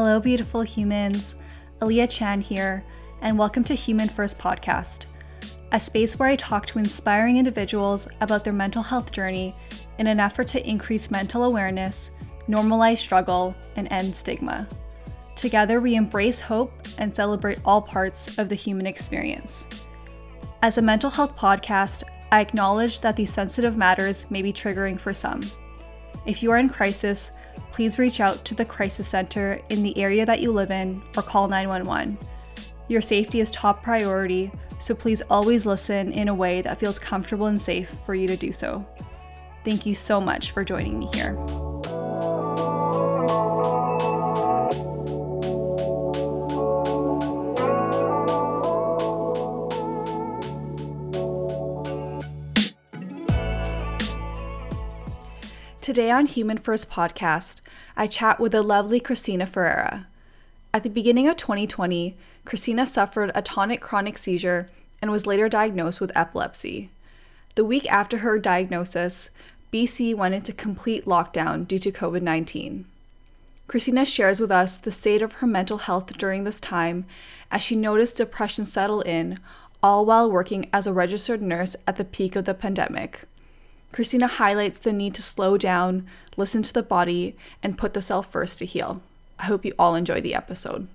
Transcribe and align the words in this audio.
Hello, 0.00 0.20
beautiful 0.20 0.62
humans. 0.62 1.34
Aaliyah 1.80 2.08
Chan 2.08 2.40
here, 2.40 2.84
and 3.20 3.36
welcome 3.36 3.64
to 3.64 3.74
Human 3.74 4.08
First 4.08 4.38
Podcast, 4.38 5.06
a 5.72 5.80
space 5.80 6.16
where 6.16 6.28
I 6.28 6.36
talk 6.36 6.66
to 6.66 6.78
inspiring 6.78 7.36
individuals 7.36 8.06
about 8.20 8.44
their 8.44 8.52
mental 8.52 8.80
health 8.84 9.10
journey 9.10 9.56
in 9.98 10.06
an 10.06 10.20
effort 10.20 10.46
to 10.48 10.64
increase 10.64 11.10
mental 11.10 11.42
awareness, 11.42 12.12
normalize 12.48 12.98
struggle, 12.98 13.56
and 13.74 13.90
end 13.90 14.14
stigma. 14.14 14.68
Together, 15.34 15.80
we 15.80 15.96
embrace 15.96 16.38
hope 16.38 16.72
and 16.98 17.12
celebrate 17.12 17.58
all 17.64 17.82
parts 17.82 18.38
of 18.38 18.48
the 18.48 18.54
human 18.54 18.86
experience. 18.86 19.66
As 20.62 20.78
a 20.78 20.82
mental 20.82 21.10
health 21.10 21.36
podcast, 21.36 22.04
I 22.30 22.38
acknowledge 22.38 23.00
that 23.00 23.16
these 23.16 23.32
sensitive 23.32 23.76
matters 23.76 24.30
may 24.30 24.42
be 24.42 24.52
triggering 24.52 24.96
for 24.96 25.12
some. 25.12 25.42
If 26.24 26.40
you 26.40 26.52
are 26.52 26.58
in 26.58 26.68
crisis, 26.68 27.32
please 27.72 27.98
reach 27.98 28.20
out 28.20 28.44
to 28.44 28.54
the 28.54 28.64
crisis 28.64 29.08
center 29.08 29.60
in 29.68 29.82
the 29.82 29.96
area 29.98 30.24
that 30.26 30.40
you 30.40 30.52
live 30.52 30.70
in 30.70 31.02
or 31.16 31.22
call 31.22 31.48
911. 31.48 32.18
Your 32.88 33.02
safety 33.02 33.40
is 33.40 33.50
top 33.50 33.82
priority, 33.82 34.50
so 34.78 34.94
please 34.94 35.22
always 35.30 35.66
listen 35.66 36.12
in 36.12 36.28
a 36.28 36.34
way 36.34 36.62
that 36.62 36.78
feels 36.78 36.98
comfortable 36.98 37.46
and 37.46 37.60
safe 37.60 37.90
for 38.06 38.14
you 38.14 38.26
to 38.28 38.36
do 38.36 38.52
so. 38.52 38.86
Thank 39.64 39.84
you 39.84 39.94
so 39.94 40.20
much 40.20 40.52
for 40.52 40.64
joining 40.64 40.98
me 40.98 41.08
here. 41.12 41.36
Today 55.88 56.10
on 56.10 56.26
Human 56.26 56.58
First 56.58 56.90
Podcast, 56.90 57.62
I 57.96 58.08
chat 58.08 58.38
with 58.38 58.52
the 58.52 58.60
lovely 58.60 59.00
Christina 59.00 59.46
Ferreira. 59.46 60.06
At 60.74 60.82
the 60.82 60.90
beginning 60.90 61.28
of 61.28 61.38
2020, 61.38 62.14
Christina 62.44 62.86
suffered 62.86 63.32
a 63.34 63.40
tonic 63.40 63.80
clonic 63.80 64.18
seizure 64.18 64.68
and 65.00 65.10
was 65.10 65.26
later 65.26 65.48
diagnosed 65.48 65.98
with 65.98 66.14
epilepsy. 66.14 66.90
The 67.54 67.64
week 67.64 67.90
after 67.90 68.18
her 68.18 68.38
diagnosis, 68.38 69.30
BC 69.72 70.14
went 70.14 70.34
into 70.34 70.52
complete 70.52 71.06
lockdown 71.06 71.66
due 71.66 71.78
to 71.78 71.90
COVID 71.90 72.20
19. 72.20 72.84
Christina 73.66 74.04
shares 74.04 74.40
with 74.40 74.50
us 74.50 74.76
the 74.76 74.90
state 74.90 75.22
of 75.22 75.40
her 75.40 75.46
mental 75.46 75.78
health 75.78 76.18
during 76.18 76.44
this 76.44 76.60
time 76.60 77.06
as 77.50 77.62
she 77.62 77.74
noticed 77.74 78.18
depression 78.18 78.66
settle 78.66 79.00
in, 79.00 79.38
all 79.82 80.04
while 80.04 80.30
working 80.30 80.68
as 80.70 80.86
a 80.86 80.92
registered 80.92 81.40
nurse 81.40 81.76
at 81.86 81.96
the 81.96 82.04
peak 82.04 82.36
of 82.36 82.44
the 82.44 82.52
pandemic. 82.52 83.22
Christina 83.92 84.26
highlights 84.26 84.78
the 84.78 84.92
need 84.92 85.14
to 85.14 85.22
slow 85.22 85.56
down, 85.56 86.06
listen 86.36 86.62
to 86.62 86.72
the 86.72 86.82
body, 86.82 87.36
and 87.62 87.78
put 87.78 87.94
the 87.94 88.02
self 88.02 88.30
first 88.30 88.58
to 88.58 88.66
heal. 88.66 89.02
I 89.38 89.44
hope 89.44 89.64
you 89.64 89.74
all 89.78 89.94
enjoy 89.94 90.20
the 90.20 90.34
episode. 90.34 90.88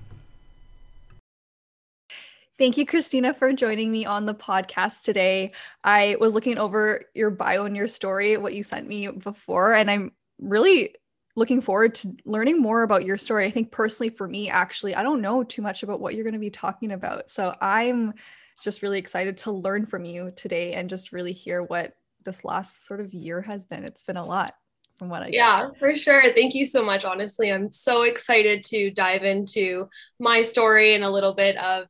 Thank 2.59 2.77
you, 2.77 2.85
Christina, 2.85 3.33
for 3.33 3.51
joining 3.51 3.91
me 3.91 4.05
on 4.05 4.25
the 4.25 4.35
podcast 4.35 5.01
today. 5.01 5.53
I 5.83 6.17
was 6.19 6.35
looking 6.35 6.59
over 6.59 7.05
your 7.15 7.31
bio 7.31 7.65
and 7.65 7.75
your 7.75 7.87
story, 7.87 8.37
what 8.37 8.53
you 8.53 8.61
sent 8.61 8.87
me 8.87 9.07
before, 9.07 9.73
and 9.73 9.89
I'm 9.89 10.11
really 10.39 10.95
looking 11.35 11.61
forward 11.61 11.95
to 11.95 12.15
learning 12.25 12.61
more 12.61 12.83
about 12.83 13.05
your 13.05 13.17
story. 13.17 13.45
I 13.45 13.51
think 13.51 13.71
personally 13.71 14.09
for 14.09 14.27
me, 14.27 14.49
actually, 14.49 14.93
I 14.93 15.01
don't 15.01 15.21
know 15.21 15.43
too 15.43 15.63
much 15.63 15.81
about 15.81 15.99
what 15.99 16.13
you're 16.13 16.23
going 16.23 16.33
to 16.33 16.39
be 16.39 16.51
talking 16.51 16.91
about. 16.91 17.31
So 17.31 17.55
I'm 17.59 18.13
just 18.61 18.83
really 18.83 18.99
excited 18.99 19.37
to 19.39 19.51
learn 19.51 19.87
from 19.87 20.05
you 20.05 20.31
today 20.35 20.73
and 20.73 20.89
just 20.89 21.11
really 21.11 21.33
hear 21.33 21.63
what 21.63 21.95
this 22.23 22.43
last 22.45 22.85
sort 22.85 22.99
of 23.01 23.13
year 23.13 23.41
has 23.41 23.65
been. 23.65 23.83
It's 23.83 24.03
been 24.03 24.17
a 24.17 24.25
lot 24.25 24.53
from 24.99 25.09
what 25.09 25.23
I 25.23 25.29
Yeah, 25.31 25.67
get. 25.69 25.79
for 25.79 25.95
sure. 25.95 26.33
Thank 26.33 26.53
you 26.55 26.65
so 26.65 26.83
much. 26.83 27.05
Honestly, 27.05 27.51
I'm 27.51 27.71
so 27.71 28.03
excited 28.03 28.63
to 28.65 28.91
dive 28.91 29.23
into 29.23 29.87
my 30.19 30.41
story 30.41 30.93
and 30.95 31.03
a 31.03 31.09
little 31.09 31.33
bit 31.33 31.57
of 31.57 31.87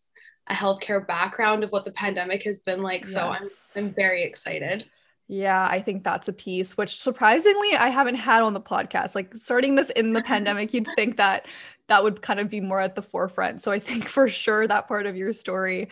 a 0.47 0.53
healthcare 0.53 1.05
background 1.05 1.63
of 1.63 1.71
what 1.71 1.85
the 1.85 1.91
pandemic 1.91 2.43
has 2.43 2.59
been 2.59 2.81
like. 2.81 3.05
So 3.05 3.29
yes. 3.31 3.73
I'm 3.75 3.85
I'm 3.85 3.93
very 3.93 4.23
excited. 4.23 4.85
Yeah, 5.29 5.65
I 5.69 5.81
think 5.81 6.03
that's 6.03 6.27
a 6.27 6.33
piece 6.33 6.75
which 6.75 6.99
surprisingly 6.99 7.75
I 7.75 7.87
haven't 7.89 8.15
had 8.15 8.41
on 8.41 8.53
the 8.53 8.61
podcast. 8.61 9.15
Like 9.15 9.33
starting 9.35 9.75
this 9.75 9.89
in 9.89 10.13
the 10.13 10.21
pandemic, 10.25 10.73
you'd 10.73 10.87
think 10.95 11.17
that 11.17 11.47
that 11.87 12.03
would 12.03 12.21
kind 12.21 12.39
of 12.39 12.49
be 12.49 12.61
more 12.61 12.79
at 12.79 12.95
the 12.95 13.01
forefront. 13.01 13.61
So 13.61 13.71
I 13.71 13.79
think 13.79 14.07
for 14.07 14.27
sure 14.29 14.67
that 14.67 14.87
part 14.87 15.05
of 15.05 15.15
your 15.15 15.33
story 15.33 15.89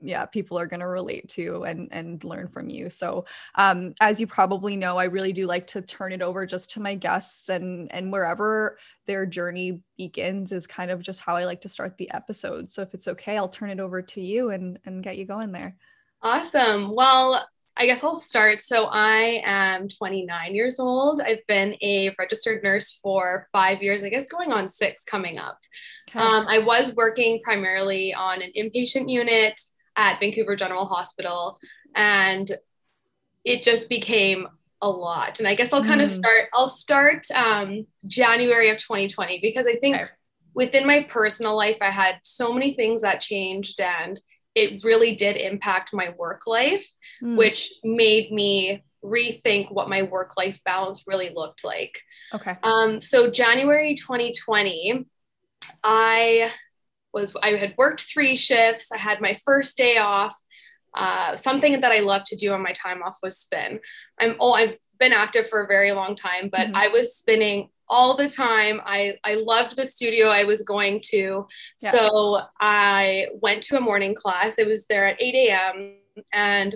yeah 0.00 0.24
people 0.26 0.58
are 0.58 0.66
going 0.66 0.80
to 0.80 0.86
relate 0.86 1.28
to 1.28 1.64
and 1.64 1.88
and 1.90 2.22
learn 2.24 2.48
from 2.48 2.68
you 2.68 2.88
so 2.88 3.24
um 3.56 3.94
as 4.00 4.20
you 4.20 4.26
probably 4.26 4.76
know 4.76 4.96
i 4.96 5.04
really 5.04 5.32
do 5.32 5.46
like 5.46 5.66
to 5.66 5.82
turn 5.82 6.12
it 6.12 6.22
over 6.22 6.46
just 6.46 6.70
to 6.70 6.80
my 6.80 6.94
guests 6.94 7.48
and 7.48 7.92
and 7.92 8.12
wherever 8.12 8.78
their 9.06 9.26
journey 9.26 9.80
begins 9.96 10.52
is 10.52 10.66
kind 10.66 10.90
of 10.90 11.02
just 11.02 11.20
how 11.20 11.34
i 11.36 11.44
like 11.44 11.60
to 11.60 11.68
start 11.68 11.96
the 11.96 12.10
episode 12.12 12.70
so 12.70 12.82
if 12.82 12.94
it's 12.94 13.08
okay 13.08 13.36
i'll 13.36 13.48
turn 13.48 13.70
it 13.70 13.80
over 13.80 14.00
to 14.02 14.20
you 14.20 14.50
and 14.50 14.78
and 14.84 15.02
get 15.02 15.18
you 15.18 15.24
going 15.24 15.52
there 15.52 15.76
awesome 16.22 16.94
well 16.94 17.44
I 17.80 17.86
guess 17.86 18.02
I'll 18.02 18.16
start. 18.16 18.60
So 18.60 18.86
I 18.90 19.40
am 19.44 19.88
29 19.88 20.52
years 20.52 20.80
old. 20.80 21.20
I've 21.20 21.46
been 21.46 21.76
a 21.80 22.12
registered 22.18 22.64
nurse 22.64 22.98
for 23.00 23.46
five 23.52 23.84
years, 23.84 24.02
I 24.02 24.08
guess 24.08 24.26
going 24.26 24.52
on 24.52 24.68
six 24.68 25.04
coming 25.04 25.38
up. 25.38 25.58
Okay. 26.10 26.18
Um, 26.18 26.48
I 26.48 26.58
was 26.58 26.92
working 26.96 27.40
primarily 27.44 28.12
on 28.12 28.42
an 28.42 28.50
inpatient 28.56 29.08
unit 29.08 29.60
at 29.98 30.20
Vancouver 30.20 30.56
General 30.56 30.86
Hospital. 30.86 31.58
And 31.94 32.50
it 33.44 33.62
just 33.62 33.90
became 33.90 34.48
a 34.80 34.88
lot. 34.88 35.40
And 35.40 35.48
I 35.48 35.54
guess 35.54 35.72
I'll 35.72 35.84
kind 35.84 36.00
mm. 36.00 36.04
of 36.04 36.10
start, 36.10 36.44
I'll 36.54 36.68
start 36.68 37.26
um, 37.34 37.86
January 38.06 38.70
of 38.70 38.78
2020 38.78 39.40
because 39.42 39.66
I 39.66 39.74
think 39.74 39.96
okay. 39.96 40.06
within 40.54 40.86
my 40.86 41.02
personal 41.02 41.56
life, 41.56 41.78
I 41.80 41.90
had 41.90 42.20
so 42.22 42.52
many 42.52 42.74
things 42.74 43.02
that 43.02 43.20
changed 43.20 43.80
and 43.80 44.20
it 44.54 44.84
really 44.84 45.14
did 45.14 45.36
impact 45.36 45.92
my 45.92 46.14
work 46.16 46.46
life, 46.46 46.86
mm. 47.22 47.36
which 47.36 47.72
made 47.82 48.30
me 48.32 48.84
rethink 49.04 49.72
what 49.72 49.88
my 49.88 50.02
work 50.02 50.36
life 50.36 50.60
balance 50.64 51.04
really 51.06 51.30
looked 51.34 51.64
like. 51.64 52.00
Okay. 52.34 52.56
Um, 52.62 53.00
so 53.00 53.30
January 53.30 53.94
2020, 53.94 55.06
I 55.82 56.50
was 57.12 57.34
I 57.42 57.50
had 57.50 57.74
worked 57.76 58.02
three 58.02 58.36
shifts. 58.36 58.90
I 58.92 58.98
had 58.98 59.20
my 59.20 59.34
first 59.44 59.76
day 59.76 59.98
off. 59.98 60.38
Uh, 60.94 61.36
something 61.36 61.80
that 61.80 61.92
I 61.92 62.00
love 62.00 62.24
to 62.24 62.36
do 62.36 62.52
on 62.52 62.62
my 62.62 62.72
time 62.72 63.02
off 63.02 63.18
was 63.22 63.38
spin. 63.38 63.80
I'm 64.18 64.36
oh 64.40 64.52
I've 64.52 64.76
been 64.98 65.12
active 65.12 65.48
for 65.48 65.62
a 65.62 65.66
very 65.66 65.92
long 65.92 66.16
time, 66.16 66.48
but 66.50 66.68
mm-hmm. 66.68 66.76
I 66.76 66.88
was 66.88 67.16
spinning 67.16 67.68
all 67.88 68.16
the 68.16 68.28
time. 68.28 68.80
I 68.84 69.18
I 69.24 69.34
loved 69.34 69.76
the 69.76 69.86
studio 69.86 70.28
I 70.28 70.44
was 70.44 70.62
going 70.62 71.00
to, 71.06 71.46
yeah. 71.80 71.90
so 71.90 72.40
I 72.60 73.28
went 73.40 73.62
to 73.64 73.76
a 73.76 73.80
morning 73.80 74.14
class. 74.14 74.58
It 74.58 74.66
was 74.66 74.86
there 74.86 75.06
at 75.06 75.20
8 75.20 75.34
a.m. 75.48 75.96
and 76.32 76.74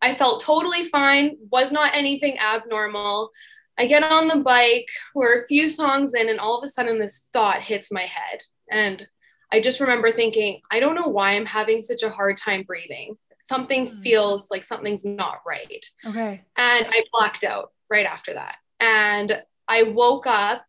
I 0.00 0.14
felt 0.14 0.42
totally 0.42 0.84
fine. 0.84 1.36
Was 1.50 1.72
not 1.72 1.96
anything 1.96 2.38
abnormal. 2.38 3.30
I 3.78 3.86
get 3.86 4.04
on 4.04 4.28
the 4.28 4.36
bike. 4.36 4.88
We're 5.14 5.38
a 5.38 5.46
few 5.46 5.68
songs 5.68 6.14
in, 6.14 6.28
and 6.28 6.38
all 6.38 6.58
of 6.58 6.64
a 6.64 6.68
sudden, 6.68 6.98
this 6.98 7.24
thought 7.32 7.62
hits 7.62 7.90
my 7.90 8.02
head, 8.02 8.42
and 8.70 9.06
I 9.52 9.60
just 9.60 9.80
remember 9.80 10.10
thinking, 10.10 10.60
I 10.70 10.80
don't 10.80 10.94
know 10.94 11.08
why 11.08 11.32
I'm 11.32 11.46
having 11.46 11.82
such 11.82 12.02
a 12.02 12.10
hard 12.10 12.36
time 12.36 12.62
breathing. 12.62 13.16
Something 13.46 13.86
mm. 13.86 14.02
feels 14.02 14.50
like 14.50 14.64
something's 14.64 15.04
not 15.04 15.42
right. 15.46 15.84
Okay. 16.04 16.42
And 16.56 16.86
I 16.86 17.04
blacked 17.12 17.44
out 17.44 17.72
right 17.90 18.06
after 18.06 18.34
that. 18.34 18.56
And 18.80 19.42
I 19.68 19.84
woke 19.84 20.26
up 20.26 20.64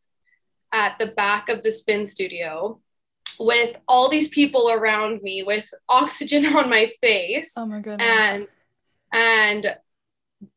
at 0.71 0.99
the 0.99 1.07
back 1.07 1.49
of 1.49 1.63
the 1.63 1.71
spin 1.71 2.05
studio 2.05 2.79
with 3.39 3.77
all 3.87 4.09
these 4.09 4.27
people 4.27 4.69
around 4.69 5.21
me 5.21 5.43
with 5.43 5.73
oxygen 5.89 6.45
on 6.55 6.69
my 6.69 6.87
face. 7.01 7.53
Oh 7.57 7.65
my 7.65 7.79
goodness. 7.79 8.07
And 8.07 8.47
and 9.11 9.75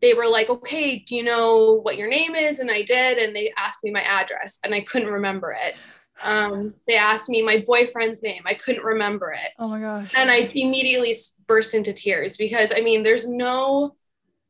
they 0.02 0.12
were 0.12 0.26
like, 0.26 0.50
okay, 0.50 0.98
do 0.98 1.14
you 1.14 1.22
know 1.22 1.74
what 1.74 1.96
your 1.96 2.08
name 2.08 2.34
is? 2.34 2.58
And 2.58 2.70
I 2.70 2.82
did. 2.82 3.16
And 3.16 3.34
they 3.34 3.52
asked 3.56 3.84
me 3.84 3.90
my 3.90 4.02
address 4.02 4.58
and 4.64 4.74
I 4.74 4.80
couldn't 4.80 5.08
remember 5.08 5.52
it 5.52 5.74
um, 6.22 6.74
they 6.86 6.96
asked 6.96 7.28
me 7.28 7.42
my 7.42 7.64
boyfriend's 7.66 8.22
name. 8.22 8.42
I 8.46 8.54
couldn't 8.54 8.84
remember 8.84 9.32
it. 9.32 9.52
Oh 9.58 9.68
my 9.68 9.80
gosh. 9.80 10.12
And 10.16 10.30
I 10.30 10.50
immediately 10.54 11.14
burst 11.46 11.74
into 11.74 11.92
tears 11.92 12.36
because 12.36 12.72
I 12.74 12.80
mean, 12.80 13.02
there's 13.02 13.26
no 13.26 13.94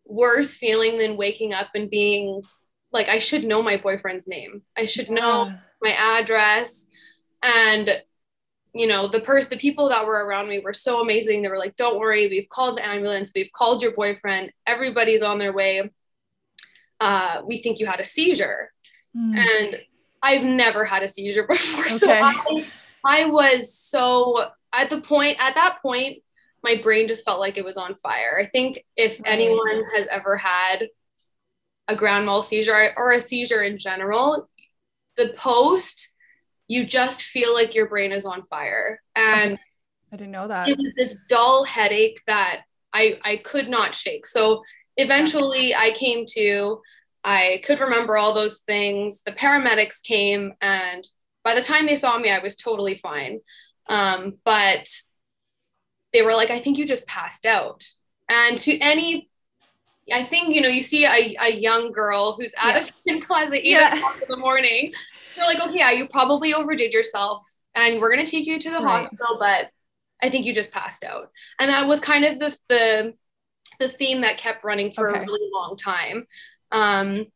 worse 0.05 0.57
feeling 0.57 0.99
than 0.99 1.17
waking 1.17 1.53
up 1.53 1.69
and 1.75 1.91
being 1.91 2.43
like, 2.93 3.09
I 3.09 3.19
should 3.19 3.45
know 3.45 3.63
my 3.63 3.77
boyfriend's 3.77 4.27
name. 4.27 4.63
I 4.77 4.87
should 4.87 5.11
know 5.11 5.53
my 5.83 5.93
address. 5.93 6.87
And 7.43 8.03
you 8.75 8.87
know, 8.87 9.09
the 9.09 9.21
person, 9.21 9.51
the 9.51 9.57
people 9.57 9.89
that 9.89 10.07
were 10.07 10.25
around 10.25 10.49
me 10.49 10.61
were 10.61 10.75
so 10.75 11.01
amazing. 11.01 11.43
They 11.43 11.49
were 11.49 11.59
like, 11.59 11.77
"Don't 11.77 11.99
worry, 11.99 12.29
we've 12.29 12.49
called 12.49 12.77
the 12.77 12.87
ambulance. 12.87 13.33
We've 13.35 13.51
called 13.51 13.83
your 13.83 13.93
boyfriend. 13.93 14.53
Everybody's 14.67 15.23
on 15.23 15.39
their 15.39 15.53
way. 15.53 15.91
Uh, 17.01 17.41
we 17.45 17.59
think 17.59 17.81
you 17.81 17.87
had 17.87 17.99
a 17.99 18.05
seizure." 18.05 18.73
Mm. 19.17 19.37
And 19.37 19.79
I've 20.23 20.45
never 20.45 20.85
had 20.85 21.03
a 21.03 21.09
seizure 21.09 21.47
before. 21.49 21.85
Okay. 21.85 21.95
So 21.95 22.11
I, 22.11 22.67
I 23.05 23.25
was 23.27 23.73
so 23.73 24.51
at 24.73 24.91
the 24.91 25.01
point, 25.01 25.39
at 25.41 25.55
that 25.55 25.79
point, 25.83 26.23
my 26.63 26.81
brain 26.83 27.09
just 27.09 27.25
felt 27.25 27.41
like 27.41 27.57
it 27.57 27.65
was 27.65 27.77
on 27.77 27.95
fire. 27.97 28.39
I 28.41 28.47
think 28.47 28.85
if 28.97 29.21
anyone 29.25 29.83
has 29.95 30.07
ever 30.09 30.37
had 30.37 30.89
a 31.87 31.97
grand 31.97 32.27
mal 32.27 32.43
seizure 32.43 32.93
or 32.97 33.13
a 33.13 33.21
seizure 33.21 33.63
in 33.63 33.79
general, 33.79 34.49
the 35.17 35.29
post 35.37 36.13
you 36.69 36.85
just 36.85 37.23
feel 37.23 37.55
like 37.55 37.75
your 37.75 37.89
brain 37.89 38.13
is 38.13 38.27
on 38.27 38.45
fire. 38.45 39.01
And. 39.17 39.59
I 40.13 40.17
didn't 40.17 40.33
know 40.33 40.49
that. 40.49 40.69
It 40.69 40.79
was 40.79 40.93
this 40.97 41.17
dull 41.29 41.65
headache 41.65 42.23
that 42.27 42.63
I, 42.93 43.19
I 43.25 43.37
could 43.39 43.69
not 43.69 43.95
shake. 43.95 44.27
So 44.27 44.63
eventually 44.97 45.75
I 45.75 45.91
came 45.91 46.25
to, 46.31 46.81
I 47.25 47.61
could 47.65 47.81
remember 47.81 48.17
all 48.17 48.33
those 48.33 48.59
things. 48.59 49.23
The 49.25 49.33
paramedics 49.33 50.03
came, 50.03 50.55
and 50.61 51.07
by 51.45 51.55
the 51.55 51.63
time 51.63 51.87
they 51.87 51.97
saw 51.97 52.19
me, 52.19 52.31
I 52.31 52.39
was 52.39 52.57
totally 52.57 52.97
fine. 52.97 53.41
Um, 53.89 54.35
but 54.45 54.89
they 56.13 56.23
were 56.23 56.35
like, 56.35 56.51
I 56.51 56.59
think 56.59 56.79
you 56.79 56.87
just 56.87 57.07
passed 57.07 57.47
out. 57.47 57.85
And 58.29 58.59
to 58.59 58.79
any, 58.79 59.29
I 60.13 60.23
think, 60.23 60.55
you 60.55 60.61
know, 60.61 60.69
you 60.69 60.83
see 60.83 61.05
a, 61.07 61.37
a 61.41 61.55
young 61.55 61.93
girl 61.93 62.33
who's 62.33 62.55
at 62.61 62.73
yeah. 62.73 62.79
a 62.79 62.83
spin 62.83 63.21
class 63.21 63.49
at 63.49 63.57
8 63.57 63.67
yeah. 63.67 63.95
o'clock 63.97 64.17
in 64.23 64.29
the 64.29 64.37
morning. 64.37 64.93
They're 65.37 65.47
like, 65.47 65.61
okay, 65.61 65.79
yeah, 65.79 65.91
you 65.93 66.09
probably 66.09 66.53
overdid 66.55 66.93
yourself 66.93 67.43
and 67.75 68.01
we're 68.01 68.13
going 68.13 68.25
to 68.25 68.31
take 68.31 68.47
you 68.47 68.59
to 68.59 68.71
the 68.71 68.77
right. 68.77 69.03
hospital, 69.03 69.37
but 69.39 69.71
I 70.23 70.31
think 70.31 70.47
you 70.47 70.55
just 70.55 70.73
passed 70.73 71.05
out. 71.05 71.31
And 71.59 71.71
that 71.71 71.87
was 71.87 72.01
kind 72.01 72.25
of 72.25 72.39
the, 72.39 72.59
the, 72.69 73.15
the 73.79 73.89
theme 73.89 74.23
that 74.23 74.39
kept 74.39 74.65
running 74.65 74.91
for 74.91 75.11
okay. 75.11 75.21
a 75.21 75.23
really 75.23 75.49
long 75.53 75.77
time. 75.77 76.27
Um, 76.71 77.27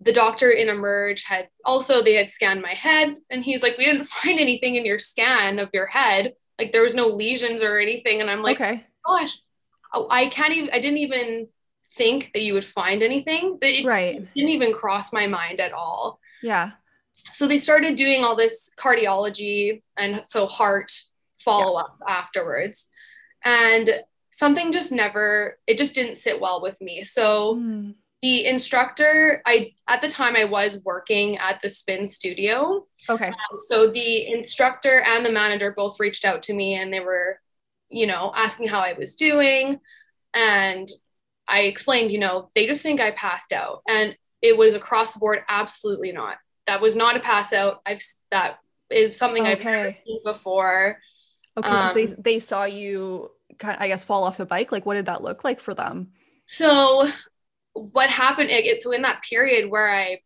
the 0.00 0.12
doctor 0.12 0.50
in 0.50 0.68
Emerge 0.68 1.24
had 1.24 1.48
also 1.64 2.02
they 2.02 2.14
had 2.14 2.30
scanned 2.30 2.62
my 2.62 2.74
head 2.74 3.16
and 3.30 3.42
he's 3.42 3.62
like, 3.62 3.76
we 3.78 3.84
didn't 3.84 4.06
find 4.06 4.38
anything 4.38 4.76
in 4.76 4.84
your 4.84 4.98
scan 4.98 5.58
of 5.58 5.70
your 5.72 5.86
head. 5.86 6.34
Like 6.58 6.72
there 6.72 6.82
was 6.82 6.94
no 6.94 7.08
lesions 7.08 7.62
or 7.62 7.78
anything. 7.78 8.20
And 8.20 8.30
I'm 8.30 8.42
like, 8.42 8.60
okay. 8.60 8.84
gosh, 9.06 9.38
oh, 9.92 10.06
I 10.10 10.26
can't 10.26 10.54
even 10.54 10.70
I 10.72 10.80
didn't 10.80 10.98
even 10.98 11.48
think 11.96 12.30
that 12.34 12.42
you 12.42 12.54
would 12.54 12.64
find 12.64 13.02
anything. 13.02 13.58
It, 13.60 13.84
right. 13.84 14.14
Didn't 14.14 14.50
even 14.50 14.72
cross 14.72 15.12
my 15.12 15.26
mind 15.26 15.60
at 15.60 15.72
all. 15.72 16.20
Yeah. 16.42 16.72
So 17.32 17.46
they 17.46 17.58
started 17.58 17.96
doing 17.96 18.22
all 18.22 18.36
this 18.36 18.72
cardiology 18.78 19.82
and 19.96 20.22
so 20.24 20.46
heart 20.46 20.92
follow 21.38 21.78
up 21.78 21.98
yeah. 22.06 22.14
afterwards. 22.14 22.88
And 23.44 24.02
something 24.30 24.72
just 24.72 24.92
never, 24.92 25.58
it 25.66 25.78
just 25.78 25.94
didn't 25.94 26.16
sit 26.16 26.40
well 26.40 26.62
with 26.62 26.80
me. 26.80 27.02
So 27.02 27.56
mm. 27.56 27.94
The 28.20 28.46
instructor, 28.46 29.42
I, 29.46 29.72
at 29.86 30.00
the 30.00 30.08
time 30.08 30.34
I 30.34 30.44
was 30.44 30.82
working 30.84 31.38
at 31.38 31.62
the 31.62 31.68
spin 31.68 32.06
studio. 32.06 32.86
Okay. 33.08 33.28
Um, 33.28 33.56
so 33.68 33.90
the 33.90 34.26
instructor 34.26 35.00
and 35.00 35.24
the 35.24 35.30
manager 35.30 35.72
both 35.76 36.00
reached 36.00 36.24
out 36.24 36.42
to 36.44 36.54
me 36.54 36.74
and 36.74 36.92
they 36.92 37.00
were, 37.00 37.38
you 37.88 38.06
know, 38.06 38.32
asking 38.34 38.68
how 38.68 38.80
I 38.80 38.94
was 38.94 39.14
doing. 39.14 39.78
And 40.34 40.88
I 41.46 41.60
explained, 41.60 42.10
you 42.10 42.18
know, 42.18 42.50
they 42.54 42.66
just 42.66 42.82
think 42.82 43.00
I 43.00 43.12
passed 43.12 43.52
out. 43.52 43.82
And 43.88 44.16
it 44.42 44.56
was 44.56 44.74
across 44.74 45.14
the 45.14 45.20
board, 45.20 45.40
absolutely 45.48 46.12
not. 46.12 46.36
That 46.66 46.80
was 46.80 46.94
not 46.94 47.16
a 47.16 47.20
pass 47.20 47.52
out. 47.52 47.80
I've 47.86 48.02
that 48.30 48.58
is 48.90 49.16
something 49.16 49.42
okay. 49.42 49.52
I've 49.52 49.64
never 49.64 49.96
seen 50.06 50.20
before. 50.24 50.98
Okay, 51.56 51.68
um, 51.68 51.94
they 51.94 52.06
they 52.06 52.38
saw 52.38 52.64
you 52.64 53.30
kind 53.58 53.76
of, 53.76 53.82
I 53.82 53.88
guess 53.88 54.04
fall 54.04 54.24
off 54.24 54.36
the 54.36 54.46
bike. 54.46 54.70
Like, 54.70 54.86
what 54.86 54.94
did 54.94 55.06
that 55.06 55.22
look 55.22 55.44
like 55.44 55.60
for 55.60 55.74
them? 55.74 56.08
So, 56.46 57.08
what 57.72 58.10
happened? 58.10 58.50
It, 58.50 58.82
so 58.82 58.92
in 58.92 59.02
that 59.02 59.22
period 59.22 59.70
where 59.70 59.92
I 59.92 60.20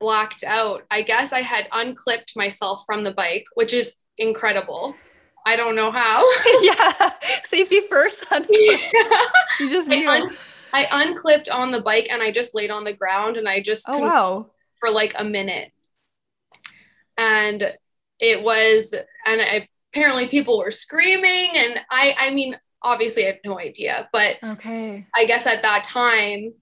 blacked 0.00 0.44
out, 0.44 0.84
I 0.90 1.02
guess 1.02 1.32
I 1.32 1.42
had 1.42 1.68
unclipped 1.72 2.36
myself 2.36 2.82
from 2.86 3.04
the 3.04 3.12
bike, 3.12 3.44
which 3.54 3.72
is 3.72 3.94
incredible. 4.16 4.94
I 5.46 5.56
don't 5.56 5.76
know 5.76 5.90
how. 5.90 6.22
yeah, 6.62 7.10
safety 7.42 7.80
first. 7.88 8.24
yeah. 8.30 8.76
You 9.60 9.70
just 9.70 9.88
knew. 9.88 10.08
I, 10.08 10.20
un- 10.20 10.36
I, 10.72 10.86
unclipped 10.90 11.48
on 11.48 11.70
the 11.70 11.80
bike 11.80 12.08
and 12.10 12.22
I 12.22 12.30
just 12.30 12.54
laid 12.54 12.70
on 12.70 12.84
the 12.84 12.92
ground 12.92 13.36
and 13.36 13.48
I 13.48 13.62
just 13.62 13.86
oh 13.88 13.98
wow 13.98 14.50
for 14.80 14.90
like 14.90 15.14
a 15.18 15.24
minute, 15.24 15.72
and 17.16 17.72
it 18.20 18.42
was 18.42 18.94
and 19.26 19.40
I 19.40 19.68
apparently 19.92 20.28
people 20.28 20.58
were 20.58 20.70
screaming 20.70 21.52
and 21.54 21.80
I 21.90 22.14
I 22.18 22.30
mean 22.30 22.58
obviously 22.82 23.24
I 23.24 23.28
have 23.28 23.40
no 23.44 23.58
idea 23.58 24.08
but 24.12 24.36
okay 24.42 25.06
I 25.16 25.24
guess 25.24 25.46
at 25.46 25.62
that 25.62 25.84
time 25.84 26.52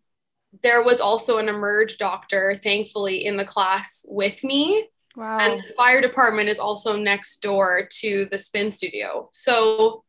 there 0.62 0.82
was 0.82 1.00
also 1.00 1.38
an 1.38 1.48
emerge 1.48 1.98
doctor 1.98 2.54
thankfully 2.54 3.24
in 3.24 3.36
the 3.36 3.44
class 3.44 4.04
with 4.08 4.42
me. 4.44 4.88
Wow. 5.16 5.38
And 5.38 5.62
the 5.62 5.74
fire 5.74 6.00
department 6.00 6.48
is 6.48 6.58
also 6.58 6.96
next 6.96 7.40
door 7.40 7.88
to 8.00 8.26
the 8.30 8.38
spin 8.38 8.70
studio. 8.70 9.28
So 9.32 10.04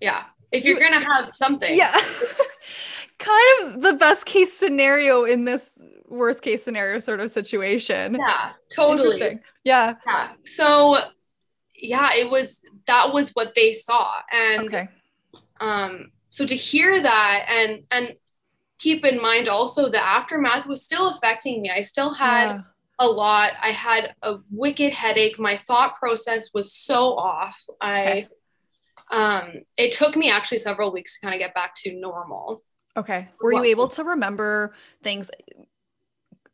yeah 0.00 0.24
if 0.52 0.64
you're 0.64 0.80
gonna 0.80 1.04
have 1.04 1.34
something. 1.34 1.76
Yeah. 1.76 1.92
Kind 3.18 3.74
of 3.74 3.82
the 3.82 3.94
best 3.94 4.26
case 4.26 4.52
scenario 4.52 5.24
in 5.24 5.44
this 5.44 5.82
worst 6.08 6.42
case 6.42 6.62
scenario 6.62 6.98
sort 6.98 7.20
of 7.20 7.30
situation. 7.30 8.16
Yeah 8.18 8.52
totally. 8.74 9.40
Yeah. 9.64 9.94
Yeah. 10.06 10.32
So 10.44 10.96
yeah, 11.74 12.10
it 12.14 12.30
was 12.30 12.62
that 12.86 13.12
was 13.12 13.30
what 13.30 13.54
they 13.54 13.74
saw. 13.74 14.12
And 14.32 14.66
okay. 14.66 14.88
um 15.60 16.12
so 16.28 16.46
to 16.46 16.54
hear 16.54 17.00
that 17.00 17.46
and 17.50 17.82
and 17.90 18.14
keep 18.78 19.04
in 19.04 19.20
mind 19.20 19.48
also 19.48 19.88
the 19.88 20.04
aftermath 20.04 20.66
was 20.66 20.84
still 20.84 21.08
affecting 21.08 21.62
me. 21.62 21.70
I 21.70 21.82
still 21.82 22.12
had 22.12 22.46
yeah. 22.48 22.60
a 22.98 23.06
lot. 23.06 23.52
I 23.62 23.70
had 23.70 24.14
a 24.22 24.36
wicked 24.50 24.92
headache. 24.92 25.38
My 25.38 25.56
thought 25.56 25.94
process 25.96 26.50
was 26.52 26.74
so 26.74 27.14
off. 27.16 27.64
I 27.80 28.28
um 29.10 29.52
it 29.76 29.92
took 29.92 30.16
me 30.16 30.30
actually 30.30 30.58
several 30.58 30.92
weeks 30.92 31.18
to 31.18 31.26
kind 31.26 31.34
of 31.34 31.38
get 31.38 31.54
back 31.54 31.74
to 31.76 31.94
normal. 31.94 32.62
Okay. 32.96 33.28
Were 33.40 33.52
you 33.52 33.64
able 33.64 33.88
to 33.88 34.04
remember 34.04 34.74
things 35.02 35.30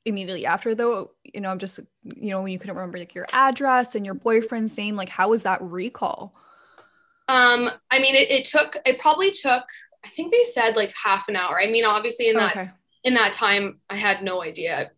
immediately 0.04 0.46
after 0.46 0.74
though 0.74 1.12
you 1.22 1.40
know 1.40 1.48
i'm 1.48 1.58
just 1.58 1.78
you 2.02 2.30
know 2.30 2.42
when 2.42 2.50
you 2.50 2.58
couldn't 2.58 2.74
remember 2.74 2.98
like 2.98 3.14
your 3.14 3.26
address 3.32 3.94
and 3.94 4.04
your 4.04 4.14
boyfriend's 4.14 4.76
name 4.76 4.96
like 4.96 5.08
how 5.08 5.28
was 5.28 5.44
that 5.44 5.62
recall 5.62 6.34
um 7.28 7.70
i 7.90 8.00
mean 8.00 8.14
it, 8.16 8.28
it 8.30 8.44
took 8.44 8.76
it 8.84 8.98
probably 8.98 9.30
took 9.30 9.62
i 10.04 10.08
think 10.08 10.30
they 10.30 10.44
said 10.44 10.76
like 10.76 10.92
half 10.96 11.28
an 11.28 11.36
hour 11.36 11.60
i 11.60 11.66
mean 11.66 11.84
obviously 11.84 12.28
in 12.28 12.36
that 12.36 12.52
okay. 12.52 12.70
in 13.04 13.14
that 13.14 13.32
time 13.32 13.80
i 13.88 13.96
had 13.96 14.22
no 14.22 14.42
idea 14.42 14.90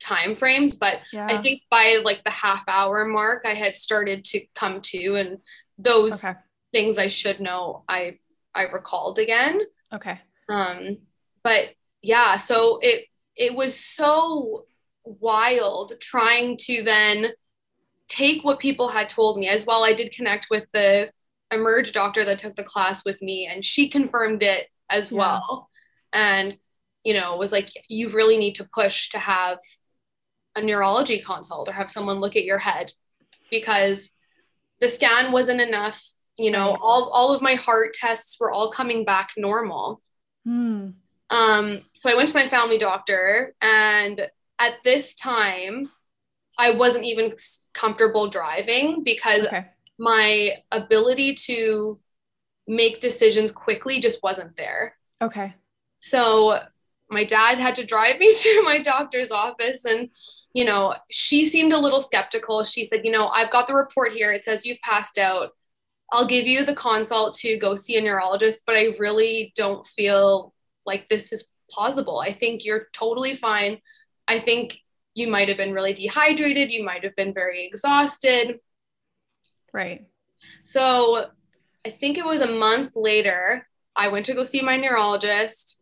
time 0.00 0.34
frames 0.34 0.76
but 0.76 1.00
yeah. 1.12 1.26
i 1.26 1.36
think 1.38 1.62
by 1.70 2.00
like 2.04 2.22
the 2.24 2.30
half 2.30 2.64
hour 2.68 3.06
mark 3.06 3.44
i 3.46 3.54
had 3.54 3.76
started 3.76 4.24
to 4.24 4.44
come 4.54 4.80
to 4.80 5.16
and 5.16 5.38
those 5.78 6.24
okay. 6.24 6.38
things 6.72 6.98
i 6.98 7.08
should 7.08 7.40
know 7.40 7.84
i 7.88 8.18
i 8.54 8.62
recalled 8.62 9.18
again 9.18 9.60
okay 9.92 10.18
um 10.48 10.98
but 11.42 11.70
yeah 12.02 12.36
so 12.36 12.78
it 12.82 13.06
it 13.36 13.54
was 13.54 13.78
so 13.78 14.66
wild 15.04 15.92
trying 16.00 16.56
to 16.56 16.82
then 16.82 17.32
take 18.08 18.44
what 18.44 18.58
people 18.58 18.88
had 18.88 19.08
told 19.08 19.38
me 19.38 19.48
as 19.48 19.66
well. 19.66 19.84
I 19.84 19.92
did 19.92 20.12
connect 20.12 20.46
with 20.50 20.66
the 20.72 21.10
emerge 21.54 21.92
doctor 21.92 22.24
that 22.24 22.38
took 22.38 22.56
the 22.56 22.62
class 22.62 23.04
with 23.04 23.20
me, 23.22 23.46
and 23.50 23.64
she 23.64 23.88
confirmed 23.88 24.42
it 24.42 24.68
as 24.90 25.10
yeah. 25.10 25.18
well. 25.18 25.70
And, 26.12 26.58
you 27.04 27.14
know, 27.14 27.36
was 27.36 27.52
like, 27.52 27.70
you 27.88 28.10
really 28.10 28.36
need 28.36 28.56
to 28.56 28.68
push 28.72 29.08
to 29.10 29.18
have 29.18 29.58
a 30.54 30.62
neurology 30.62 31.20
consult 31.20 31.68
or 31.68 31.72
have 31.72 31.90
someone 31.90 32.20
look 32.20 32.36
at 32.36 32.44
your 32.44 32.58
head 32.58 32.92
because 33.50 34.10
the 34.80 34.88
scan 34.88 35.32
wasn't 35.32 35.60
enough. 35.60 36.12
You 36.36 36.50
know, 36.50 36.76
all, 36.80 37.10
all 37.10 37.34
of 37.34 37.42
my 37.42 37.54
heart 37.54 37.94
tests 37.94 38.38
were 38.40 38.50
all 38.50 38.70
coming 38.70 39.04
back 39.04 39.30
normal. 39.36 40.00
Hmm. 40.44 40.90
Um, 41.30 41.82
so 41.92 42.10
I 42.10 42.14
went 42.14 42.28
to 42.28 42.34
my 42.34 42.46
family 42.46 42.78
doctor, 42.78 43.54
and 43.60 44.28
at 44.58 44.74
this 44.84 45.14
time, 45.14 45.90
I 46.58 46.70
wasn't 46.70 47.04
even 47.06 47.34
comfortable 47.72 48.30
driving 48.30 49.02
because 49.02 49.46
okay. 49.46 49.66
My 49.98 50.52
ability 50.70 51.34
to 51.34 51.98
make 52.66 53.00
decisions 53.00 53.52
quickly 53.52 54.00
just 54.00 54.22
wasn't 54.22 54.56
there. 54.56 54.96
Okay. 55.22 55.54
So 55.98 56.60
my 57.10 57.24
dad 57.24 57.58
had 57.58 57.74
to 57.76 57.84
drive 57.84 58.18
me 58.20 58.34
to 58.34 58.62
my 58.64 58.80
doctor's 58.80 59.30
office 59.30 59.84
and 59.84 60.08
you 60.54 60.64
know 60.64 60.94
she 61.10 61.44
seemed 61.44 61.72
a 61.72 61.78
little 61.78 62.00
skeptical 62.00 62.64
she 62.64 62.82
said 62.82 63.02
you 63.04 63.10
know 63.10 63.28
i've 63.28 63.50
got 63.50 63.66
the 63.66 63.74
report 63.74 64.12
here 64.12 64.32
it 64.32 64.42
says 64.42 64.64
you've 64.64 64.80
passed 64.80 65.18
out 65.18 65.50
i'll 66.10 66.26
give 66.26 66.46
you 66.46 66.64
the 66.64 66.74
consult 66.74 67.34
to 67.34 67.58
go 67.58 67.76
see 67.76 67.98
a 67.98 68.00
neurologist 68.00 68.62
but 68.66 68.74
i 68.74 68.86
really 68.98 69.52
don't 69.54 69.86
feel 69.86 70.54
like 70.86 71.08
this 71.08 71.32
is 71.32 71.46
plausible. 71.70 72.20
I 72.20 72.32
think 72.32 72.64
you're 72.64 72.86
totally 72.92 73.34
fine. 73.34 73.78
I 74.28 74.38
think 74.38 74.78
you 75.14 75.28
might 75.28 75.48
have 75.48 75.56
been 75.56 75.72
really 75.72 75.92
dehydrated. 75.92 76.70
You 76.70 76.84
might 76.84 77.04
have 77.04 77.16
been 77.16 77.34
very 77.34 77.64
exhausted. 77.66 78.60
Right. 79.74 80.06
So 80.62 81.26
I 81.84 81.90
think 81.90 82.16
it 82.16 82.24
was 82.24 82.40
a 82.40 82.50
month 82.50 82.92
later, 82.94 83.66
I 83.96 84.08
went 84.08 84.26
to 84.26 84.34
go 84.34 84.44
see 84.44 84.62
my 84.62 84.76
neurologist. 84.76 85.80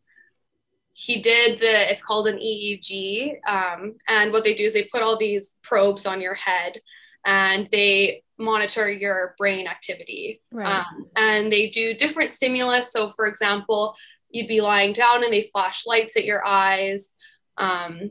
He 0.95 1.23
did 1.23 1.61
the, 1.61 1.91
it's 1.91 2.03
called 2.03 2.27
an 2.27 2.39
EEG. 2.39 3.37
Um, 3.47 3.95
and 4.09 4.33
what 4.33 4.45
they 4.45 4.55
do 4.55 4.65
is 4.65 4.73
they 4.73 4.89
put 4.93 5.03
all 5.03 5.17
these 5.17 5.55
probes 5.63 6.07
on 6.07 6.21
your 6.21 6.35
head 6.35 6.81
and 7.25 7.69
they 7.71 8.25
monitor 8.39 8.91
your 8.91 9.35
brain 9.39 9.67
activity. 9.67 10.41
Right. 10.51 10.81
Um, 10.81 11.07
and 11.17 11.53
they 11.53 11.71
do 11.71 11.95
different 11.95 12.31
stimulus. 12.31 12.93
So, 12.93 13.11
for 13.11 13.27
example, 13.27 13.95
you'd 14.31 14.49
be 14.49 14.61
lying 14.61 14.93
down 14.93 15.23
and 15.23 15.33
they 15.33 15.51
flash 15.53 15.87
lights 15.87 16.17
at 16.17 16.25
your 16.25 16.45
eyes. 16.45 17.11
Um, 17.57 18.11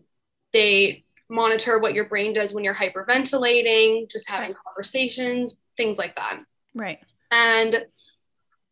they 0.53 1.05
monitor 1.29 1.79
what 1.79 1.93
your 1.93 2.05
brain 2.05 2.33
does 2.33 2.53
when 2.53 2.63
you're 2.63 2.75
hyperventilating, 2.75 4.09
just 4.11 4.29
having 4.29 4.53
conversations, 4.65 5.55
things 5.81 5.97
like 5.97 6.15
that. 6.15 6.39
Right. 6.75 7.00
And 7.31 7.85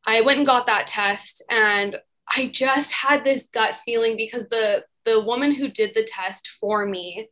I 0.05 0.21
went 0.21 0.37
and 0.37 0.45
got 0.45 0.67
that 0.67 0.85
test 0.85 1.43
and 1.49 1.97
I 2.29 2.47
just 2.47 2.91
had 2.91 3.23
this 3.23 3.47
gut 3.47 3.79
feeling 3.79 4.15
because 4.15 4.47
the 4.49 4.83
the 5.05 5.19
woman 5.19 5.55
who 5.55 5.69
did 5.69 5.95
the 5.95 6.03
test 6.03 6.47
for 6.47 6.85
me 6.85 7.29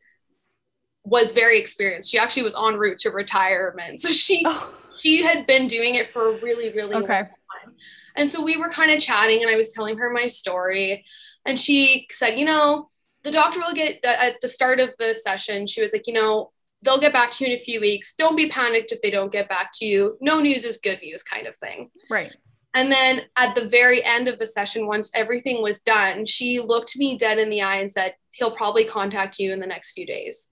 was 1.04 1.30
very 1.30 1.60
experienced. 1.60 2.10
She 2.10 2.18
actually 2.18 2.42
was 2.42 2.56
en 2.56 2.74
route 2.74 2.98
to 3.00 3.10
retirement. 3.10 4.00
So 4.00 4.10
she 4.10 4.42
oh. 4.44 4.74
she 5.00 5.22
had 5.22 5.46
been 5.46 5.68
doing 5.68 5.94
it 5.94 6.06
for 6.08 6.28
a 6.28 6.40
really, 6.40 6.72
really 6.72 6.96
okay. 6.96 6.98
long 6.98 7.06
time. 7.06 7.74
And 8.16 8.28
so 8.28 8.42
we 8.42 8.56
were 8.56 8.68
kind 8.68 8.90
of 8.90 8.98
chatting 8.98 9.42
and 9.42 9.50
I 9.50 9.56
was 9.56 9.72
telling 9.72 9.98
her 9.98 10.10
my 10.10 10.26
story. 10.26 11.04
And 11.46 11.58
she 11.58 12.08
said, 12.10 12.36
you 12.36 12.44
know, 12.44 12.88
the 13.22 13.30
doctor 13.30 13.60
will 13.60 13.74
get 13.74 14.04
at 14.04 14.40
the 14.40 14.48
start 14.48 14.80
of 14.80 14.90
the 14.98 15.14
session, 15.14 15.68
she 15.68 15.80
was 15.80 15.92
like, 15.92 16.08
you 16.08 16.14
know, 16.14 16.50
they'll 16.82 17.00
get 17.00 17.12
back 17.12 17.30
to 17.32 17.44
you 17.44 17.52
in 17.52 17.58
a 17.58 17.62
few 17.62 17.80
weeks. 17.80 18.14
Don't 18.14 18.36
be 18.36 18.48
panicked 18.48 18.92
if 18.92 19.00
they 19.02 19.10
don't 19.10 19.32
get 19.32 19.48
back 19.48 19.70
to 19.74 19.84
you. 19.84 20.16
No 20.20 20.40
news 20.40 20.64
is 20.64 20.78
good 20.78 21.00
news, 21.02 21.22
kind 21.22 21.46
of 21.46 21.56
thing. 21.56 21.90
Right. 22.10 22.32
And 22.74 22.92
then 22.92 23.22
at 23.36 23.54
the 23.54 23.66
very 23.66 24.04
end 24.04 24.28
of 24.28 24.38
the 24.38 24.46
session, 24.46 24.86
once 24.86 25.10
everything 25.14 25.62
was 25.62 25.80
done, 25.80 26.26
she 26.26 26.60
looked 26.60 26.96
me 26.96 27.16
dead 27.16 27.38
in 27.38 27.50
the 27.50 27.62
eye 27.62 27.76
and 27.76 27.90
said, 27.90 28.14
He'll 28.30 28.54
probably 28.54 28.84
contact 28.84 29.38
you 29.38 29.52
in 29.52 29.58
the 29.58 29.66
next 29.66 29.92
few 29.92 30.06
days. 30.06 30.50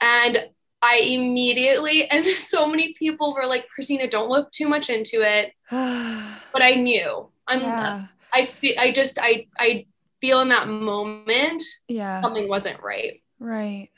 And 0.00 0.48
I 0.80 0.96
immediately, 0.98 2.06
and 2.10 2.24
so 2.24 2.66
many 2.66 2.94
people 2.94 3.34
were 3.34 3.46
like, 3.46 3.68
Christina, 3.68 4.08
don't 4.08 4.30
look 4.30 4.50
too 4.50 4.68
much 4.68 4.88
into 4.88 5.22
it. 5.22 5.52
but 5.70 6.62
I 6.62 6.74
knew. 6.74 7.28
I'm 7.46 7.60
yeah. 7.60 8.06
I 8.32 8.44
feel 8.44 8.74
I 8.78 8.92
just 8.92 9.18
I 9.20 9.46
I 9.58 9.86
feel 10.20 10.40
in 10.40 10.50
that 10.50 10.68
moment 10.68 11.62
yeah 11.88 12.20
something 12.20 12.48
wasn't 12.48 12.80
right. 12.80 13.20
Right. 13.40 13.90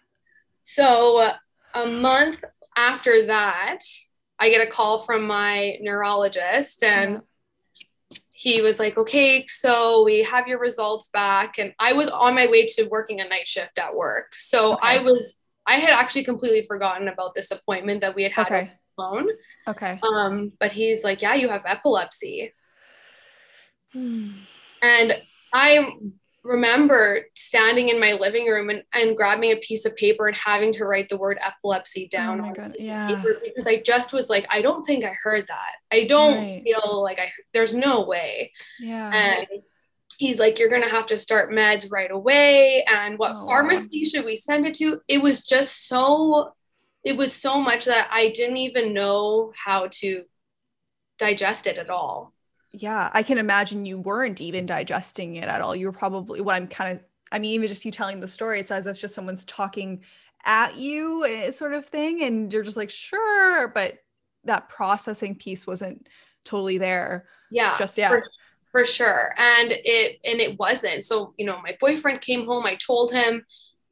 So 0.63 1.33
a 1.75 1.87
month 1.87 2.43
after 2.77 3.27
that, 3.27 3.81
I 4.39 4.51
get 4.51 4.67
a 4.67 4.71
call 4.71 4.99
from 4.99 5.27
my 5.27 5.77
neurologist 5.81 6.83
and 6.83 7.21
yeah. 8.11 8.19
he 8.31 8.61
was 8.61 8.79
like, 8.79 8.99
okay, 8.99 9.47
so 9.47 10.03
we 10.05 10.23
have 10.25 10.49
your 10.49 10.59
results 10.59 11.09
back. 11.09 11.59
And 11.59 11.73
I 11.79 11.93
was 11.93 12.09
on 12.09 12.35
my 12.35 12.47
way 12.47 12.67
to 12.67 12.85
working 12.85 13.21
a 13.21 13.29
night 13.29 13.47
shift 13.47 13.79
at 13.79 13.95
work. 13.95 14.33
So 14.37 14.75
okay. 14.75 14.99
I 14.99 14.99
was, 14.99 15.39
I 15.67 15.75
had 15.75 15.91
actually 15.91 16.25
completely 16.25 16.63
forgotten 16.63 17.09
about 17.09 17.35
this 17.35 17.51
appointment 17.51 18.01
that 18.01 18.15
we 18.15 18.25
had 18.25 18.33
had 18.33 18.47
okay. 18.47 18.73
on 18.99 19.23
phone. 19.25 19.29
Okay. 19.69 20.01
Um, 20.03 20.53
but 20.59 20.73
he's 20.73 21.05
like, 21.05 21.23
yeah, 21.23 21.35
you 21.35 21.49
have 21.49 21.63
epilepsy. 21.65 22.53
and 23.95 25.17
I 25.53 25.93
remember 26.45 27.21
standing 27.35 27.89
in 27.89 28.01
my 28.01 28.15
living 28.15 28.47
room 28.47 28.69
and, 28.69 28.83
and 28.93 29.17
grabbing 29.17 29.53
a 29.53 29.57
piece 29.57 29.85
of 29.85 29.95
paper 29.97 30.27
and 30.27 30.37
having 30.37 30.73
to 30.73 30.85
write 30.85 31.09
the 31.09 31.17
word 31.17 31.39
epilepsy 31.41 32.09
oh 32.13 32.17
down 32.17 32.41
oh 32.41 32.45
on 32.45 32.75
yeah. 32.79 33.09
paper 33.09 33.37
because 33.45 33.67
I 33.67 33.81
just 33.81 34.13
was 34.13 34.29
like, 34.29 34.47
I 34.51 34.61
don't 34.61 34.83
think 34.83 35.05
I 35.05 35.15
heard 35.23 35.47
that. 35.49 35.73
I 35.93 36.05
don't 36.05 36.39
right. 36.39 36.63
feel 36.65 37.03
like 37.03 37.19
I 37.21 37.31
there's 37.53 37.75
no 37.75 38.03
way. 38.03 38.53
Yeah. 38.81 39.11
And 39.13 39.47
he's 40.19 40.41
like, 40.41 40.59
You're 40.59 40.69
gonna 40.69 40.89
have 40.89 41.07
to 41.07 41.17
start 41.17 41.51
meds 41.51 41.91
right 41.91 42.11
away. 42.11 42.85
And 42.85 43.19
what 43.19 43.37
oh, 43.37 43.47
pharmacy 43.47 44.03
wow. 44.05 44.09
should 44.11 44.25
we 44.25 44.37
send 44.37 44.67
it 44.67 44.75
to? 44.75 45.01
It 45.07 45.23
was 45.23 45.45
just 45.45 45.87
so 45.87 46.55
it 47.05 47.17
was 47.17 47.33
so 47.33 47.61
much 47.61 47.85
that 47.85 48.09
I 48.11 48.31
didn't 48.31 48.59
even 48.59 48.95
know 48.95 49.53
how 49.57 49.89
to 49.91 50.25
digest 51.19 51.67
it 51.67 51.79
at 51.79 51.91
all 51.91 52.32
yeah, 52.73 53.11
I 53.13 53.23
can 53.23 53.39
imagine 53.39 53.85
you 53.87 53.99
weren't 53.99 54.41
even 54.41 54.67
digesting 54.67 55.35
it 55.35 55.49
at 55.49 55.61
all. 55.61 55.77
You 55.77 55.87
were 55.87 55.93
probably 55.93 56.41
what 56.41 56.55
I'm 56.55 56.69
kind 56.69 56.97
of 56.97 57.05
I 57.31 57.39
mean, 57.39 57.53
even 57.53 57.69
just 57.69 57.85
you 57.85 57.91
telling 57.91 58.21
the 58.21 58.29
story, 58.29 58.61
it's 58.61 58.71
as 58.71 58.87
if 58.87 59.01
just 59.01 59.15
someone's 59.15 59.47
talking 59.47 60.03
at 60.45 60.77
you, 60.77 61.25
eh, 61.25 61.51
sort 61.51 61.73
of 61.73 61.87
thing, 61.87 62.23
and 62.23 62.53
you're 62.53 62.63
just 62.63 62.77
like, 62.77 62.91
sure, 62.91 63.69
but 63.69 63.95
that 64.45 64.69
processing 64.69 65.35
piece 65.35 65.67
wasn't 65.67 66.07
totally 66.45 66.77
there. 66.77 67.27
Yeah, 67.51 67.77
just 67.79 67.97
yeah, 67.97 68.11
for, 68.11 68.23
for 68.71 68.85
sure. 68.85 69.35
And 69.39 69.73
it 69.73 70.19
and 70.25 70.41
it 70.41 70.59
wasn't. 70.59 71.05
So 71.05 71.35
you 71.39 71.47
know, 71.47 71.61
my 71.63 71.77
boyfriend 71.81 72.21
came 72.21 72.47
home. 72.47 72.67
I 72.67 72.77
told 72.77 73.13
him, 73.13 73.47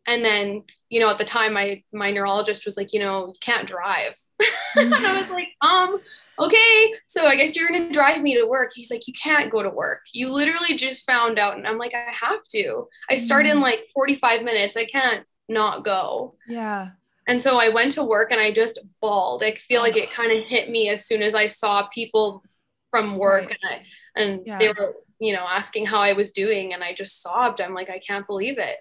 and 0.06 0.22
then 0.25 0.64
you 0.90 1.00
know, 1.00 1.08
at 1.08 1.18
the 1.18 1.25
time, 1.25 1.54
my 1.54 1.82
my 1.92 2.10
neurologist 2.10 2.66
was 2.66 2.76
like, 2.76 2.92
you 2.92 3.00
know, 3.00 3.28
you 3.28 3.40
can't 3.40 3.66
drive, 3.66 4.18
and 4.76 4.94
I 4.94 5.18
was 5.18 5.30
like, 5.30 5.49
um 5.62 6.00
okay, 6.40 6.94
so 7.06 7.26
I 7.26 7.37
guess 7.37 7.54
you're 7.54 7.68
going 7.68 7.87
to 7.87 7.92
drive 7.92 8.23
me 8.23 8.35
to 8.37 8.47
work. 8.47 8.73
He's 8.75 8.90
like, 8.90 9.06
you 9.06 9.14
can't 9.14 9.50
go 9.50 9.62
to 9.62 9.70
work. 9.70 10.00
You 10.12 10.30
literally 10.30 10.76
just 10.76 11.04
found 11.04 11.38
out. 11.38 11.56
And 11.56 11.66
I'm 11.66 11.78
like, 11.78 11.94
I 11.94 12.06
have 12.12 12.42
to. 12.52 12.88
I 13.09 13.16
start 13.16 13.47
in 13.47 13.52
mm-hmm. 13.52 13.62
like 13.62 13.80
45 13.94 14.42
minutes. 14.42 14.76
I 14.76 14.87
can't 14.87 15.26
not 15.49 15.85
go. 15.85 16.35
Yeah. 16.49 16.90
And 17.26 17.40
so 17.40 17.59
I 17.59 17.68
went 17.68 17.92
to 17.92 18.04
work 18.04 18.32
and 18.32 18.40
I 18.40 18.50
just 18.52 18.78
bawled. 19.00 19.42
I 19.42 19.54
feel 19.54 19.82
like 19.82 19.97
it 19.97 20.11
kind 20.11 20.32
of 20.32 20.49
hit 20.49 20.70
me 20.70 20.88
as 20.88 21.06
soon 21.06 21.23
as 21.23 21.35
I 21.35 21.47
saw 21.47 21.87
people 21.88 22.42
from 22.90 23.16
work 23.18 23.47
right. 23.47 23.56
and, 23.62 23.70
I, 23.70 24.20
and 24.20 24.40
yeah. 24.47 24.59
they 24.59 24.68
were, 24.68 24.94
you 25.18 25.35
know, 25.35 25.47
asking 25.49 25.87
how 25.87 26.00
I 26.00 26.14
was 26.14 26.32
doing. 26.32 26.73
And 26.73 26.82
I 26.82 26.94
just 26.94 27.23
sobbed. 27.23 27.61
I'm 27.61 27.75
like, 27.75 27.90
I 27.90 27.99
can't 27.99 28.26
believe 28.26 28.59
it. 28.59 28.76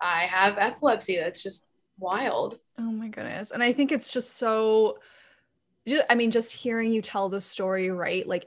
I 0.00 0.22
have 0.22 0.58
epilepsy. 0.58 1.18
That's 1.18 1.42
just 1.42 1.66
wild. 1.98 2.58
Oh 2.78 2.90
my 2.90 3.08
goodness. 3.08 3.50
And 3.50 3.62
I 3.62 3.72
think 3.72 3.92
it's 3.92 4.10
just 4.10 4.36
so 4.36 4.98
just, 5.86 6.04
I 6.08 6.14
mean, 6.14 6.30
just 6.30 6.52
hearing 6.52 6.92
you 6.92 7.02
tell 7.02 7.28
the 7.28 7.40
story, 7.40 7.90
right? 7.90 8.26
Like, 8.26 8.46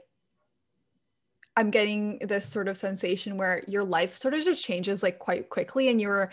I'm 1.56 1.70
getting 1.70 2.18
this 2.18 2.46
sort 2.46 2.68
of 2.68 2.76
sensation 2.76 3.36
where 3.38 3.62
your 3.66 3.84
life 3.84 4.16
sort 4.16 4.34
of 4.34 4.44
just 4.44 4.62
changes 4.62 5.02
like 5.02 5.18
quite 5.18 5.48
quickly, 5.48 5.88
and 5.88 6.00
you're 6.00 6.30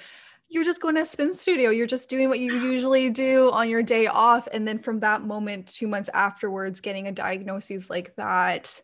you're 0.50 0.63
just 0.63 0.81
going 0.81 0.95
to 0.95 1.05
spin 1.05 1.33
studio. 1.33 1.72
You're 1.72 1.88
just 1.88 2.10
doing 2.10 2.29
what 2.29 2.39
you 2.39 2.53
usually 2.72 3.10
do 3.10 3.50
on 3.51 3.69
your 3.69 3.83
day 3.83 4.07
off, 4.07 4.48
and 4.51 4.67
then 4.67 4.79
from 4.79 5.00
that 5.00 5.24
moment, 5.24 5.67
two 5.67 5.88
months 5.88 6.10
afterwards, 6.13 6.81
getting 6.81 7.07
a 7.07 7.12
diagnosis 7.12 7.89
like 7.89 8.15
that. 8.17 8.81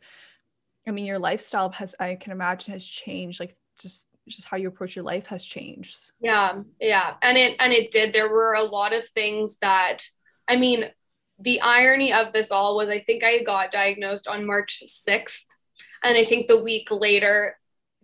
I 0.88 0.92
mean, 0.92 1.06
your 1.06 1.20
lifestyle 1.20 1.70
has, 1.72 1.94
I 2.00 2.16
can 2.16 2.32
imagine, 2.32 2.74
has 2.74 2.86
changed. 2.86 3.40
Like, 3.40 3.56
just 3.80 4.08
just 4.28 4.48
how 4.48 4.58
you 4.58 4.68
approach 4.68 4.96
your 4.96 5.06
life 5.06 5.28
has 5.28 5.44
changed. 5.44 6.12
Yeah, 6.22 6.62
yeah, 6.80 7.16
and 7.22 7.38
it 7.38 7.56
and 7.60 7.74
it 7.74 7.92
did. 7.92 8.14
There 8.14 8.30
were 8.30 8.54
a 8.54 8.64
lot 8.64 8.94
of 8.94 9.08
things 9.10 9.58
that, 9.58 10.04
I 10.48 10.56
mean, 10.56 10.90
the 11.40 11.62
irony 11.62 12.14
of 12.14 12.34
this 12.34 12.52
all 12.52 12.76
was 12.76 12.90
I 12.90 13.00
think 13.00 13.24
I 13.24 13.44
got 13.44 13.72
diagnosed 13.72 14.28
on 14.28 14.46
March 14.46 14.84
6th. 14.86 15.40
And 16.04 16.18
I 16.18 16.24
think 16.26 16.48
the 16.48 16.62
week 16.62 16.90
later 16.92 17.58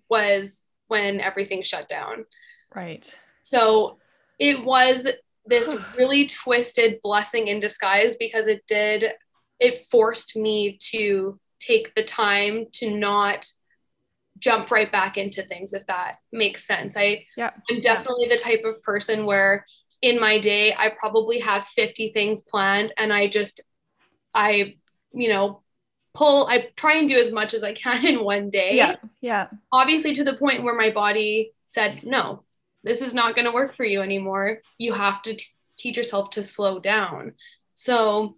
was 0.10 0.62
when 0.88 1.20
everything 1.20 1.64
shut 1.64 1.90
down. 1.90 2.26
Right. 2.74 3.14
So 3.42 3.98
it 4.40 4.64
was 4.64 5.08
this 5.46 5.76
really 5.98 6.28
twisted 6.28 7.00
blessing 7.02 7.48
in 7.48 7.60
disguise 7.60 8.16
because 8.16 8.48
it 8.48 8.66
did, 8.68 9.12
it 9.60 9.86
forced 9.90 10.36
me 10.36 10.78
to 10.92 11.40
take 11.60 11.94
the 11.96 12.04
time 12.04 12.66
to 12.74 12.96
not 12.96 13.48
jump 14.40 14.70
right 14.70 14.92
back 14.92 15.18
into 15.18 15.44
things 15.44 15.74
if 15.74 15.86
that 15.88 16.18
makes 16.32 16.66
sense. 16.66 16.98
I 16.98 17.26
yeah. 17.38 17.52
I'm 17.70 17.80
definitely 17.80 18.28
yeah. 18.28 18.36
the 18.36 18.42
type 18.42 18.64
of 18.66 18.82
person 18.84 19.26
where 19.26 19.66
in 20.06 20.20
my 20.20 20.38
day, 20.38 20.72
I 20.72 20.90
probably 20.90 21.40
have 21.40 21.64
50 21.64 22.12
things 22.14 22.40
planned 22.40 22.94
and 22.96 23.12
I 23.12 23.28
just, 23.28 23.62
I, 24.36 24.76
you 25.12 25.30
know, 25.30 25.64
pull, 26.14 26.46
I 26.48 26.70
try 26.76 26.98
and 26.98 27.10
do 27.10 27.18
as 27.18 27.32
much 27.32 27.56
as 27.56 27.64
I 27.64 27.74
can 27.74 28.06
in 28.06 28.24
one 28.24 28.52
day. 28.52 28.76
Yeah. 28.76 28.98
Yeah. 29.20 29.48
Obviously, 29.72 30.14
to 30.14 30.24
the 30.24 30.36
point 30.36 30.64
where 30.64 30.78
my 30.78 30.92
body 30.92 31.54
said, 31.70 32.02
no, 32.04 32.44
this 32.84 33.02
is 33.02 33.16
not 33.16 33.34
going 33.34 33.46
to 33.46 33.52
work 33.52 33.76
for 33.76 33.84
you 33.84 34.04
anymore. 34.04 34.62
You 34.78 34.94
have 34.94 35.24
to 35.24 35.34
t- 35.34 35.46
teach 35.76 35.98
yourself 35.98 36.30
to 36.32 36.44
slow 36.44 36.78
down. 36.78 37.34
So 37.74 38.38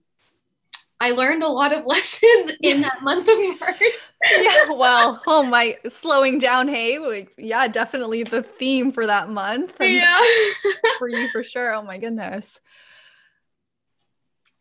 I 1.00 1.12
learned 1.12 1.44
a 1.44 1.50
lot 1.50 1.74
of 1.74 1.86
lessons 1.86 2.54
in 2.62 2.82
that 2.82 3.02
month 3.02 3.28
of 3.28 3.60
March. 3.60 3.82
yeah, 4.42 4.70
well, 4.72 5.22
oh 5.28 5.44
my, 5.44 5.78
slowing 5.88 6.40
down, 6.40 6.68
hey, 6.68 7.28
yeah, 7.38 7.68
definitely 7.68 8.24
the 8.24 8.44
theme 8.44 8.92
for 8.92 9.06
that 9.06 9.30
month. 9.30 9.76
yeah, 9.80 10.20
for 10.98 11.08
you 11.08 11.30
for 11.30 11.44
sure. 11.44 11.74
Oh 11.74 11.84
my 11.84 11.98
goodness. 11.98 12.60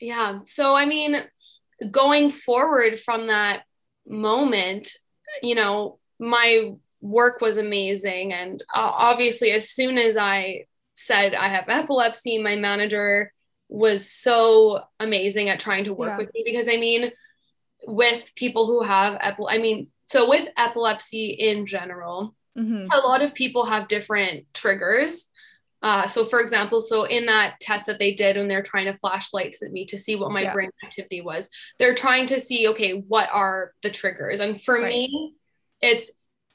Yeah. 0.01 0.41
So 0.45 0.75
I 0.75 0.85
mean, 0.85 1.23
going 1.91 2.31
forward 2.31 3.01
from 3.01 3.29
that 3.29 3.63
moment, 4.07 4.91
you 5.43 5.55
know, 5.55 5.99
my 6.19 6.75
work 7.01 7.41
was 7.41 7.57
amazing, 7.57 8.33
and 8.33 8.63
uh, 8.75 8.91
obviously, 8.93 9.53
as 9.53 9.71
soon 9.71 9.97
as 9.97 10.17
I 10.17 10.67
said 10.97 11.35
I 11.35 11.49
have 11.49 11.69
epilepsy, 11.69 12.39
my 12.39 12.57
manager 12.57 13.33
was 13.69 14.11
so 14.11 14.83
amazing 15.01 15.49
at 15.49 15.61
trying 15.61 15.85
to 15.85 15.95
work 15.95 16.11
yeah. 16.11 16.17
with 16.19 16.35
me 16.35 16.43
because 16.45 16.69
I 16.69 16.77
mean, 16.77 17.11
with 17.87 18.31
people 18.35 18.67
who 18.67 18.83
have 18.83 19.19
epilepsy, 19.21 19.59
I 19.59 19.63
mean, 19.63 19.89
so 20.07 20.29
with 20.29 20.49
epilepsy 20.57 21.31
in 21.31 21.67
general, 21.67 22.35
mm-hmm. 22.57 22.87
a 22.93 23.07
lot 23.07 23.23
of 23.23 23.35
people 23.35 23.65
have 23.67 23.89
different 23.89 24.47
triggers. 24.55 25.27
Uh, 25.83 26.07
so, 26.07 26.25
for 26.25 26.41
example, 26.41 26.81
so 26.81 27.05
in 27.05 27.27
that 27.27 27.61
test 27.61 27.87
that 27.87 27.99
they 27.99 28.15
did 28.15 28.37
when 28.37 28.49
they're 28.49 28.63
trying 28.63 28.87
to 28.87 28.97
flash 28.97 29.33
lights 29.33 29.63
at 29.63 29.73
me 29.73 29.85
to 29.87 29.99
see 29.99 30.17
what 30.17 30.33
my 30.33 30.43
yeah. 30.43 30.53
brain 30.53 30.71
activity 30.83 31.21
was, 31.21 31.49
they're 31.79 31.95
trying 31.95 32.27
to 32.27 32.41
see, 32.41 32.69
okay, 32.69 32.93
what 32.93 33.29
are 33.33 33.73
the 33.83 33.91
triggers? 33.91 34.41
And 34.41 34.61
for 34.61 34.81
right. 34.81 34.89
me, 34.89 35.35
it's 35.81 36.11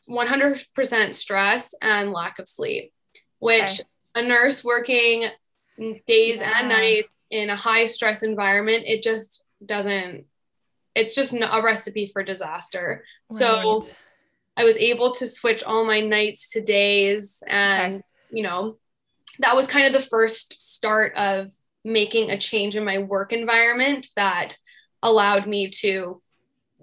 100% 0.09 1.15
stress 1.15 1.75
and 1.81 2.11
lack 2.11 2.39
of 2.39 2.47
sleep, 2.47 2.91
which 3.39 3.79
okay 3.79 3.83
a 4.15 4.21
nurse 4.21 4.63
working 4.63 5.29
days 5.77 6.39
Yeah. 6.39 6.53
and 6.59 6.69
nights 6.69 7.15
in 7.29 7.49
a 7.49 7.55
high 7.55 7.85
stress 7.85 8.23
environment, 8.23 8.83
it 8.85 9.03
just 9.03 9.43
doesn't, 9.65 10.25
it's 10.95 11.15
just 11.15 11.33
a 11.33 11.61
recipe 11.63 12.07
for 12.07 12.23
disaster. 12.23 13.05
So 13.31 13.81
I 14.57 14.63
was 14.63 14.77
able 14.77 15.11
to 15.15 15.27
switch 15.27 15.63
all 15.63 15.85
my 15.85 16.01
nights 16.01 16.49
to 16.51 16.61
days. 16.61 17.41
And, 17.47 17.95
Okay. 17.95 18.03
you 18.31 18.43
know, 18.43 18.77
that 19.39 19.55
was 19.55 19.65
kind 19.67 19.87
of 19.87 19.93
the 19.93 20.07
first 20.07 20.61
start 20.61 21.15
of 21.15 21.49
making 21.83 22.29
a 22.29 22.37
change 22.37 22.75
in 22.75 22.83
my 22.83 22.99
work 22.99 23.31
environment 23.33 24.07
that 24.15 24.57
allowed 25.01 25.47
me 25.47 25.69
to, 25.69 26.21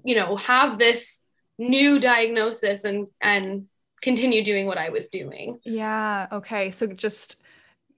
you 0.02 0.14
know, 0.16 0.36
have 0.36 0.78
this 0.78 1.20
new 1.58 2.00
diagnosis 2.00 2.84
and, 2.84 3.08
and 3.20 3.66
continue 4.00 4.42
doing 4.42 4.66
what 4.66 4.78
I 4.78 4.88
was 4.88 5.08
doing. 5.08 5.58
Yeah. 5.64 6.26
Okay. 6.32 6.70
So 6.70 6.86
just 6.86 7.36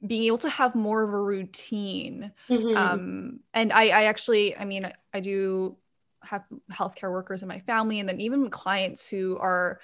being 0.06 0.24
able 0.24 0.38
to 0.38 0.48
have 0.48 0.74
more 0.74 1.02
of 1.02 1.10
a 1.10 1.20
routine. 1.20 2.32
Mhm. 2.48 2.76
Um, 2.76 3.40
and 3.52 3.72
I, 3.72 3.88
I 3.88 4.04
actually, 4.04 4.56
I 4.56 4.64
mean, 4.64 4.90
I 5.12 5.20
do 5.20 5.76
have 6.22 6.44
healthcare 6.72 7.10
workers 7.10 7.42
in 7.42 7.48
my 7.48 7.60
family, 7.60 8.00
and 8.00 8.08
then 8.08 8.20
even 8.20 8.50
clients 8.50 9.06
who 9.06 9.36
are 9.38 9.80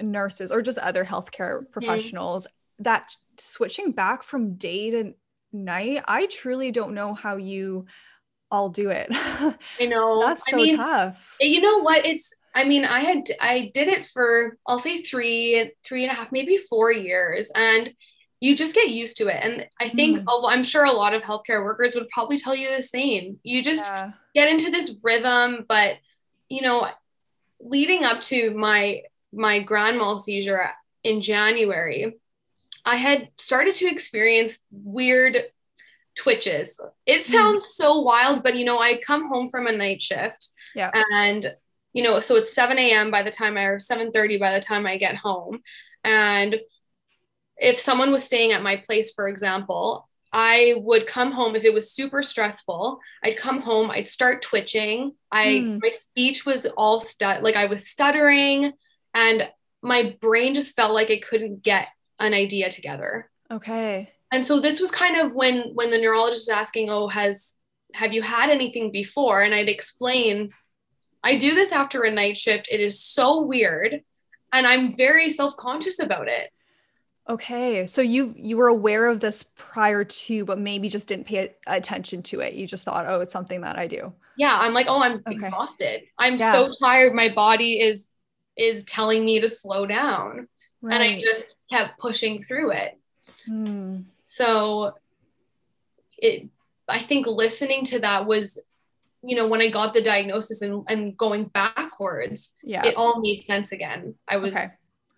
nurses 0.00 0.50
or 0.50 0.62
just 0.62 0.78
other 0.78 1.04
healthcare 1.04 1.70
professionals. 1.70 2.46
That 2.78 3.14
switching 3.38 3.92
back 3.92 4.22
from 4.22 4.54
day 4.54 4.90
to 4.90 5.14
night, 5.52 6.02
I 6.06 6.26
truly 6.26 6.70
don't 6.70 6.94
know 6.94 7.12
how 7.14 7.36
you 7.36 7.86
all 8.50 8.68
do 8.70 8.90
it. 8.90 9.08
I 9.12 9.86
know. 9.86 10.20
That's 10.20 10.48
I 10.48 10.50
so 10.52 10.56
mean, 10.56 10.76
tough. 10.76 11.36
you 11.40 11.60
know 11.60 11.78
what 11.80 12.04
it's 12.06 12.32
i 12.52 12.64
mean 12.64 12.84
i 12.84 12.98
had 12.98 13.22
i 13.40 13.70
did 13.72 13.86
it 13.86 14.04
for 14.04 14.58
i'll 14.66 14.80
say 14.80 15.02
three 15.02 15.70
three 15.84 16.02
and 16.02 16.10
a 16.10 16.14
half 16.16 16.32
maybe 16.32 16.58
four 16.58 16.90
years 16.90 17.48
and 17.54 17.94
you 18.40 18.56
just 18.56 18.74
get 18.74 18.88
used 18.90 19.16
to 19.18 19.28
it 19.28 19.38
and 19.42 19.66
i 19.80 19.88
think 19.88 20.18
Mm. 20.18 20.24
a 20.28 20.46
i'm 20.48 20.64
sure 20.64 20.84
a 20.84 20.92
lot 20.92 21.14
of 21.14 21.22
healthcare 21.22 21.62
workers 21.62 21.94
would 21.94 22.08
probably 22.08 22.38
tell 22.38 22.54
you 22.54 22.74
the 22.74 22.82
same 22.82 23.38
you 23.42 23.62
just 23.62 23.84
Yeah. 23.84 24.12
get 24.34 24.48
into 24.48 24.70
this 24.70 24.96
rhythm 25.02 25.66
but 25.68 25.96
you 26.48 26.62
know 26.62 26.88
leading 27.60 28.04
up 28.04 28.20
to 28.22 28.52
my 28.54 29.02
my 29.32 29.60
grand 29.60 29.98
mal 29.98 30.16
seizure 30.18 30.70
in 31.04 31.20
january 31.20 32.16
i 32.84 32.96
had 32.96 33.28
started 33.36 33.74
to 33.74 33.86
experience 33.86 34.58
weird 34.70 35.44
twitches 36.16 36.80
it 37.06 37.24
sounds 37.24 37.66
so 37.74 38.00
wild 38.00 38.42
but 38.42 38.56
you 38.56 38.64
know 38.64 38.78
i'd 38.78 39.02
come 39.02 39.28
home 39.28 39.48
from 39.48 39.66
a 39.66 39.72
night 39.72 40.02
shift 40.02 40.48
Yeah. 40.74 40.90
and 41.12 41.54
you 41.92 42.02
know 42.02 42.20
so 42.20 42.36
it's 42.36 42.52
7 42.52 42.78
a.m 42.78 43.10
by 43.10 43.22
the 43.22 43.30
time 43.30 43.56
i 43.56 43.64
or 43.64 43.78
7.30 43.78 44.38
by 44.40 44.52
the 44.52 44.60
time 44.60 44.86
i 44.86 44.96
get 44.96 45.16
home 45.16 45.60
and 46.04 46.56
if 47.60 47.78
someone 47.78 48.10
was 48.12 48.24
staying 48.24 48.52
at 48.52 48.62
my 48.62 48.76
place 48.76 49.12
for 49.14 49.28
example 49.28 50.08
i 50.32 50.74
would 50.78 51.06
come 51.06 51.32
home 51.32 51.56
if 51.56 51.64
it 51.64 51.74
was 51.74 51.92
super 51.92 52.22
stressful. 52.22 53.00
I'd 53.24 53.36
come 53.36 53.58
home 53.60 53.90
i'd 53.90 54.06
start 54.08 54.42
twitching. 54.42 55.12
I 55.32 55.58
Hmm. 55.58 55.78
my 55.82 55.90
speech 55.90 56.46
was 56.46 56.66
all 56.76 57.00
stut 57.00 57.42
like 57.42 57.56
i 57.56 57.66
was 57.66 57.88
stuttering 57.88 58.72
and 59.14 59.48
my 59.82 60.16
brain 60.20 60.54
just 60.54 60.76
felt 60.76 60.92
like 60.92 61.10
it 61.10 61.26
couldn't 61.26 61.62
get 61.62 61.88
an 62.18 62.32
idea 62.34 62.70
together. 62.70 63.30
Okay. 63.50 64.10
and 64.32 64.44
so 64.44 64.60
this 64.60 64.78
was 64.78 64.90
kind 64.92 65.16
of 65.16 65.34
when 65.34 65.56
when 65.74 65.90
the 65.90 65.98
neurologist 65.98 66.42
was 66.42 66.48
asking 66.62 66.88
oh 66.90 67.08
has 67.08 67.56
have 67.94 68.12
you 68.12 68.22
had 68.22 68.50
anything 68.50 68.92
before? 68.92 69.42
And 69.42 69.52
i'd 69.54 69.68
explain 69.68 70.50
i 71.24 71.36
do 71.36 71.54
this 71.56 71.72
after 71.72 72.02
a 72.04 72.10
night 72.10 72.36
shift. 72.38 72.68
It 72.70 72.80
is 72.80 73.02
so 73.02 73.26
weird 73.42 74.02
and 74.52 74.64
i'm 74.66 74.94
very 74.96 75.28
self-conscious 75.28 75.98
about 75.98 76.28
it 76.28 76.50
Okay. 77.30 77.86
So 77.86 78.02
you 78.02 78.34
you 78.36 78.56
were 78.56 78.66
aware 78.68 79.06
of 79.06 79.20
this 79.20 79.44
prior 79.56 80.02
to, 80.04 80.44
but 80.44 80.58
maybe 80.58 80.88
just 80.88 81.06
didn't 81.08 81.26
pay 81.26 81.54
attention 81.66 82.22
to 82.24 82.40
it. 82.40 82.54
You 82.54 82.66
just 82.66 82.84
thought, 82.84 83.06
oh, 83.08 83.20
it's 83.20 83.32
something 83.32 83.60
that 83.62 83.78
I 83.78 83.86
do. 83.86 84.12
yeah 84.36 84.56
i'm 84.64 84.72
like 84.72 84.86
oh 84.88 85.02
i'm 85.02 85.16
Okay. 85.26 85.34
exhausted 85.36 86.02
i'm 86.18 86.36
Yeah. 86.38 86.52
so 86.52 86.72
tired 86.80 87.12
my 87.14 87.28
body 87.44 87.80
is 87.88 88.08
is 88.56 88.84
telling 88.84 89.24
me 89.24 89.40
to 89.40 89.48
slow 89.48 89.82
down 89.86 90.46
and 90.82 91.02
i 91.06 91.20
just 91.20 91.56
kept 91.72 91.98
pushing 91.98 92.42
through 92.42 92.70
it 92.82 92.92
Hmm. 93.46 93.90
so 94.24 94.94
it 96.18 96.48
i 96.88 96.98
think 96.98 97.26
listening 97.26 97.84
to 97.86 97.98
that 98.06 98.26
was 98.26 98.58
you 99.28 99.34
know 99.36 99.46
when 99.48 99.60
i 99.60 99.68
got 99.68 99.92
the 99.94 100.02
diagnosis 100.02 100.62
and, 100.62 100.84
and 100.88 101.16
going 101.16 101.44
backwards 101.60 102.52
Yeah. 102.62 102.86
it 102.86 102.94
all 102.96 103.20
made 103.20 103.42
sense 103.42 103.72
again 103.72 104.14
i 104.28 104.36
was 104.36 104.54
Okay. 104.56 104.66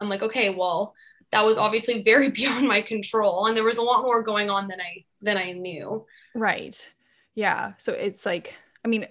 i'm 0.00 0.08
like 0.08 0.22
okay 0.22 0.48
well 0.50 0.94
that 1.32 1.44
was 1.44 1.58
obviously 1.58 2.02
very 2.02 2.30
beyond 2.40 2.68
my 2.68 2.80
control 2.80 3.46
and 3.46 3.56
there 3.56 3.64
was 3.64 3.78
a 3.78 3.82
lot 3.82 4.02
more 4.02 4.22
going 4.22 4.50
on 4.50 4.68
than 4.68 4.80
i 4.80 5.04
than 5.20 5.36
i 5.36 5.52
knew 5.52 6.04
Right. 6.34 6.90
Yeah. 7.34 7.72
So 7.78 7.92
it's 7.92 8.26
like, 8.26 8.54
I 8.84 8.88
mean, 8.88 9.06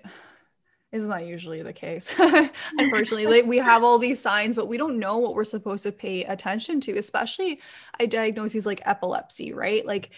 isn't 0.92 1.10
that 1.10 1.26
usually 1.26 1.62
the 1.62 1.74
case? 1.74 2.14
Unfortunately, 2.78 3.26
like 3.26 3.46
we 3.46 3.58
have 3.58 3.84
all 3.84 3.98
these 3.98 4.20
signs, 4.20 4.56
but 4.56 4.68
we 4.68 4.78
don't 4.78 5.00
know 5.00 5.18
what 5.18 5.36
we're 5.36 5.44
supposed 5.44 5.84
to 5.84 5.92
pay 5.92 6.26
attention 6.26 6.82
to, 6.82 6.98
especially 6.98 7.62
I 8.00 8.06
diagnoses 8.06 8.66
like 8.66 8.82
epilepsy, 8.86 9.54
right? 9.54 9.86
Like, 9.86 10.12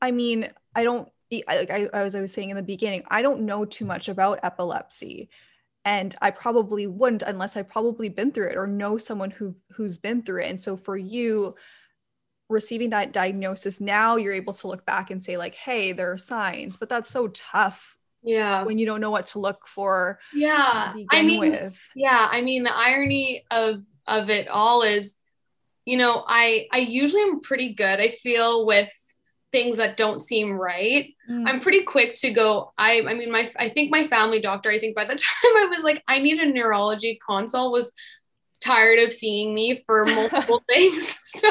I 0.00 0.10
mean, 0.10 0.50
I 0.74 0.84
don't, 0.84 1.08
like 1.48 1.70
I, 1.70 1.86
as 1.92 2.14
I 2.14 2.20
was 2.20 2.32
saying 2.32 2.50
in 2.50 2.56
the 2.56 2.62
beginning, 2.62 3.02
I 3.08 3.22
don't 3.22 3.40
know 3.40 3.64
too 3.64 3.84
much 3.84 4.08
about 4.08 4.40
epilepsy. 4.44 5.30
And 5.84 6.14
I 6.22 6.30
probably 6.30 6.86
wouldn't 6.86 7.22
unless 7.22 7.56
i've 7.56 7.68
probably 7.68 8.08
been 8.08 8.32
through 8.32 8.48
it 8.48 8.56
or 8.56 8.66
know 8.66 8.96
someone 8.96 9.30
who 9.30 9.54
who's 9.70 9.98
been 9.98 10.22
through 10.22 10.42
it. 10.42 10.50
And 10.50 10.60
so 10.60 10.76
for 10.76 10.96
you, 10.96 11.54
receiving 12.48 12.90
that 12.90 13.12
diagnosis 13.12 13.80
now 13.80 14.16
you're 14.16 14.34
able 14.34 14.52
to 14.52 14.68
look 14.68 14.84
back 14.84 15.10
and 15.10 15.24
say 15.24 15.36
like 15.36 15.54
hey 15.54 15.92
there 15.92 16.12
are 16.12 16.18
signs 16.18 16.76
but 16.76 16.88
that's 16.88 17.10
so 17.10 17.28
tough 17.28 17.96
yeah. 18.22 18.64
when 18.64 18.78
you 18.78 18.86
don't 18.86 19.00
know 19.00 19.10
what 19.10 19.26
to 19.28 19.38
look 19.38 19.66
for 19.66 20.18
yeah. 20.34 20.94
i 21.10 21.22
mean 21.22 21.40
with. 21.40 21.78
yeah. 21.94 22.28
I 22.30 22.40
mean 22.42 22.62
the 22.62 22.74
irony 22.74 23.44
of 23.50 23.82
of 24.06 24.30
it 24.30 24.48
all 24.48 24.82
is 24.82 25.16
you 25.84 25.96
know 25.96 26.24
i 26.26 26.66
i 26.72 26.78
usually 26.78 27.22
am 27.22 27.40
pretty 27.40 27.74
good 27.74 28.00
i 28.00 28.08
feel 28.08 28.66
with 28.66 28.92
things 29.52 29.78
that 29.78 29.96
don't 29.96 30.22
seem 30.22 30.52
right 30.52 31.13
Mm, 31.30 31.48
i'm 31.48 31.60
pretty 31.60 31.84
quick 31.84 32.14
to 32.16 32.30
go 32.32 32.72
i 32.76 33.00
i 33.00 33.14
mean 33.14 33.32
my 33.32 33.50
i 33.56 33.68
think 33.68 33.90
my 33.90 34.06
family 34.06 34.40
doctor 34.40 34.70
i 34.70 34.78
think 34.78 34.94
by 34.94 35.04
the 35.04 35.14
time 35.42 35.56
i 35.56 35.66
was 35.70 35.82
like 35.82 36.02
i 36.06 36.18
need 36.18 36.38
a 36.38 36.46
neurology 36.46 37.18
consult 37.26 37.72
was 37.72 37.92
tired 38.60 38.98
of 38.98 39.12
seeing 39.12 39.54
me 39.54 39.82
for 39.86 40.04
multiple 40.18 40.62
things 40.68 41.18
so 41.24 41.50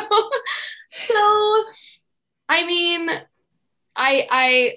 so 0.94 1.64
i 2.50 2.66
mean 2.66 3.10
i 3.96 4.28
i 4.30 4.74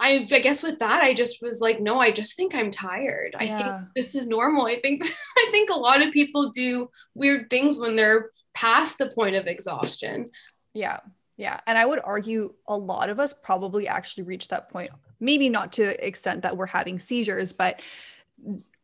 I, 0.00 0.26
I 0.32 0.40
guess 0.40 0.64
with 0.64 0.80
that, 0.80 1.00
I 1.00 1.14
just 1.14 1.40
was 1.40 1.60
like, 1.60 1.80
no, 1.80 2.00
I 2.00 2.10
just 2.10 2.34
think 2.34 2.56
I'm 2.56 2.72
tired. 2.72 3.36
I 3.38 3.46
think 3.46 3.68
this 3.94 4.16
is 4.16 4.26
normal. 4.26 4.66
I 4.66 4.80
think 4.80 5.06
I 5.38 5.48
think 5.52 5.70
a 5.70 5.78
lot 5.78 6.02
of 6.02 6.12
people 6.12 6.50
do 6.50 6.90
weird 7.14 7.48
things 7.50 7.78
when 7.78 7.94
they're 7.94 8.30
past 8.52 8.98
the 8.98 9.10
point 9.10 9.36
of 9.36 9.46
exhaustion. 9.46 10.30
yeah 10.74 10.98
yeah 11.36 11.60
and 11.66 11.78
i 11.78 11.84
would 11.84 12.00
argue 12.04 12.52
a 12.68 12.76
lot 12.76 13.08
of 13.08 13.18
us 13.18 13.32
probably 13.32 13.88
actually 13.88 14.24
reach 14.24 14.48
that 14.48 14.68
point. 14.70 14.90
Maybe 15.20 15.48
not 15.48 15.72
to 15.74 15.86
the 15.86 16.06
extent 16.06 16.42
that 16.42 16.56
we're 16.56 16.66
having 16.66 16.98
seizures 16.98 17.52
but 17.52 17.80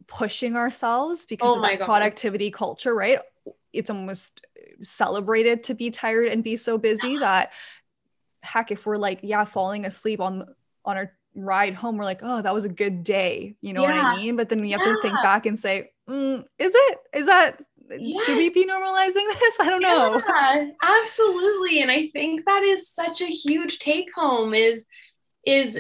pushing 0.07 0.57
ourselves 0.57 1.27
because 1.27 1.53
Oh 1.53 1.57
of 1.57 1.63
that 1.63 1.79
God. 1.81 1.87
productivity 1.87 2.51
culture 2.51 2.95
right? 2.95 3.19
It's 3.73 3.91
almost 3.91 4.41
celebrated 4.81 5.65
to 5.65 5.75
be 5.75 5.91
tired 5.91 6.29
and 6.29 6.43
be 6.45 6.57
so 6.57 6.79
busy 6.79 7.17
that 7.19 7.53
heck 8.41 8.71
if 8.71 8.87
we're 8.87 8.97
like 8.97 9.21
yeah 9.23 9.45
falling 9.45 9.85
asleep 9.85 10.21
on 10.21 10.47
on 10.85 10.97
our 10.97 11.13
ride 11.35 11.75
home 11.75 11.97
we're 11.99 12.05
like 12.05 12.21
oh 12.23 12.41
that 12.41 12.55
was 12.55 12.65
a 12.65 12.69
good 12.69 13.05
day. 13.05 13.57
You 13.61 13.73
know 13.73 13.83
what 13.83 13.95
i 13.95 14.17
mean? 14.17 14.37
But 14.37 14.49
then 14.49 14.65
you 14.65 14.73
have 14.79 14.85
to 14.85 14.97
think 15.03 15.21
back 15.23 15.45
and 15.47 15.59
say 15.59 15.91
mm, 16.09 16.45
is 16.59 16.73
it? 16.75 16.99
Is 17.13 17.27
that 17.27 17.61
should 18.25 18.37
we 18.37 18.51
be 18.51 18.67
normalizing 18.67 19.27
this 19.41 19.57
i 19.61 19.69
don't 19.69 19.83
know 19.83 20.21
Yeah, 20.27 20.69
absolutely. 20.83 21.81
And 21.81 21.91
I 21.91 22.09
think 22.13 22.45
that 22.47 22.63
is 22.63 22.89
such 22.89 23.21
a 23.21 23.27
huge 23.27 23.79
take 23.79 24.09
home 24.15 24.55
is 24.55 24.87
is 25.47 25.79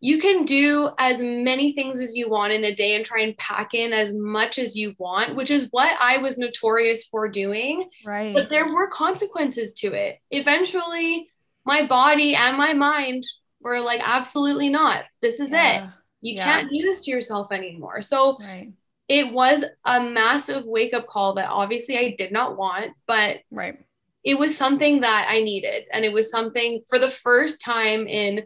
you 0.00 0.18
can 0.18 0.44
do 0.44 0.90
as 0.98 1.22
many 1.22 1.72
things 1.72 2.00
as 2.00 2.14
you 2.14 2.28
want 2.28 2.52
in 2.52 2.64
a 2.64 2.74
day 2.74 2.94
and 2.94 3.04
try 3.04 3.22
and 3.22 3.36
pack 3.38 3.72
in 3.72 3.94
as 3.94 4.12
much 4.12 4.58
as 4.58 4.76
you 4.76 4.94
want, 4.98 5.34
which 5.34 5.50
is 5.50 5.68
what 5.70 5.96
I 6.00 6.18
was 6.18 6.36
notorious 6.36 7.04
for 7.04 7.28
doing. 7.28 7.88
right 8.04 8.34
But 8.34 8.50
there 8.50 8.66
were 8.66 8.88
consequences 8.90 9.72
to 9.80 9.94
it. 9.94 10.18
Eventually, 10.30 11.28
my 11.64 11.86
body 11.86 12.34
and 12.34 12.58
my 12.58 12.74
mind 12.74 13.24
were 13.62 13.80
like, 13.80 14.00
absolutely 14.04 14.68
not. 14.68 15.04
This 15.22 15.40
is 15.40 15.52
it. 15.52 15.82
You 16.20 16.34
Yeah. 16.36 16.44
can't 16.44 16.70
do 16.70 16.82
this 16.82 17.00
to 17.06 17.10
yourself 17.10 17.50
anymore. 17.50 18.02
So 18.02 18.36
right 18.38 18.70
it 19.08 19.32
was 19.32 19.64
a 19.84 20.02
massive 20.02 20.64
wake 20.64 20.92
up 20.94 21.06
call 21.06 21.34
that 21.34 21.48
obviously 21.48 21.96
I 21.96 22.14
did 22.16 22.32
not 22.32 22.56
want, 22.56 22.92
but 23.06 23.38
right 23.50 23.78
it 24.26 24.36
was 24.36 24.56
something 24.56 25.02
that 25.02 25.28
I 25.30 25.40
needed. 25.40 25.84
And 25.92 26.04
it 26.04 26.12
was 26.12 26.28
something 26.28 26.82
for 26.88 26.98
the 26.98 27.08
first 27.08 27.60
time 27.60 28.08
in, 28.08 28.42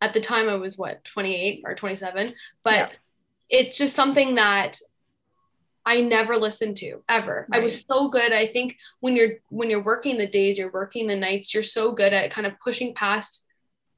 at 0.00 0.12
the 0.12 0.20
time 0.20 0.48
I 0.48 0.56
was 0.56 0.76
what, 0.76 1.04
28 1.04 1.62
or 1.64 1.76
27. 1.76 2.34
But 2.64 2.74
Yeah. 2.74 2.88
it's 3.48 3.78
just 3.78 3.94
something 3.94 4.34
that 4.34 4.76
I 5.86 6.00
never 6.00 6.36
listened 6.36 6.78
to 6.78 7.04
ever. 7.08 7.46
Right. 7.48 7.60
I 7.60 7.64
was 7.64 7.84
so 7.88 8.08
good. 8.08 8.32
I 8.32 8.48
think 8.48 8.76
when 8.98 9.14
you're 9.14 9.34
when 9.50 9.70
you're 9.70 9.84
working 9.84 10.18
the 10.18 10.26
days, 10.26 10.58
you're 10.58 10.72
working 10.72 11.06
the 11.06 11.14
nights, 11.14 11.54
you're 11.54 11.62
so 11.62 11.92
good 11.92 12.12
at 12.12 12.32
kind 12.32 12.46
of 12.46 12.58
pushing 12.58 12.92
past 12.92 13.44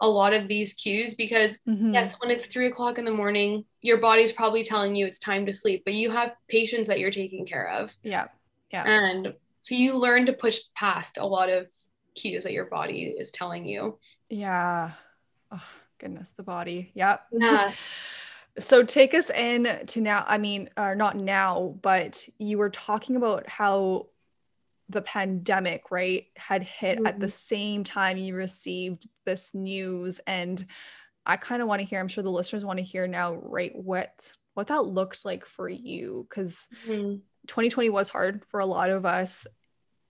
a 0.01 0.09
lot 0.09 0.33
of 0.33 0.49
these 0.49 0.75
cues 0.75 1.15
because 1.15 1.59
mm-hmm. 1.69 1.95
yes, 1.95 2.15
when 2.19 2.31
it's 2.31 2.47
three 2.47 2.67
o'clock 2.67 2.99
in 2.99 3.05
the 3.05 3.11
morning, 3.11 3.65
your 3.81 3.99
body's 3.99 4.33
probably 4.33 4.63
telling 4.63 4.95
you 4.95 5.07
it's 5.07 5.19
time 5.19 5.47
to 5.47 5.53
sleep, 5.53 5.83
but 5.85 5.95
you 5.95 6.11
have 6.11 6.35
patients 6.49 6.89
that 6.89 6.99
you're 6.99 7.11
taking 7.11 7.47
care 7.47 7.71
of. 7.71 7.95
Yeah. 8.03 8.29
Yeah. 8.71 8.85
And 8.85 9.35
so 9.63 9.75
you 9.75 9.97
learn 9.97 10.27
to 10.27 10.33
push 10.33 10.59
past 10.75 11.19
a 11.19 11.27
lot 11.27 11.49
of 11.49 11.69
cues 12.15 12.45
that 12.45 12.53
your 12.53 12.67
body 12.67 13.15
is 13.19 13.31
telling 13.31 13.65
you. 13.65 13.99
Yeah. 14.29 14.93
Oh 15.51 15.65
goodness, 15.99 16.33
the 16.33 16.43
body. 16.43 16.91
Yep. 16.95 17.23
Yeah. 17.33 17.73
so 18.59 18.83
take 18.83 19.15
us 19.15 19.31
in 19.31 19.83
to 19.87 20.01
now. 20.01 20.25
I 20.27 20.39
mean, 20.39 20.71
uh, 20.77 20.95
not 20.95 21.17
now, 21.17 21.75
but 21.83 22.27
you 22.39 22.59
were 22.59 22.71
talking 22.71 23.17
about 23.17 23.49
how 23.49 24.07
the 24.89 25.03
pandemic, 25.03 25.91
right, 25.91 26.27
had 26.37 26.63
hit 26.63 26.99
mm-hmm. 26.99 27.07
at 27.07 27.19
the 27.19 27.27
mm-hmm. 27.27 27.33
same 27.33 27.85
time 27.85 28.17
you 28.17 28.35
received 28.35 29.09
this 29.25 29.55
news. 29.55 30.21
And 30.27 30.65
I 31.25 31.37
kind 31.37 31.61
of 31.61 31.69
want 31.69 31.81
to 31.81 31.87
hear, 31.87 32.01
I'm 32.01 32.09
sure 32.09 32.23
the 32.23 32.31
listeners 32.31 32.65
want 32.65 32.79
to 32.79 32.85
hear 32.85 33.07
now, 33.07 33.35
right, 33.35 33.73
what 33.75 34.33
what 34.55 34.69
that 34.69 34.87
looked 34.87 35.25
like 35.27 35.45
for 35.45 35.69
you. 35.69 36.27
because 36.29 36.69
mm-hmm. 36.87 37.17
2020 37.47 37.91
was 37.91 38.09
hard 38.09 38.43
for 38.49 38.61
a 38.61 38.67
lot 38.67 38.89
of 38.89 39.05
us, 39.05 39.47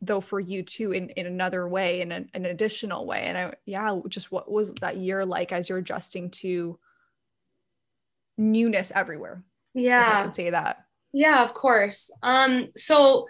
though 0.01 0.21
for 0.21 0.39
you 0.39 0.63
too, 0.63 0.93
in, 0.93 1.11
in 1.11 1.27
another 1.27 1.67
way, 1.67 2.01
in 2.01 2.13
an, 2.13 2.31
an 2.33 2.47
additional 2.47 3.07
way. 3.07 3.23
And 3.23 3.37
I 3.37 3.55
yeah, 3.65 3.99
just 4.09 4.31
what 4.31 4.51
was 4.51 4.73
that 4.75 4.99
year 4.99 5.27
like 5.27 5.51
as 5.51 5.69
you're 5.69 5.79
adjusting 5.79 6.31
to 6.31 6.79
newness 8.39 8.93
everywhere? 8.95 9.43
Yeah. 9.75 10.21
I 10.21 10.23
can 10.23 10.33
say 10.33 10.51
that. 10.51 10.85
Yeah, 11.13 11.43
of 11.43 11.55
course. 11.55 12.11
Um, 12.23 12.69
so 12.77 13.27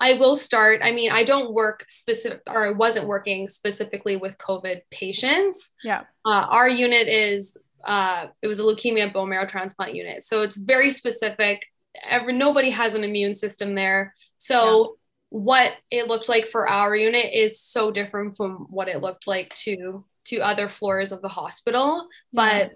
I 0.00 0.14
will 0.14 0.34
start. 0.34 0.80
I 0.82 0.92
mean, 0.92 1.12
I 1.12 1.24
don't 1.24 1.52
work 1.52 1.84
specific 1.88 2.40
or 2.46 2.66
I 2.66 2.70
wasn't 2.70 3.06
working 3.06 3.48
specifically 3.48 4.16
with 4.16 4.38
COVID 4.38 4.80
patients. 4.90 5.72
Yeah. 5.84 6.00
Uh, 6.24 6.46
our 6.48 6.68
unit 6.68 7.06
is 7.06 7.56
uh, 7.84 8.26
it 8.42 8.46
was 8.46 8.58
a 8.58 8.62
leukemia 8.62 9.12
bone 9.12 9.28
marrow 9.28 9.46
transplant 9.46 9.94
unit, 9.94 10.24
so 10.24 10.42
it's 10.42 10.56
very 10.56 10.90
specific. 10.90 11.66
Every 12.08 12.32
nobody 12.32 12.70
has 12.70 12.94
an 12.94 13.04
immune 13.04 13.34
system 13.34 13.74
there, 13.74 14.14
so. 14.36 14.80
Yeah. 14.80 14.86
What 15.32 15.74
it 15.92 16.08
looked 16.08 16.28
like 16.28 16.48
for 16.48 16.68
our 16.68 16.96
unit 16.96 17.32
is 17.32 17.60
so 17.60 17.92
different 17.92 18.36
from 18.36 18.66
what 18.68 18.88
it 18.88 19.00
looked 19.00 19.28
like 19.28 19.54
to 19.58 20.04
to 20.24 20.38
other 20.38 20.66
floors 20.66 21.12
of 21.12 21.22
the 21.22 21.28
hospital, 21.28 22.08
yeah. 22.32 22.68
but 22.68 22.72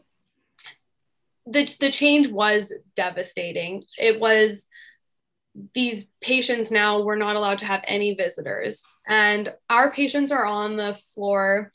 the 1.52 1.68
the 1.80 1.90
change 1.90 2.28
was 2.28 2.72
devastating. 2.94 3.82
It 3.98 4.20
was 4.20 4.66
these 5.74 6.06
patients 6.20 6.70
now 6.70 7.02
were 7.02 7.16
not 7.16 7.36
allowed 7.36 7.58
to 7.58 7.66
have 7.66 7.84
any 7.86 8.14
visitors. 8.14 8.82
And 9.06 9.52
our 9.70 9.92
patients 9.92 10.32
are 10.32 10.44
on 10.44 10.76
the 10.76 10.94
floor 10.94 11.72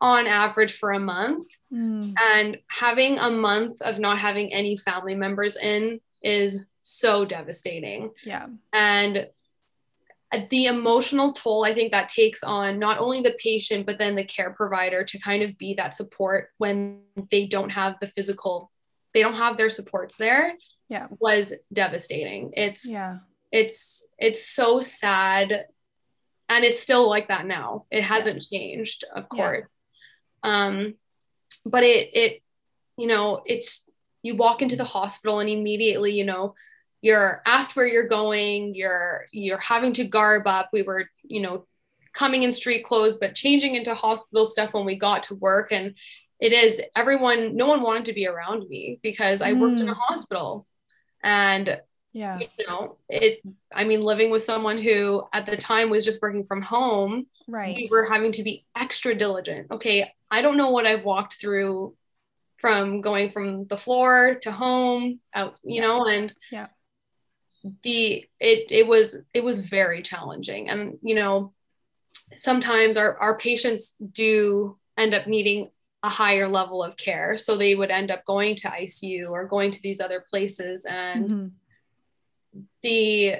on 0.00 0.26
average 0.26 0.72
for 0.72 0.92
a 0.92 1.00
month. 1.00 1.48
Mm. 1.72 2.14
And 2.22 2.58
having 2.68 3.18
a 3.18 3.30
month 3.30 3.80
of 3.82 3.98
not 3.98 4.18
having 4.18 4.52
any 4.52 4.76
family 4.76 5.14
members 5.14 5.56
in 5.56 6.00
is 6.22 6.64
so 6.82 7.24
devastating. 7.24 8.10
Yeah. 8.24 8.46
And 8.72 9.28
the 10.50 10.66
emotional 10.66 11.32
toll 11.32 11.64
I 11.64 11.74
think 11.74 11.92
that 11.92 12.08
takes 12.08 12.42
on 12.42 12.78
not 12.78 12.98
only 12.98 13.22
the 13.22 13.36
patient, 13.38 13.86
but 13.86 13.98
then 13.98 14.16
the 14.16 14.24
care 14.24 14.50
provider 14.50 15.04
to 15.04 15.18
kind 15.18 15.42
of 15.42 15.56
be 15.58 15.74
that 15.74 15.94
support 15.94 16.50
when 16.58 17.02
they 17.30 17.46
don't 17.46 17.70
have 17.70 17.96
the 18.00 18.06
physical, 18.06 18.70
they 19.12 19.22
don't 19.22 19.36
have 19.36 19.56
their 19.56 19.70
supports 19.70 20.16
there 20.16 20.54
yeah. 20.88 21.06
was 21.18 21.54
devastating. 21.72 22.52
It's 22.54 22.88
yeah. 22.88 23.18
it's 23.50 24.06
it's 24.18 24.46
so 24.46 24.80
sad. 24.80 25.66
And 26.48 26.64
it's 26.64 26.80
still 26.80 27.08
like 27.08 27.28
that 27.28 27.46
now. 27.46 27.86
It 27.90 28.02
hasn't 28.02 28.44
yeah. 28.50 28.58
changed 28.58 29.04
of 29.14 29.28
course. 29.28 29.66
Yeah. 30.44 30.66
um 30.66 30.94
but 31.64 31.82
it 31.82 32.10
it 32.14 32.42
you 32.96 33.06
know 33.06 33.42
it's 33.46 33.88
you 34.22 34.36
walk 34.36 34.62
into 34.62 34.76
the 34.76 34.84
hospital 34.84 35.40
and 35.40 35.48
immediately 35.48 36.12
you 36.12 36.24
know 36.24 36.54
you're 37.00 37.42
asked 37.44 37.76
where 37.76 37.86
you're 37.86 38.08
going. 38.08 38.74
You're 38.74 39.26
you're 39.30 39.58
having 39.58 39.92
to 39.94 40.04
garb 40.04 40.46
up. 40.46 40.70
We 40.72 40.82
were 40.82 41.10
you 41.22 41.42
know 41.42 41.66
coming 42.14 42.44
in 42.44 42.52
street 42.52 42.84
clothes 42.84 43.16
but 43.16 43.34
changing 43.34 43.74
into 43.74 43.92
hospital 43.94 44.44
stuff 44.44 44.72
when 44.72 44.84
we 44.84 44.96
got 44.96 45.24
to 45.24 45.34
work. 45.34 45.72
And 45.72 45.94
it 46.40 46.52
is 46.52 46.82
everyone 46.96 47.56
no 47.56 47.66
one 47.66 47.82
wanted 47.82 48.06
to 48.06 48.12
be 48.12 48.26
around 48.26 48.68
me 48.68 48.98
because 49.02 49.40
i 49.40 49.52
worked 49.52 49.78
in 49.78 49.88
a 49.88 49.94
mm. 49.94 49.98
hospital 50.08 50.66
and 51.24 51.80
yeah, 52.12 52.38
you 52.38 52.46
know, 52.68 52.98
it, 53.08 53.40
I 53.74 53.82
mean, 53.82 54.00
living 54.00 54.30
with 54.30 54.44
someone 54.44 54.78
who 54.78 55.24
at 55.32 55.46
the 55.46 55.56
time 55.56 55.90
was 55.90 56.04
just 56.04 56.22
working 56.22 56.44
from 56.44 56.62
home, 56.62 57.26
right? 57.48 57.74
We 57.74 57.88
were 57.90 58.04
having 58.04 58.30
to 58.32 58.44
be 58.44 58.64
extra 58.76 59.16
diligent. 59.16 59.72
Okay, 59.72 60.12
I 60.30 60.40
don't 60.40 60.56
know 60.56 60.70
what 60.70 60.86
I've 60.86 61.04
walked 61.04 61.40
through 61.40 61.96
from 62.58 63.00
going 63.00 63.30
from 63.30 63.66
the 63.66 63.76
floor 63.76 64.36
to 64.42 64.52
home 64.52 65.18
out, 65.34 65.58
you 65.64 65.82
yeah. 65.82 65.86
know, 65.88 66.06
and 66.06 66.32
yeah, 66.52 66.68
the, 67.82 68.24
it, 68.38 68.70
it 68.70 68.86
was, 68.86 69.16
it 69.34 69.42
was 69.42 69.58
very 69.58 70.00
challenging. 70.00 70.70
And, 70.70 70.98
you 71.02 71.14
know, 71.16 71.52
sometimes 72.36 72.96
our, 72.96 73.18
our 73.18 73.36
patients 73.36 73.96
do 74.12 74.78
end 74.96 75.14
up 75.14 75.26
needing 75.26 75.70
a 76.04 76.08
higher 76.10 76.46
level 76.46 76.84
of 76.84 76.98
care. 76.98 77.38
So 77.38 77.56
they 77.56 77.74
would 77.74 77.90
end 77.90 78.10
up 78.10 78.26
going 78.26 78.56
to 78.56 78.68
ICU 78.68 79.30
or 79.30 79.46
going 79.46 79.70
to 79.70 79.82
these 79.82 80.00
other 80.00 80.22
places. 80.28 80.84
And 80.84 81.30
mm-hmm. 81.30 82.58
the 82.82 83.36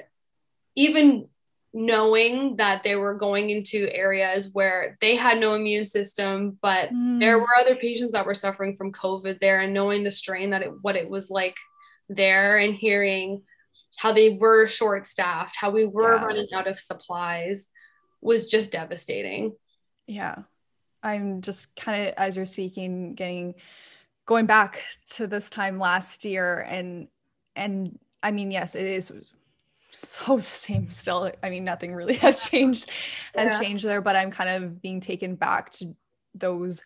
even 0.75 1.29
knowing 1.75 2.57
that 2.57 2.83
they 2.83 2.97
were 2.97 3.15
going 3.15 3.51
into 3.51 3.93
areas 3.93 4.49
where 4.55 4.97
they 5.03 5.15
had 5.15 5.39
no 5.39 5.53
immune 5.55 5.85
system, 5.85 6.57
but 6.63 6.89
mm. 6.91 7.21
there 7.21 7.39
were 7.39 7.55
other 7.61 7.77
patients 7.77 8.15
that 8.15 8.25
were 8.25 8.35
suffering 8.35 8.77
from 8.77 8.93
COVID 8.93 9.41
there 9.41 9.61
and 9.61 9.75
knowing 9.75 10.03
the 10.03 10.11
strain 10.11 10.51
that 10.51 10.63
it 10.63 10.73
what 10.81 10.97
it 10.97 11.11
was 11.11 11.31
like 11.31 11.57
there 12.09 12.57
and 12.57 12.75
hearing 12.75 13.43
how 13.99 14.13
they 14.13 14.31
were 14.31 14.67
short 14.67 15.07
staffed, 15.07 15.57
how 15.57 15.71
we 15.71 15.85
were 15.85 16.17
yeah. 16.17 16.25
running 16.25 16.49
out 16.55 16.67
of 16.67 16.79
supplies 16.79 17.69
was 18.23 18.47
just 18.47 18.73
devastating. 18.73 19.53
Yeah. 20.07 20.45
I'm 21.05 21.43
just 21.43 21.77
kind 21.77 22.09
of 22.09 22.15
as 22.17 22.37
you're 22.37 22.47
speaking, 22.47 23.15
getting 23.15 23.55
going 24.27 24.47
back 24.47 24.83
to 25.11 25.27
this 25.27 25.51
time 25.51 25.79
last 25.79 26.25
year 26.25 26.61
and 26.69 27.09
and 27.57 27.99
I 28.23 28.31
mean, 28.31 28.51
yes, 28.51 28.75
it 28.75 28.87
is 28.87 29.13
so 29.91 30.37
the 30.37 30.43
same 30.43 30.91
still. 30.91 31.31
I 31.43 31.51
mean, 31.51 31.65
nothing 31.65 31.95
really 31.95 32.15
has 32.27 32.49
changed 32.49 32.91
has 33.35 33.53
yeah. 33.53 33.61
changed 33.61 33.85
there, 33.85 34.01
but 34.01 34.17
I'm 34.17 34.31
kind 34.31 34.65
of 34.65 34.83
being 34.83 35.01
taken 35.01 35.37
back 35.37 35.71
to 35.73 35.95
those 36.35 36.83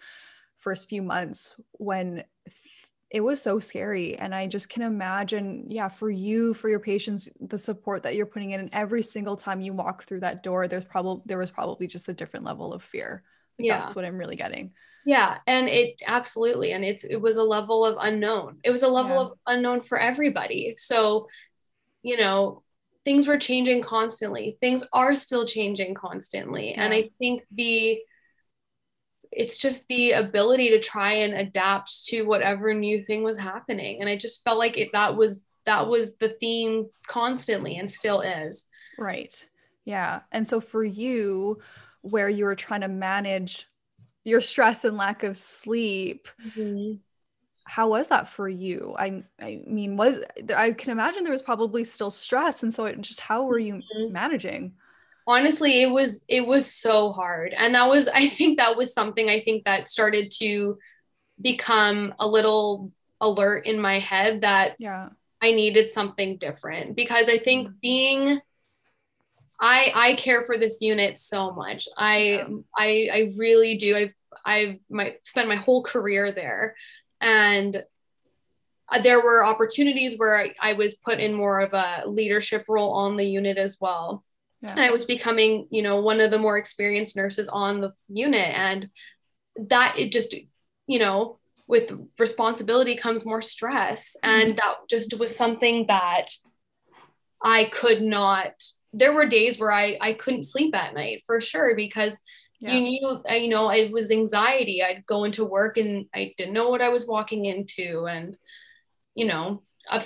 first 0.59 0.89
few 0.89 1.03
months 1.03 1.55
when 1.73 2.25
it 3.11 3.21
was 3.21 3.41
so 3.41 3.59
scary 3.59 4.19
and 4.19 4.35
i 4.35 4.47
just 4.47 4.69
can 4.69 4.83
imagine 4.83 5.65
yeah 5.69 5.89
for 5.89 6.11
you 6.11 6.53
for 6.53 6.69
your 6.69 6.81
patients 6.81 7.29
the 7.41 7.59
support 7.59 8.03
that 8.03 8.15
you're 8.15 8.27
putting 8.27 8.51
in 8.51 8.61
and 8.61 8.71
every 8.73 9.03
single 9.03 9.37
time 9.37 9.61
you 9.61 9.73
walk 9.73 10.03
through 10.03 10.21
that 10.21 10.43
door 10.43 10.69
there's 10.69 10.85
probably 10.85 11.23
there 11.27 11.39
was 11.39 11.51
probably 11.51 11.87
just 11.87 12.09
a 12.09 12.13
different 12.13 12.45
level 12.45 12.75
of 12.75 12.83
fear 12.83 13.23
like 13.59 13.67
yeah. 13.67 13.79
That's 13.81 13.95
what 13.95 14.05
I'm 14.05 14.19
really 14.19 14.37
getting. 14.37 14.73
Yeah. 15.05 15.39
And 15.47 15.69
it 15.69 16.03
absolutely. 16.07 16.73
And 16.73 16.85
it's, 16.85 17.03
it 17.03 17.17
was 17.17 17.37
a 17.37 17.43
level 17.43 17.85
of 17.87 17.97
unknown. 17.99 18.59
It 18.63 18.71
was 18.71 18.83
a 18.83 18.89
level 18.89 19.17
yeah. 19.17 19.23
of 19.23 19.33
unknown 19.47 19.81
for 19.81 19.99
everybody. 19.99 20.75
So, 20.77 21.29
you 22.03 22.19
know, 22.19 22.63
things 23.05 23.27
were 23.27 23.39
changing 23.39 23.83
constantly. 23.83 24.59
Things 24.61 24.85
are 24.93 25.15
still 25.15 25.47
changing 25.47 25.95
constantly. 25.95 26.73
Yeah. 26.73 26.85
And 26.85 26.93
I 26.93 27.11
think 27.19 27.43
the, 27.51 28.01
it's 29.33 29.57
just 29.57 29.87
the 29.89 30.13
ability 30.13 30.71
to 30.71 30.81
try 30.81 31.13
and 31.13 31.33
adapt 31.33 32.07
to 32.07 32.25
whatever 32.25 32.75
new 32.75 33.01
thing 33.01 33.23
was 33.23 33.39
happening. 33.39 34.01
And 34.01 34.11
I 34.11 34.17
just 34.17 34.45
felt 34.45 34.59
like 34.59 34.77
it, 34.77 34.91
that 34.93 35.17
was, 35.17 35.43
that 35.65 35.87
was 35.87 36.11
the 36.19 36.37
theme 36.41 36.89
constantly 37.07 37.77
and 37.77 37.91
still 37.91 38.21
is. 38.21 38.67
Right. 38.99 39.43
Yeah. 39.87 40.21
And 40.33 40.47
so 40.47 40.61
for 40.61 40.85
you, 40.85 41.61
where 42.03 42.29
you 42.29 42.45
were 42.45 42.55
trying 42.55 42.83
to 42.83 42.89
manage 42.89 43.67
your 44.25 44.41
stress 44.41 44.85
and 44.85 44.97
lack 44.97 45.23
of 45.23 45.37
sleep. 45.37 46.29
Mm-hmm. 46.45 46.95
How 47.67 47.89
was 47.89 48.09
that 48.09 48.29
for 48.29 48.49
you? 48.49 48.95
I 48.99 49.25
I 49.41 49.63
mean, 49.67 49.97
was 49.97 50.19
I 50.55 50.73
can 50.73 50.91
imagine 50.91 51.23
there 51.23 51.33
was 51.33 51.43
probably 51.43 51.85
still 51.85 52.11
stress, 52.11 52.63
and 52.63 52.73
so 52.73 52.87
it, 52.87 53.01
just 53.01 53.21
how 53.21 53.45
were 53.45 53.59
you 53.59 53.75
mm-hmm. 53.75 54.13
managing? 54.13 54.75
Honestly, 55.27 55.83
it 55.83 55.91
was 55.91 56.25
it 56.29 56.47
was 56.47 56.73
so 56.73 57.13
hard, 57.13 57.55
and 57.57 57.75
that 57.75 57.89
was 57.89 58.09
I 58.09 58.27
think 58.29 58.59
that 58.59 58.77
was 58.77 58.95
something 58.95 59.29
I 59.29 59.41
think 59.41 59.65
that 59.65 59.89
started 59.89 60.31
to 60.39 60.79
become 61.41 62.15
a 62.19 62.27
little 62.27 62.91
alert 63.21 63.67
in 63.67 63.81
my 63.81 63.99
head 63.99 64.43
that 64.43 64.77
yeah 64.79 65.11
I 65.41 65.53
needed 65.53 65.91
something 65.91 66.37
different 66.39 66.97
because 66.97 67.29
I 67.29 67.39
think 67.39 67.69
mm-hmm. 67.69 67.77
being 67.81 68.41
I 69.61 69.93
I 69.95 70.15
care 70.15 70.45
for 70.45 70.57
this 70.57 70.81
unit 70.81 71.19
so 71.19 71.53
much. 71.53 71.89
I 71.97 72.19
yeah. 72.19 72.47
I 72.77 73.09
I 73.13 73.33
really 73.37 73.77
do. 73.77 73.97
I've 73.97 74.15
I've 74.45 74.77
my 74.89 75.17
spent 75.23 75.49
my 75.49 75.57
whole 75.57 75.83
career 75.83 76.33
there, 76.33 76.77
and 77.21 77.83
uh, 78.91 79.01
there 79.01 79.21
were 79.21 79.45
opportunities 79.45 80.17
where 80.17 80.39
I, 80.39 80.55
I, 80.61 80.73
was 80.73 80.95
put 80.95 81.21
in 81.21 81.35
more 81.35 81.61
of 81.61 81.75
a 81.75 82.05
leadership 82.07 82.65
role 82.69 82.93
on 82.93 83.17
the 83.17 83.25
unit 83.25 83.59
as 83.59 83.77
well. 83.79 84.25
Yeah. 84.63 84.71
And 84.73 84.81
I 84.81 84.91
was 84.91 85.05
becoming, 85.05 85.69
you 85.71 85.83
know, 85.83 86.01
one 86.01 86.21
of 86.21 86.31
the 86.31 86.39
more 86.39 86.57
experienced 86.57 87.17
nurses 87.17 87.49
on 87.49 87.81
the 87.81 87.93
unit. 88.09 88.49
And 88.57 88.89
that 89.69 89.97
it 89.99 90.11
just, 90.11 90.35
you 90.87 90.99
know, 90.99 91.39
with 91.67 91.93
responsibility 92.19 92.97
comes 92.97 93.25
more 93.25 93.43
stress. 93.43 94.17
Mm-hmm. 94.25 94.41
And 94.41 94.59
that 94.59 94.75
just 94.89 95.17
was 95.19 95.37
something 95.37 95.87
that 95.89 96.29
I 97.43 97.65
could 97.67 98.03
not, 98.03 98.55
there 98.93 99.13
were 99.13 99.27
days 99.27 99.59
where 99.59 99.73
I, 99.73 99.99
I 100.01 100.13
couldn't 100.15 100.45
sleep 100.45 100.75
at 100.75 100.95
night 100.95 101.23
for 101.27 101.41
sure 101.41 101.77
because 101.77 102.21
yeah. 102.61 102.75
you 102.75 102.81
knew 102.81 103.23
you 103.31 103.49
know 103.49 103.71
it 103.71 103.93
was 103.93 104.11
anxiety. 104.11 104.83
I'd 104.83 105.07
go 105.07 105.25
into 105.25 105.45
work 105.45 105.77
and 105.77 106.07
i 106.15 106.35
didn't 106.37 106.55
know 106.55 106.71
what 106.71 106.83
i 106.83 106.89
was 106.89 107.07
walking 107.07 107.45
into 107.45 108.07
and 108.07 108.37
you 109.15 109.27
know 109.27 109.63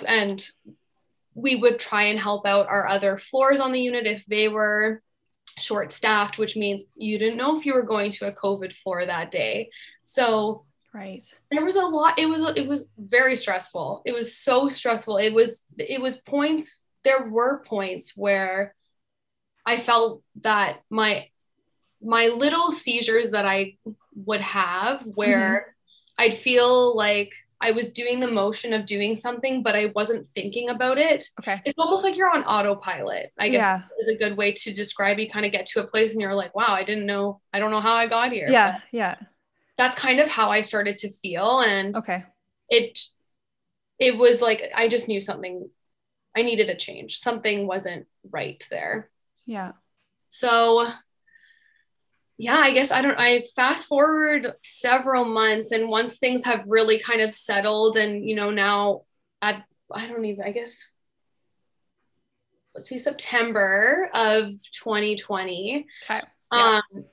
and 0.07 0.45
we 1.35 1.55
would 1.55 1.79
try 1.79 2.03
and 2.03 2.19
help 2.19 2.45
out 2.45 2.67
our 2.67 2.87
other 2.87 3.17
floors 3.17 3.59
on 3.59 3.71
the 3.71 3.81
unit 3.81 4.05
if 4.05 4.25
they 4.25 4.47
were 4.47 5.01
short 5.57 5.93
staffed 5.93 6.37
which 6.37 6.55
means 6.55 6.85
you 6.95 7.17
didn't 7.17 7.37
know 7.37 7.57
if 7.57 7.65
you 7.65 7.73
were 7.73 7.83
going 7.83 8.11
to 8.11 8.27
a 8.27 8.31
covid 8.31 8.73
floor 8.73 9.05
that 9.05 9.31
day. 9.31 9.69
So 10.03 10.65
right. 10.93 11.23
there 11.51 11.63
was 11.63 11.75
a 11.75 11.81
lot 11.81 12.19
it 12.19 12.25
was 12.25 12.43
it 12.55 12.67
was 12.67 12.89
very 12.97 13.35
stressful. 13.35 14.01
It 14.05 14.13
was 14.13 14.35
so 14.35 14.69
stressful. 14.69 15.17
It 15.17 15.33
was 15.33 15.63
it 15.77 16.01
was 16.01 16.17
points 16.17 16.79
there 17.03 17.29
were 17.29 17.63
points 17.65 18.13
where 18.15 18.75
i 19.65 19.77
felt 19.77 20.21
that 20.41 20.81
my 20.89 21.27
my 22.03 22.27
little 22.27 22.71
seizures 22.71 23.31
that 23.31 23.45
I 23.45 23.77
would 24.15 24.41
have 24.41 25.03
where 25.03 25.67
mm-hmm. 26.17 26.23
I'd 26.23 26.33
feel 26.33 26.95
like 26.95 27.33
I 27.61 27.71
was 27.71 27.91
doing 27.91 28.19
the 28.19 28.27
motion 28.29 28.73
of 28.73 28.85
doing 28.85 29.15
something, 29.15 29.63
but 29.63 29.73
I 29.73 29.91
wasn't 29.95 30.27
thinking 30.27 30.69
about 30.69 30.97
it. 30.97 31.29
Okay. 31.39 31.61
It's 31.63 31.79
almost 31.79 32.03
like 32.03 32.17
you're 32.17 32.29
on 32.29 32.43
autopilot, 32.43 33.31
I 33.39 33.49
guess 33.49 33.61
yeah. 33.61 33.81
is 33.99 34.09
a 34.09 34.15
good 34.15 34.35
way 34.35 34.51
to 34.51 34.73
describe 34.73 35.17
you 35.17 35.29
kind 35.29 35.45
of 35.45 35.53
get 35.53 35.65
to 35.67 35.81
a 35.81 35.87
place 35.87 36.11
and 36.11 36.21
you're 36.21 36.35
like, 36.35 36.53
wow, 36.53 36.73
I 36.73 36.83
didn't 36.83 37.05
know, 37.05 37.39
I 37.53 37.59
don't 37.59 37.71
know 37.71 37.79
how 37.79 37.95
I 37.95 38.07
got 38.07 38.33
here. 38.33 38.49
Yeah. 38.49 38.79
Yeah. 38.91 39.15
That's 39.77 39.95
kind 39.95 40.19
of 40.19 40.29
how 40.29 40.51
I 40.51 40.61
started 40.61 40.97
to 40.99 41.11
feel. 41.11 41.61
And 41.61 41.95
okay. 41.95 42.25
It 42.69 42.99
it 43.99 44.17
was 44.17 44.41
like 44.41 44.71
I 44.75 44.89
just 44.89 45.07
knew 45.07 45.21
something 45.21 45.69
I 46.35 46.41
needed 46.41 46.69
a 46.69 46.75
change. 46.75 47.17
Something 47.19 47.67
wasn't 47.67 48.07
right 48.31 48.65
there. 48.69 49.09
Yeah. 49.45 49.73
So 50.29 50.87
yeah, 52.37 52.57
I 52.57 52.71
guess 52.71 52.91
I 52.91 53.01
don't, 53.01 53.19
I 53.19 53.43
fast 53.55 53.87
forward 53.87 54.53
several 54.63 55.25
months 55.25 55.71
and 55.71 55.87
once 55.87 56.17
things 56.17 56.43
have 56.45 56.65
really 56.67 56.99
kind 56.99 57.21
of 57.21 57.33
settled 57.33 57.95
and, 57.95 58.27
you 58.27 58.35
know, 58.35 58.49
now 58.49 59.03
at, 59.41 59.63
I 59.91 60.07
don't 60.07 60.25
even, 60.25 60.43
I 60.43 60.51
guess, 60.51 60.87
let's 62.73 62.89
see, 62.89 62.97
September 62.97 64.09
of 64.13 64.45
2020. 64.73 65.85
Okay. 66.09 66.21
Yeah. 66.51 66.81
Um, 66.93 67.05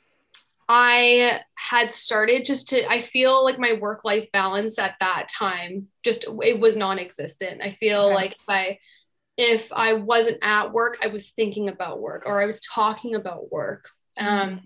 I 0.69 1.41
had 1.57 1.93
started 1.93 2.45
just 2.45 2.71
to, 2.71 2.89
I 2.89 3.01
feel 3.01 3.45
like 3.45 3.59
my 3.59 3.75
work 3.75 4.05
life 4.05 4.29
balance 4.33 4.79
at 4.79 4.95
that 5.01 5.29
time 5.29 5.89
just, 6.03 6.25
it 6.43 6.61
was 6.61 6.77
non 6.77 6.99
existent. 6.99 7.61
I 7.61 7.73
feel 7.73 8.03
okay. 8.03 8.15
like 8.15 8.33
if 8.33 8.49
I, 8.49 8.79
if 9.41 9.73
I 9.73 9.95
wasn't 9.95 10.37
at 10.43 10.71
work, 10.71 10.99
I 11.03 11.07
was 11.07 11.31
thinking 11.31 11.71
about 11.71 12.01
work 12.01 12.25
or 12.27 12.43
I 12.43 12.47
was 12.47 12.61
talking 12.61 13.15
about 13.15 13.51
work. 13.51 13.89
Um, 14.19 14.51
mm 14.51 14.61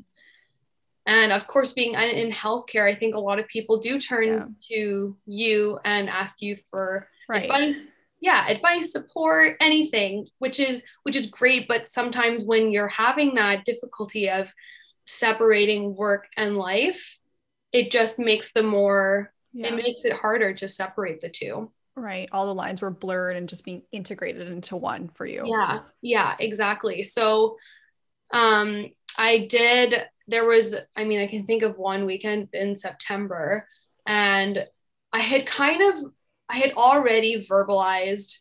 and 1.06 1.32
of 1.32 1.46
course, 1.46 1.72
being 1.72 1.94
in 1.94 2.30
healthcare, 2.30 2.90
I 2.90 2.94
think 2.94 3.14
a 3.14 3.20
lot 3.20 3.38
of 3.38 3.46
people 3.46 3.76
do 3.76 4.00
turn 4.00 4.26
yeah. 4.26 4.46
to 4.70 5.16
you 5.26 5.78
and 5.84 6.08
ask 6.08 6.40
you 6.40 6.56
for 6.70 7.08
right. 7.28 7.44
advice. 7.44 7.92
Yeah, 8.20 8.48
advice, 8.48 8.90
support, 8.90 9.58
anything, 9.60 10.26
which 10.38 10.58
is 10.58 10.82
which 11.02 11.14
is 11.14 11.26
great. 11.26 11.68
But 11.68 11.90
sometimes 11.90 12.44
when 12.44 12.72
you're 12.72 12.88
having 12.88 13.34
that 13.34 13.66
difficulty 13.66 14.30
of 14.30 14.50
separating 15.06 15.94
work 15.94 16.26
and 16.38 16.56
life, 16.56 17.18
it 17.70 17.90
just 17.90 18.18
makes 18.18 18.52
the 18.52 18.62
more 18.62 19.30
yeah. 19.52 19.66
it 19.66 19.76
makes 19.76 20.06
it 20.06 20.14
harder 20.14 20.54
to 20.54 20.68
separate 20.68 21.20
the 21.20 21.28
two. 21.28 21.70
Right. 21.96 22.28
All 22.32 22.46
the 22.46 22.54
lines 22.54 22.82
were 22.82 22.90
blurred 22.90 23.36
and 23.36 23.48
just 23.48 23.64
being 23.64 23.82
integrated 23.92 24.48
into 24.48 24.76
one 24.76 25.08
for 25.14 25.26
you. 25.26 25.44
Yeah. 25.46 25.80
Yeah, 26.02 26.34
exactly. 26.38 27.02
So 27.02 27.56
um 28.32 28.86
I 29.16 29.46
did 29.48 30.04
there 30.26 30.46
was, 30.46 30.74
I 30.96 31.04
mean, 31.04 31.20
I 31.20 31.26
can 31.26 31.44
think 31.44 31.62
of 31.62 31.76
one 31.78 32.06
weekend 32.06 32.48
in 32.52 32.76
September, 32.78 33.68
and 34.06 34.66
I 35.12 35.20
had 35.20 35.46
kind 35.46 35.82
of, 35.82 36.02
I 36.48 36.56
had 36.56 36.72
already 36.72 37.38
verbalized 37.38 38.38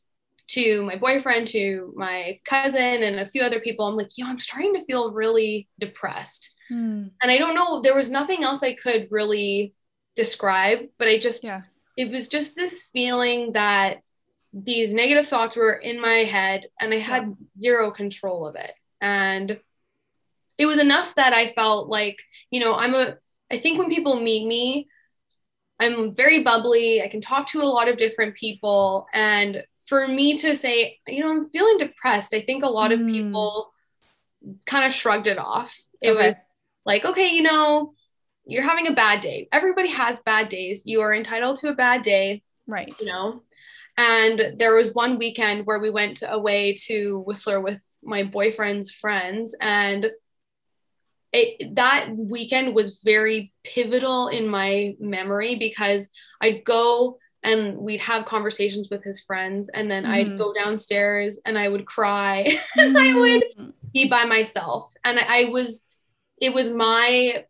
to 0.47 0.83
my 0.83 0.95
boyfriend, 0.95 1.47
to 1.49 1.93
my 1.95 2.39
cousin, 2.45 3.03
and 3.03 3.19
a 3.19 3.27
few 3.27 3.41
other 3.43 3.59
people. 3.59 3.85
I'm 3.85 3.97
like, 3.97 4.11
yo, 4.15 4.27
I'm 4.27 4.39
starting 4.39 4.73
to 4.75 4.85
feel 4.85 5.11
really 5.11 5.67
depressed. 5.79 6.51
Hmm. 6.69 7.07
And 7.21 7.31
I 7.31 7.37
don't 7.37 7.55
know, 7.55 7.81
there 7.81 7.95
was 7.95 8.09
nothing 8.09 8.43
else 8.43 8.63
I 8.63 8.73
could 8.73 9.07
really 9.11 9.73
describe, 10.15 10.87
but 10.97 11.07
I 11.07 11.17
just, 11.17 11.43
yeah. 11.43 11.61
It 11.95 12.11
was 12.11 12.27
just 12.27 12.55
this 12.55 12.89
feeling 12.93 13.53
that 13.53 14.01
these 14.53 14.93
negative 14.93 15.27
thoughts 15.27 15.55
were 15.55 15.73
in 15.73 15.99
my 15.99 16.23
head 16.23 16.67
and 16.79 16.93
I 16.93 16.99
had 16.99 17.23
yeah. 17.23 17.33
zero 17.59 17.91
control 17.91 18.45
of 18.45 18.55
it. 18.55 18.71
And 19.01 19.59
it 20.57 20.65
was 20.65 20.79
enough 20.79 21.15
that 21.15 21.33
I 21.33 21.51
felt 21.53 21.89
like, 21.89 22.19
you 22.51 22.59
know, 22.59 22.75
I'm 22.75 22.93
a, 22.93 23.17
I 23.51 23.57
think 23.57 23.79
when 23.79 23.89
people 23.89 24.19
meet 24.19 24.47
me, 24.47 24.87
I'm 25.79 26.13
very 26.13 26.43
bubbly. 26.43 27.01
I 27.01 27.07
can 27.07 27.21
talk 27.21 27.47
to 27.47 27.61
a 27.61 27.65
lot 27.65 27.89
of 27.89 27.97
different 27.97 28.35
people. 28.35 29.07
And 29.13 29.63
for 29.85 30.07
me 30.07 30.37
to 30.37 30.55
say, 30.55 30.99
you 31.07 31.21
know, 31.21 31.31
I'm 31.31 31.49
feeling 31.49 31.77
depressed, 31.77 32.33
I 32.33 32.41
think 32.41 32.63
a 32.63 32.69
lot 32.69 32.91
mm. 32.91 33.01
of 33.01 33.07
people 33.07 33.73
kind 34.65 34.85
of 34.85 34.93
shrugged 34.93 35.27
it 35.27 35.37
off. 35.37 35.77
It 36.01 36.11
okay. 36.11 36.29
was 36.29 36.37
like, 36.85 37.05
okay, 37.05 37.29
you 37.29 37.41
know, 37.41 37.93
you're 38.45 38.63
having 38.63 38.87
a 38.87 38.93
bad 38.93 39.21
day. 39.21 39.47
Everybody 39.51 39.89
has 39.89 40.19
bad 40.19 40.49
days. 40.49 40.83
You 40.85 41.01
are 41.01 41.13
entitled 41.13 41.57
to 41.57 41.69
a 41.69 41.75
bad 41.75 42.01
day. 42.01 42.43
Right. 42.67 42.93
You 42.99 43.05
know, 43.07 43.43
and 43.97 44.55
there 44.57 44.75
was 44.75 44.93
one 44.93 45.17
weekend 45.17 45.65
where 45.65 45.79
we 45.79 45.89
went 45.89 46.23
away 46.27 46.75
to 46.85 47.23
Whistler 47.25 47.61
with 47.61 47.81
my 48.01 48.23
boyfriend's 48.23 48.91
friends 48.91 49.55
and 49.61 50.11
it, 51.31 51.75
that 51.75 52.09
weekend 52.15 52.75
was 52.75 52.99
very 53.03 53.51
pivotal 53.63 54.27
in 54.27 54.47
my 54.47 54.95
memory 54.99 55.55
because 55.55 56.09
I'd 56.41 56.63
go 56.63 57.17
and 57.41 57.77
we'd 57.77 58.01
have 58.01 58.25
conversations 58.25 58.89
with 58.89 59.03
his 59.03 59.19
friends 59.19 59.69
and 59.73 59.89
then 59.89 60.03
mm. 60.03 60.09
I'd 60.09 60.37
go 60.37 60.53
downstairs 60.53 61.39
and 61.45 61.57
I 61.57 61.67
would 61.67 61.85
cry 61.85 62.57
and 62.77 62.97
I 62.97 63.13
would 63.13 63.43
mm-hmm. 63.57 63.69
be 63.93 64.07
by 64.07 64.25
myself 64.25 64.93
and 65.03 65.19
I, 65.19 65.41
I 65.41 65.43
was 65.45 65.81
it 66.39 66.53
was 66.53 66.69
my 66.69 67.45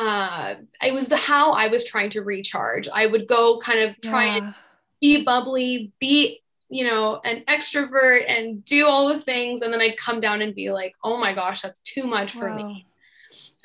uh 0.00 0.54
it 0.82 0.94
was 0.94 1.08
the 1.08 1.16
how 1.16 1.52
I 1.52 1.68
was 1.68 1.84
trying 1.84 2.10
to 2.10 2.22
recharge. 2.22 2.88
I 2.88 3.06
would 3.06 3.26
go 3.26 3.58
kind 3.58 3.80
of 3.80 4.00
try 4.00 4.26
yeah. 4.26 4.36
and 4.36 4.54
be 5.00 5.24
bubbly, 5.24 5.92
be 6.00 6.40
you 6.70 6.84
know, 6.84 7.20
an 7.24 7.42
extrovert 7.48 8.24
and 8.28 8.64
do 8.64 8.86
all 8.86 9.08
the 9.08 9.20
things. 9.20 9.60
And 9.60 9.72
then 9.72 9.80
I'd 9.80 9.96
come 9.96 10.20
down 10.20 10.40
and 10.40 10.54
be 10.54 10.70
like, 10.70 10.94
oh 11.02 11.18
my 11.18 11.34
gosh, 11.34 11.62
that's 11.62 11.80
too 11.80 12.04
much 12.04 12.32
for 12.32 12.48
wow. 12.48 12.56
me. 12.56 12.86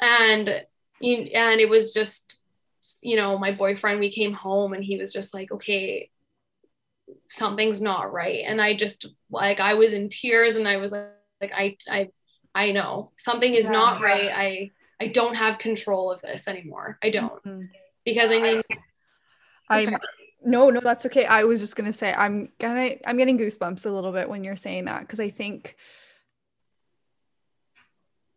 And, 0.02 0.50
and 0.50 1.62
it 1.62 1.70
was 1.70 1.94
just, 1.94 2.42
you 3.02 3.16
know, 3.16 3.38
my 3.38 3.52
boyfriend, 3.52 4.00
we 4.00 4.12
came 4.12 4.34
home 4.34 4.74
and 4.74 4.84
he 4.84 4.98
was 4.98 5.14
just 5.14 5.36
like, 5.36 5.52
okay, 5.52 6.10
something's 7.28 7.80
not 7.80 8.12
right. 8.12 8.44
And 8.48 8.60
I 8.60 8.76
just 8.76 9.06
like, 9.30 9.60
I 9.60 9.76
was 9.76 9.94
in 9.94 10.10
tears 10.10 10.56
and 10.56 10.68
I 10.68 10.78
was 10.78 10.92
like, 10.92 11.12
like 11.42 11.52
I, 11.56 11.78
I, 11.88 12.10
I 12.56 12.72
know 12.72 13.12
something 13.18 13.54
is 13.54 13.66
yeah. 13.66 13.72
not 13.72 14.02
right. 14.02 14.32
I, 14.34 14.72
I 15.00 15.08
don't 15.08 15.36
have 15.36 15.58
control 15.60 16.12
of 16.12 16.22
this 16.22 16.48
anymore. 16.48 16.98
I 17.04 17.10
don't. 17.10 17.44
Mm-hmm. 17.44 17.66
Because 18.06 18.32
I 18.32 18.40
mean, 18.40 18.62
I, 19.70 19.96
no, 20.44 20.70
no, 20.70 20.80
that's 20.80 21.06
okay. 21.08 21.26
I 21.26 21.44
was 21.44 21.60
just 21.60 21.76
gonna 21.76 21.92
say 21.92 22.14
I'm 22.14 22.50
gonna 22.60 22.92
I'm 23.06 23.18
getting 23.18 23.38
goosebumps 23.38 23.86
a 23.86 23.90
little 23.90 24.12
bit 24.12 24.30
when 24.30 24.44
you're 24.44 24.56
saying 24.56 24.86
that 24.86 25.02
because 25.02 25.20
I 25.20 25.30
think 25.30 25.76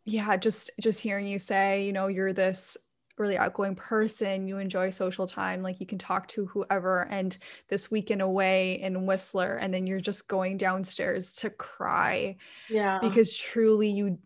yeah, 0.05 0.37
just 0.39 0.71
just 0.81 1.01
hearing 1.01 1.27
you 1.27 1.39
say, 1.39 1.85
you 1.85 1.93
know, 1.93 2.07
you're 2.07 2.33
this 2.33 2.79
really 3.19 3.37
outgoing 3.37 3.75
person, 3.75 4.47
you 4.47 4.59
enjoy 4.59 4.91
social 4.91 5.27
time, 5.27 5.63
like 5.63 5.81
you 5.81 5.87
can 5.87 5.99
talk 5.99 6.29
to 6.29 6.47
whoever, 6.47 7.03
and 7.11 7.37
this 7.69 7.91
weekend 7.91 8.23
away 8.23 8.81
in 8.81 9.07
Whistler, 9.07 9.57
and 9.57 9.73
then 9.75 9.87
you're 9.87 10.01
just 10.01 10.29
going 10.29 10.57
downstairs 10.57 11.33
to 11.35 11.51
cry. 11.51 12.37
Yeah. 12.71 12.99
Because 13.03 13.37
truly 13.37 13.91
you 13.91 14.19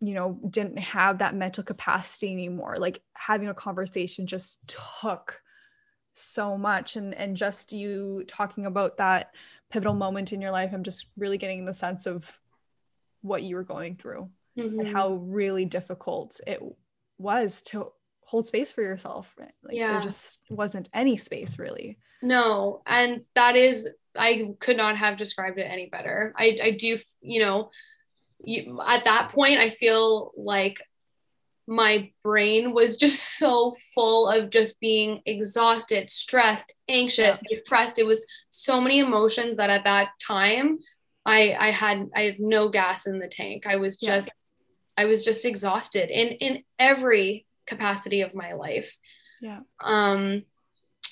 you 0.00 0.14
know 0.14 0.38
didn't 0.48 0.78
have 0.78 1.18
that 1.18 1.34
mental 1.34 1.62
capacity 1.62 2.32
anymore 2.32 2.76
like 2.78 3.02
having 3.12 3.48
a 3.48 3.54
conversation 3.54 4.26
just 4.26 4.58
took 4.66 5.40
so 6.14 6.56
much 6.56 6.96
and 6.96 7.14
and 7.14 7.36
just 7.36 7.72
you 7.72 8.24
talking 8.26 8.66
about 8.66 8.96
that 8.96 9.32
pivotal 9.70 9.94
moment 9.94 10.32
in 10.32 10.40
your 10.40 10.50
life 10.50 10.70
i'm 10.72 10.82
just 10.82 11.06
really 11.16 11.38
getting 11.38 11.64
the 11.64 11.74
sense 11.74 12.06
of 12.06 12.40
what 13.22 13.42
you 13.42 13.56
were 13.56 13.64
going 13.64 13.96
through 13.96 14.28
mm-hmm. 14.58 14.80
and 14.80 14.88
how 14.88 15.14
really 15.14 15.64
difficult 15.64 16.40
it 16.46 16.60
was 17.18 17.62
to 17.62 17.92
hold 18.24 18.46
space 18.46 18.70
for 18.70 18.82
yourself. 18.82 19.34
Right? 19.38 19.52
Like 19.62 19.76
Yeah. 19.76 19.94
there 19.94 20.02
just 20.02 20.40
wasn't 20.48 20.88
any 20.94 21.16
space 21.16 21.58
really. 21.58 21.98
No, 22.22 22.82
and 22.86 23.24
that 23.34 23.56
is 23.56 23.88
I 24.16 24.54
could 24.58 24.76
not 24.76 24.96
have 24.96 25.18
described 25.18 25.58
it 25.58 25.62
any 25.62 25.86
better. 25.86 26.32
I 26.36 26.56
I 26.62 26.70
do, 26.72 26.98
you 27.20 27.40
know, 27.40 27.70
you, 28.42 28.80
at 28.86 29.04
that 29.04 29.30
point 29.32 29.58
I 29.58 29.70
feel 29.70 30.32
like 30.36 30.80
my 31.66 32.10
brain 32.24 32.72
was 32.72 32.96
just 32.96 33.22
so 33.38 33.74
full 33.94 34.28
of 34.28 34.50
just 34.50 34.80
being 34.80 35.22
exhausted, 35.26 36.10
stressed, 36.10 36.74
anxious, 36.88 37.42
depressed. 37.48 37.98
It 37.98 38.06
was 38.06 38.24
so 38.50 38.80
many 38.80 38.98
emotions 38.98 39.56
that 39.58 39.70
at 39.70 39.84
that 39.84 40.08
time 40.20 40.78
I 41.24 41.54
I 41.58 41.70
had 41.70 42.08
I 42.14 42.22
had 42.22 42.40
no 42.40 42.68
gas 42.68 43.06
in 43.06 43.18
the 43.18 43.28
tank. 43.28 43.66
I 43.66 43.76
was 43.76 43.98
Yeah. 44.00 44.16
just 44.16 44.30
I 44.96 45.04
was 45.04 45.24
just 45.24 45.44
exhausted 45.44 46.10
in 46.10 46.28
in 46.38 46.64
every 46.78 47.46
capacity 47.66 48.22
of 48.22 48.34
my 48.34 48.54
life. 48.54 48.96
Yeah. 49.40 49.60
Um 49.82 50.42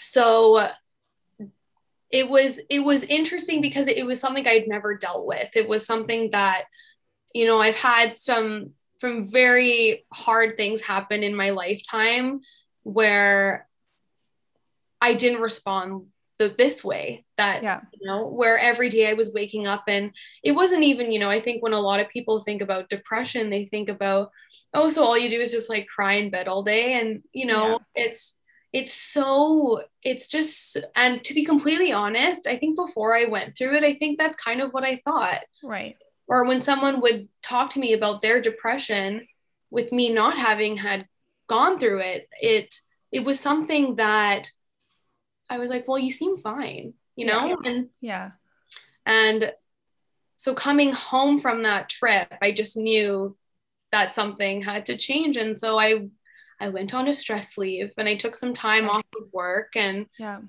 so 0.01 0.69
it 2.11 2.29
was 2.29 2.59
it 2.71 2.81
was 2.81 3.05
interesting 3.05 3.61
because 3.61 3.87
it 3.87 4.07
was 4.07 4.19
something 4.19 4.47
I'd 4.47 4.67
never 4.67 4.97
dealt 4.97 5.27
with. 5.27 5.55
It 5.57 5.69
was 5.69 5.85
something 5.87 6.31
that 6.31 6.65
you 7.39 7.47
know, 7.47 7.61
I've 7.61 7.77
had 7.77 8.17
some 8.17 8.71
some 9.01 9.29
very 9.29 10.05
hard 10.13 10.57
things 10.57 10.81
happen 10.81 11.23
in 11.23 11.35
my 11.43 11.51
lifetime 11.51 12.41
where 12.83 13.69
I 15.01 15.15
didn't 15.15 15.41
respond 15.41 16.07
the 16.39 16.55
this 16.57 16.85
way 16.85 17.25
that 17.37 17.63
Yeah. 17.63 17.81
you 17.93 18.07
know 18.09 18.27
where 18.27 18.59
every 18.59 18.89
day 18.89 19.09
I 19.09 19.15
was 19.15 19.33
waking 19.33 19.67
up 19.69 19.85
and 19.89 20.11
it 20.43 20.53
wasn't 20.53 20.85
even 20.85 21.13
you 21.13 21.19
know 21.21 21.31
I 21.31 21.41
think 21.41 21.63
when 21.63 21.73
a 21.73 21.81
lot 21.81 22.01
of 22.01 22.09
people 22.09 22.41
think 22.41 22.61
about 22.63 22.89
depression 22.89 23.51
they 23.51 23.65
think 23.67 23.89
about 23.89 24.31
oh 24.75 24.89
so 24.89 25.05
all 25.05 25.19
you 25.19 25.31
do 25.31 25.41
is 25.41 25.53
just 25.53 25.69
like 25.71 25.87
cry 25.87 26.15
in 26.15 26.31
bed 26.31 26.47
all 26.49 26.63
day 26.63 26.95
and 27.01 27.23
you 27.33 27.47
know 27.47 27.79
it's 27.95 28.35
it's 28.73 28.93
so 28.93 29.83
it's 30.03 30.27
just 30.29 30.77
and 30.95 31.23
to 31.25 31.35
be 31.35 31.45
completely 31.45 31.93
honest 31.93 32.47
I 32.47 32.57
think 32.57 32.77
before 32.77 33.17
I 33.17 33.25
went 33.25 33.57
through 33.57 33.77
it 33.77 33.85
I 33.85 33.95
think 33.95 34.19
that's 34.19 34.37
kind 34.37 34.61
of 34.61 34.73
what 34.73 34.85
I 34.85 35.01
thought 35.05 35.43
Right. 35.63 35.97
Or 36.29 36.47
when 36.47 36.61
someone 36.61 37.01
would 37.01 37.29
talk 37.43 37.71
to 37.71 37.81
me 37.81 37.95
about 37.95 38.23
their 38.23 38.41
depression 38.41 39.27
with 39.71 39.91
me 39.93 40.13
not 40.13 40.39
having 40.39 40.77
had 40.77 41.07
gone 41.49 41.79
through 41.79 42.01
it 42.01 42.29
it 42.41 42.75
it 43.11 43.25
was 43.25 43.41
something 43.41 43.95
that 43.97 44.51
i 45.51 45.59
was 45.59 45.71
like 45.71 45.89
well 45.89 45.99
you 45.99 46.11
seem 46.11 46.37
fine 46.39 46.93
you 47.17 47.27
know 47.27 47.57
and 47.65 47.89
Yeah. 48.01 48.33
and 49.07 49.53
so 50.37 50.55
coming 50.55 50.93
home 50.93 51.39
from 51.39 51.63
that 51.63 51.89
trip 51.89 52.33
i 52.43 52.53
just 52.53 52.77
knew 52.77 53.37
that 53.91 54.15
something 54.15 54.63
had 54.63 54.87
to 54.87 54.97
change 54.99 55.37
and 55.37 55.59
so 55.59 55.79
i 55.79 56.07
i 56.61 56.69
went 56.69 56.93
on 56.95 57.09
a 57.09 57.15
stress 57.15 57.57
leave 57.57 57.93
and 57.97 58.09
i 58.09 58.15
took 58.15 58.35
some 58.37 58.53
time 58.55 58.89
off 58.91 59.05
of 59.21 59.33
work 59.33 59.75
and 59.77 60.07
Yeah. 60.19 60.41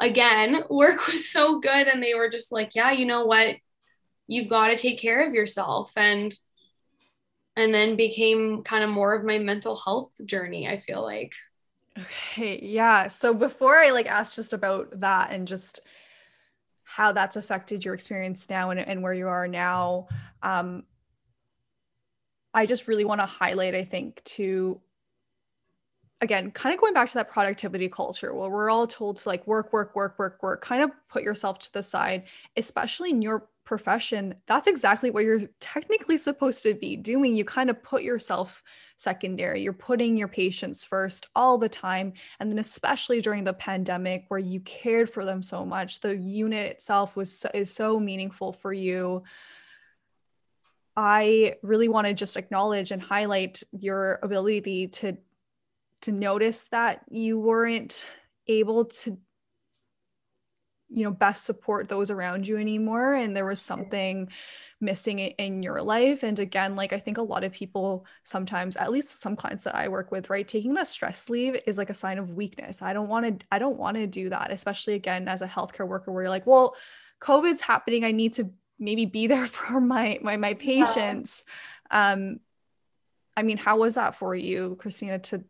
again, 0.00 0.62
work 0.70 1.06
was 1.06 1.28
so 1.30 1.58
good. 1.60 1.86
And 1.88 2.02
they 2.02 2.14
were 2.14 2.30
just 2.30 2.52
like, 2.52 2.74
yeah, 2.74 2.92
you 2.92 3.04
know 3.06 3.26
what? 3.26 3.56
You've 4.28 4.48
got 4.48 4.68
to 4.68 4.76
take 4.76 5.00
care 5.00 5.26
of 5.26 5.34
yourself. 5.34 5.92
And 5.96 6.32
and 7.58 7.74
then 7.74 7.96
became 7.96 8.62
kind 8.62 8.84
of 8.84 8.90
more 8.90 9.12
of 9.14 9.24
my 9.24 9.38
mental 9.38 9.76
health 9.76 10.12
journey, 10.24 10.68
I 10.68 10.78
feel 10.78 11.02
like. 11.02 11.34
Okay, 11.98 12.60
yeah. 12.62 13.08
So 13.08 13.34
before 13.34 13.76
I 13.76 13.90
like 13.90 14.06
asked 14.06 14.36
just 14.36 14.52
about 14.52 15.00
that 15.00 15.32
and 15.32 15.48
just 15.48 15.80
how 16.84 17.10
that's 17.10 17.34
affected 17.34 17.84
your 17.84 17.94
experience 17.94 18.48
now 18.48 18.70
and, 18.70 18.78
and 18.78 19.02
where 19.02 19.12
you 19.12 19.26
are 19.26 19.48
now, 19.48 20.06
um, 20.40 20.84
I 22.54 22.64
just 22.64 22.86
really 22.86 23.04
want 23.04 23.20
to 23.20 23.26
highlight, 23.26 23.74
I 23.74 23.84
think, 23.84 24.22
to 24.24 24.80
again, 26.20 26.50
kind 26.52 26.74
of 26.74 26.80
going 26.80 26.94
back 26.94 27.08
to 27.08 27.14
that 27.14 27.30
productivity 27.30 27.88
culture 27.88 28.34
where 28.34 28.50
we're 28.50 28.70
all 28.70 28.86
told 28.86 29.16
to 29.18 29.28
like 29.28 29.46
work, 29.46 29.72
work, 29.72 29.94
work, 29.94 30.16
work, 30.18 30.42
work, 30.42 30.62
kind 30.62 30.82
of 30.82 30.90
put 31.08 31.22
yourself 31.22 31.58
to 31.60 31.72
the 31.72 31.82
side, 31.82 32.24
especially 32.56 33.10
in 33.10 33.22
your 33.22 33.48
profession. 33.68 34.34
That's 34.46 34.66
exactly 34.66 35.10
what 35.10 35.24
you're 35.24 35.42
technically 35.60 36.16
supposed 36.16 36.62
to 36.62 36.72
be 36.72 36.96
doing. 36.96 37.36
You 37.36 37.44
kind 37.44 37.68
of 37.68 37.82
put 37.82 38.02
yourself 38.02 38.62
secondary. 38.96 39.60
You're 39.60 39.74
putting 39.74 40.16
your 40.16 40.26
patients 40.26 40.84
first 40.84 41.26
all 41.36 41.58
the 41.58 41.68
time. 41.68 42.14
And 42.40 42.50
then 42.50 42.58
especially 42.58 43.20
during 43.20 43.44
the 43.44 43.52
pandemic 43.52 44.24
where 44.28 44.40
you 44.40 44.60
cared 44.60 45.10
for 45.10 45.26
them 45.26 45.42
so 45.42 45.66
much, 45.66 46.00
the 46.00 46.16
unit 46.16 46.72
itself 46.72 47.14
was 47.14 47.44
is 47.52 47.70
so 47.70 48.00
meaningful 48.00 48.54
for 48.54 48.72
you. 48.72 49.22
I 50.96 51.56
really 51.62 51.88
want 51.88 52.06
to 52.06 52.14
just 52.14 52.38
acknowledge 52.38 52.90
and 52.90 53.02
highlight 53.02 53.62
your 53.70 54.18
ability 54.22 54.88
to 54.88 55.18
to 56.00 56.12
notice 56.12 56.64
that 56.70 57.02
you 57.10 57.38
weren't 57.38 58.06
able 58.46 58.86
to 58.86 59.18
you 60.90 61.04
know 61.04 61.10
best 61.10 61.44
support 61.44 61.88
those 61.88 62.10
around 62.10 62.48
you 62.48 62.56
anymore 62.56 63.14
and 63.14 63.36
there 63.36 63.44
was 63.44 63.60
something 63.60 64.28
missing 64.80 65.18
in 65.18 65.62
your 65.62 65.82
life 65.82 66.22
and 66.22 66.38
again 66.38 66.76
like 66.76 66.92
i 66.92 66.98
think 66.98 67.18
a 67.18 67.22
lot 67.22 67.42
of 67.44 67.52
people 67.52 68.06
sometimes 68.22 68.76
at 68.76 68.92
least 68.92 69.20
some 69.20 69.34
clients 69.34 69.64
that 69.64 69.74
i 69.74 69.88
work 69.88 70.12
with 70.12 70.30
right 70.30 70.46
taking 70.46 70.76
a 70.78 70.84
stress 70.84 71.28
leave 71.28 71.60
is 71.66 71.76
like 71.76 71.90
a 71.90 71.94
sign 71.94 72.18
of 72.18 72.30
weakness. 72.30 72.80
I 72.80 72.92
don't 72.92 73.08
want 73.08 73.40
to 73.40 73.46
i 73.50 73.58
don't 73.58 73.76
want 73.76 73.96
to 73.96 74.06
do 74.06 74.28
that 74.30 74.52
especially 74.52 74.94
again 74.94 75.28
as 75.28 75.42
a 75.42 75.48
healthcare 75.48 75.86
worker 75.86 76.12
where 76.12 76.22
you're 76.22 76.30
like 76.30 76.46
well 76.46 76.76
covid's 77.18 77.60
happening 77.60 78.04
i 78.04 78.12
need 78.12 78.34
to 78.34 78.50
maybe 78.78 79.04
be 79.04 79.26
there 79.32 79.46
for 79.46 79.80
my 79.80 80.18
my 80.22 80.36
my 80.36 80.54
patients. 80.54 81.44
Um 81.90 82.40
i 83.36 83.42
mean 83.42 83.58
how 83.58 83.78
was 83.78 83.96
that 83.96 84.14
for 84.14 84.34
you 84.34 84.76
christina 84.80 85.18
to 85.18 85.42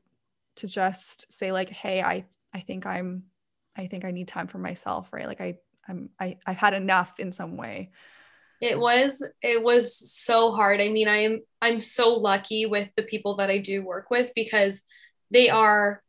to 0.57 0.67
just 0.67 1.31
say 1.33 1.53
like 1.53 1.69
hey 1.69 2.03
i 2.03 2.25
i 2.55 2.61
think 2.61 2.87
i'm 2.87 3.25
i 3.79 3.87
think 3.87 4.05
i 4.05 4.11
need 4.11 4.29
time 4.29 4.47
for 4.49 4.59
myself 4.59 5.13
right 5.13 5.27
like 5.27 5.41
i 5.41 5.57
i'm 5.89 6.11
I, 6.21 6.37
i've 6.47 6.57
had 6.59 6.75
enough 6.75 7.19
in 7.19 7.33
some 7.33 7.57
way 7.57 7.91
It 8.61 8.79
was 8.79 9.23
it 9.41 9.63
was 9.63 9.97
so 10.13 10.51
hard. 10.53 10.81
I 10.81 10.89
mean, 10.89 11.07
I 11.07 11.19
am 11.19 11.43
I'm 11.63 11.81
so 11.81 12.15
lucky 12.15 12.67
with 12.67 12.89
the 12.97 13.05
people 13.05 13.37
that 13.37 13.51
I 13.51 13.59
do 13.59 13.85
work 13.85 14.11
with 14.11 14.33
because 14.35 14.83
they 15.31 15.49
are 15.49 16.03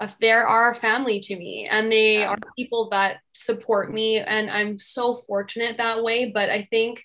a, 0.00 0.10
there 0.20 0.46
are 0.48 0.70
a 0.70 0.74
family 0.74 1.20
to 1.20 1.36
me 1.36 1.68
and 1.70 1.92
they 1.92 2.20
Yeah. 2.20 2.30
are 2.30 2.38
people 2.58 2.90
that 2.90 3.18
support 3.34 3.92
me 3.92 4.18
and 4.18 4.50
I'm 4.50 4.78
so 4.78 5.14
fortunate 5.14 5.78
that 5.78 6.02
way, 6.04 6.32
but 6.32 6.50
I 6.50 6.68
think 6.70 7.04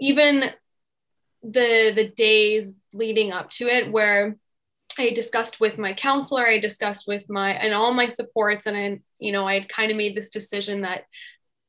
even 0.00 0.50
the 1.42 1.92
the 1.94 2.08
days 2.16 2.74
leading 2.92 3.32
up 3.32 3.50
to 3.50 3.66
it 3.68 3.90
where 3.92 4.36
I 4.98 5.10
discussed 5.10 5.60
with 5.60 5.78
my 5.78 5.92
counselor, 5.92 6.46
I 6.46 6.58
discussed 6.58 7.06
with 7.06 7.28
my 7.28 7.52
and 7.52 7.74
all 7.74 7.92
my 7.92 8.06
supports 8.06 8.66
and 8.66 8.76
I 8.76 9.00
you 9.18 9.32
know, 9.32 9.46
I 9.46 9.54
had 9.60 9.68
kind 9.68 9.90
of 9.90 9.96
made 9.96 10.16
this 10.16 10.30
decision 10.30 10.82
that 10.82 11.04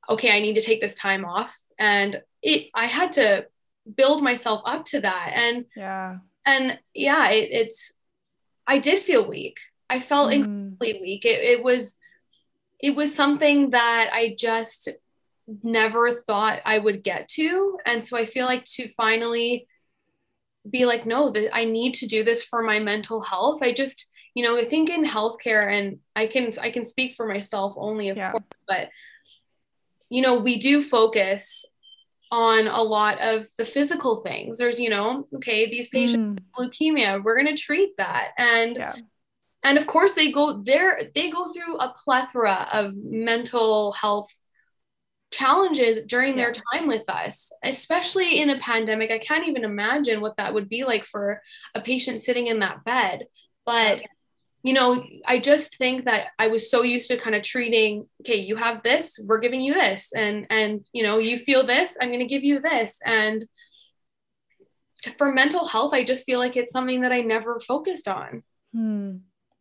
okay, 0.10 0.32
I 0.32 0.40
need 0.40 0.56
to 0.56 0.62
take 0.62 0.82
this 0.82 0.96
time 0.96 1.26
off 1.26 1.58
and 1.80 2.22
it 2.42 2.70
I 2.74 2.86
had 2.86 3.14
to 3.14 3.48
build 3.96 4.24
myself 4.24 4.62
up 4.66 4.86
to 4.86 5.02
that 5.02 5.32
and 5.36 5.66
yeah 5.76 6.18
and 6.46 6.80
yeah, 6.94 7.30
it, 7.30 7.50
it's 7.52 7.94
I 8.66 8.80
did 8.80 9.02
feel 9.04 9.28
weak. 9.28 9.58
I 9.90 10.00
felt 10.00 10.32
Mm, 10.32 10.78
incredibly 10.80 11.02
weak. 11.02 11.26
It, 11.26 11.42
it 11.60 11.64
was 11.64 11.96
it 12.80 12.96
was 12.96 13.14
something 13.14 13.72
that 13.72 14.10
I 14.14 14.36
just 14.38 14.90
never 15.64 16.12
thought 16.14 16.62
I 16.66 16.78
would 16.80 17.04
get 17.04 17.28
to. 17.30 17.78
And 17.86 18.04
so 18.04 18.18
I 18.18 18.26
feel 18.26 18.46
like 18.46 18.66
to 18.76 18.90
finally 18.90 19.68
be 20.70 20.86
like, 20.86 21.06
no, 21.06 21.32
that 21.32 21.56
I 21.56 21.66
need 21.66 21.94
to 21.96 22.08
do 22.08 22.24
this 22.24 22.44
for 22.44 22.62
my 22.62 22.80
mental 22.80 23.22
health. 23.22 23.62
I 23.62 23.74
just, 23.74 24.10
you 24.34 24.44
know, 24.44 24.58
I 24.58 24.66
think 24.68 24.90
in 24.90 25.06
healthcare 25.06 25.72
and 25.72 26.00
I 26.16 26.28
can 26.28 26.52
I 26.62 26.72
can 26.72 26.86
speak 26.86 27.16
for 27.16 27.28
myself 27.28 27.74
only, 27.78 28.10
of 28.10 28.18
Yeah. 28.18 28.32
course, 28.32 28.44
but 28.68 28.90
you 30.10 30.22
know, 30.22 30.40
we 30.40 30.58
do 30.58 30.82
focus 30.82 31.66
on 32.32 32.68
a 32.68 32.82
lot 32.82 33.20
of 33.22 33.46
the 33.58 33.66
physical 33.66 34.18
things. 34.22 34.58
There's, 34.58 34.80
you 34.80 34.90
know, 34.90 35.28
okay, 35.36 35.70
these 35.70 35.88
patients 35.90 36.24
mm, 36.24 36.38
leukemia 36.58 37.24
we're 37.24 37.36
going 37.36 37.56
to 37.56 37.62
treat 37.62 37.96
that 37.98 38.30
and 38.38 38.78
yeah 38.78 38.96
and 39.64 39.78
of 39.78 39.86
course 39.86 40.14
they 40.14 40.32
go 40.32 40.62
there 40.64 41.12
they 41.14 41.30
go 41.30 41.48
through 41.54 41.78
a 41.78 41.94
plethora 42.04 42.68
of 42.74 42.96
mental 42.96 43.92
health 43.92 44.34
challenges 45.32 46.00
during 46.08 46.36
their 46.38 46.54
time 46.54 46.88
with 46.88 47.08
us 47.10 47.52
especially 47.64 48.40
in 48.40 48.50
a 48.50 48.60
pandemic 48.60 49.12
i 49.12 49.20
can't 49.20 49.48
even 49.48 49.64
imagine 49.66 50.22
what 50.22 50.38
that 50.38 50.54
would 50.54 50.70
be 50.70 50.86
like 50.86 51.06
for 51.06 51.42
a 51.76 51.82
patient 51.82 52.22
sitting 52.22 52.48
in 52.48 52.60
that 52.60 52.84
bed 52.86 53.26
but 53.66 54.02
you 54.64 54.74
know 54.74 55.04
i 55.26 55.38
just 55.38 55.78
think 55.78 56.06
that 56.06 56.28
i 56.40 56.48
was 56.48 56.72
so 56.72 56.82
used 56.82 57.10
to 57.10 57.18
kind 57.18 57.36
of 57.36 57.44
treating 57.44 58.08
okay 58.22 58.38
you 58.38 58.56
have 58.56 58.82
this 58.84 59.20
we're 59.26 59.40
giving 59.40 59.60
you 59.60 59.74
this 59.74 60.14
and 60.14 60.48
and 60.50 60.86
you 60.94 61.04
know 61.04 61.18
you 61.18 61.38
feel 61.38 61.66
this 61.66 61.98
i'm 62.02 62.10
going 62.10 62.20
to 62.20 62.26
give 62.26 62.44
you 62.44 62.62
this 62.62 63.00
and 63.06 63.46
for 65.18 65.34
mental 65.34 65.68
health 65.68 65.94
i 65.94 66.04
just 66.04 66.26
feel 66.26 66.40
like 66.40 66.56
it's 66.56 66.72
something 66.72 67.02
that 67.02 67.12
i 67.12 67.20
never 67.20 67.60
focused 67.60 68.08
on 68.08 68.44
Hmm. 68.74 69.18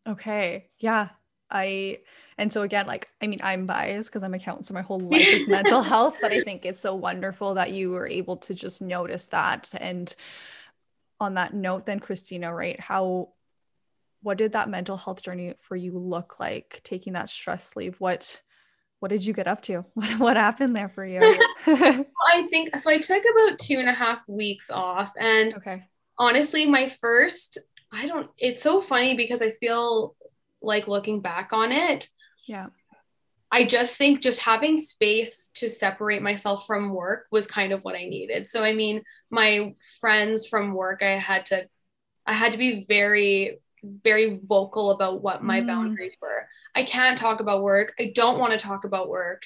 Okay. 0.07 0.69
Yeah. 0.79 1.09
I, 1.49 1.99
and 2.37 2.53
so 2.53 2.61
again, 2.61 2.85
like, 2.85 3.09
I 3.21 3.27
mean, 3.27 3.39
I'm 3.41 3.65
biased 3.65 4.09
because 4.09 4.23
I'm 4.23 4.33
a 4.33 4.39
counselor. 4.39 4.79
My 4.79 4.83
whole 4.83 4.99
life 4.99 5.27
is 5.27 5.47
mental 5.47 5.81
health, 5.83 6.17
but 6.21 6.31
I 6.31 6.41
think 6.41 6.65
it's 6.65 6.79
so 6.79 6.93
wonderful 6.93 7.55
that 7.55 7.71
you 7.71 7.91
were 7.91 8.07
able 8.07 8.37
to 8.37 8.53
just 8.53 8.81
notice 8.81 9.25
that. 9.27 9.69
And 9.75 10.13
on 11.19 11.33
that 11.33 11.53
note, 11.53 11.85
then, 11.87 11.99
Christina, 11.99 12.53
right? 12.53 12.79
How, 12.79 13.29
what 14.21 14.37
did 14.37 14.51
that 14.53 14.69
mental 14.69 14.97
health 14.97 15.23
journey 15.23 15.55
for 15.61 15.75
you 15.75 15.97
look 15.97 16.39
like 16.39 16.81
taking 16.83 17.13
that 17.13 17.29
stress 17.29 17.75
leave? 17.75 17.95
What 17.99 18.39
what 18.99 19.09
did 19.09 19.25
you 19.25 19.33
get 19.33 19.47
up 19.47 19.61
to? 19.63 19.85
What, 19.93 20.19
what 20.19 20.37
happened 20.37 20.75
there 20.75 20.89
for 20.89 21.05
you? 21.05 21.19
I 21.67 22.47
think 22.49 22.75
so. 22.77 22.89
I 22.89 22.97
took 22.97 23.23
about 23.23 23.59
two 23.59 23.77
and 23.77 23.89
a 23.89 23.93
half 23.93 24.19
weeks 24.27 24.71
off. 24.71 25.11
And 25.19 25.53
okay. 25.55 25.83
honestly, 26.17 26.65
my 26.65 26.87
first, 26.89 27.59
I 27.91 28.07
don't, 28.07 28.29
it's 28.37 28.61
so 28.61 28.81
funny 28.81 29.15
because 29.15 29.41
I 29.41 29.51
feel 29.51 30.15
like 30.61 30.87
looking 30.87 31.21
back 31.21 31.49
on 31.53 31.71
it. 31.71 32.09
Yeah. 32.45 32.67
I 33.51 33.65
just 33.65 33.95
think 33.95 34.21
just 34.21 34.41
having 34.41 34.75
space 34.75 35.49
to 35.55 35.69
separate 35.69 36.21
myself 36.21 36.67
from 36.67 36.93
work 36.93 37.27
was 37.31 37.47
kind 37.47 37.71
of 37.71 37.83
what 37.83 37.95
I 37.95 38.05
needed. 38.05 38.47
So, 38.47 38.63
I 38.63 38.73
mean, 38.73 39.03
my 39.29 39.73
friends 40.01 40.45
from 40.45 40.73
work, 40.73 41.01
I 41.01 41.17
had 41.17 41.45
to, 41.47 41.67
I 42.25 42.33
had 42.33 42.51
to 42.51 42.57
be 42.57 42.85
very 42.87 43.59
very 43.83 44.39
vocal 44.43 44.91
about 44.91 45.21
what 45.21 45.43
my 45.43 45.61
mm. 45.61 45.67
boundaries 45.67 46.15
were. 46.21 46.47
I 46.75 46.83
can't 46.83 47.17
talk 47.17 47.39
about 47.39 47.63
work. 47.63 47.93
I 47.99 48.11
don't 48.13 48.39
want 48.39 48.53
to 48.53 48.57
talk 48.57 48.85
about 48.85 49.09
work. 49.09 49.43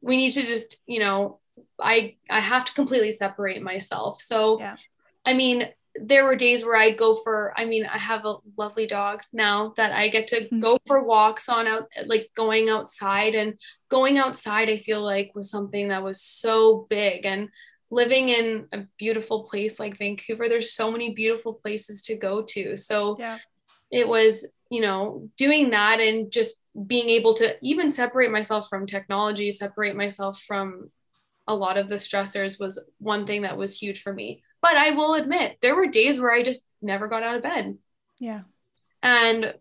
We 0.00 0.16
need 0.16 0.32
to 0.32 0.42
just, 0.42 0.76
you 0.86 1.00
know, 1.00 1.40
I 1.80 2.16
I 2.28 2.40
have 2.40 2.64
to 2.66 2.74
completely 2.74 3.12
separate 3.12 3.62
myself. 3.62 4.20
So 4.20 4.58
yeah. 4.58 4.76
I 5.24 5.34
mean, 5.34 5.68
there 5.94 6.24
were 6.24 6.36
days 6.36 6.64
where 6.64 6.76
I'd 6.76 6.96
go 6.96 7.14
for 7.14 7.52
I 7.56 7.64
mean, 7.64 7.86
I 7.86 7.98
have 7.98 8.24
a 8.24 8.36
lovely 8.56 8.86
dog 8.86 9.22
now 9.32 9.74
that 9.76 9.92
I 9.92 10.08
get 10.08 10.28
to 10.28 10.42
mm-hmm. 10.42 10.60
go 10.60 10.78
for 10.86 11.04
walks 11.04 11.48
on 11.48 11.66
out 11.66 11.88
like 12.06 12.30
going 12.34 12.70
outside 12.70 13.34
and 13.34 13.54
going 13.88 14.18
outside 14.18 14.68
I 14.70 14.78
feel 14.78 15.02
like 15.02 15.34
was 15.34 15.50
something 15.50 15.88
that 15.88 16.02
was 16.02 16.22
so 16.22 16.86
big 16.88 17.26
and 17.26 17.48
living 17.90 18.30
in 18.30 18.66
a 18.72 18.86
beautiful 18.96 19.44
place 19.44 19.78
like 19.78 19.98
Vancouver, 19.98 20.48
there's 20.48 20.72
so 20.72 20.90
many 20.90 21.12
beautiful 21.12 21.52
places 21.52 22.00
to 22.02 22.16
go 22.16 22.42
to. 22.42 22.76
So 22.76 23.16
yeah 23.18 23.38
it 23.92 24.08
was 24.08 24.46
you 24.70 24.80
know 24.80 25.28
doing 25.36 25.70
that 25.70 26.00
and 26.00 26.32
just 26.32 26.58
being 26.86 27.10
able 27.10 27.34
to 27.34 27.54
even 27.62 27.90
separate 27.90 28.32
myself 28.32 28.66
from 28.68 28.86
technology 28.86 29.52
separate 29.52 29.94
myself 29.94 30.40
from 30.40 30.90
a 31.46 31.54
lot 31.54 31.76
of 31.76 31.88
the 31.88 31.96
stressors 31.96 32.58
was 32.58 32.82
one 32.98 33.26
thing 33.26 33.42
that 33.42 33.56
was 33.56 33.78
huge 33.78 34.00
for 34.00 34.12
me 34.12 34.42
but 34.62 34.76
i 34.76 34.90
will 34.90 35.14
admit 35.14 35.58
there 35.60 35.76
were 35.76 35.86
days 35.86 36.18
where 36.18 36.32
i 36.32 36.42
just 36.42 36.64
never 36.80 37.08
got 37.08 37.22
out 37.22 37.36
of 37.36 37.42
bed 37.42 37.76
yeah 38.18 38.42
and 39.02 39.54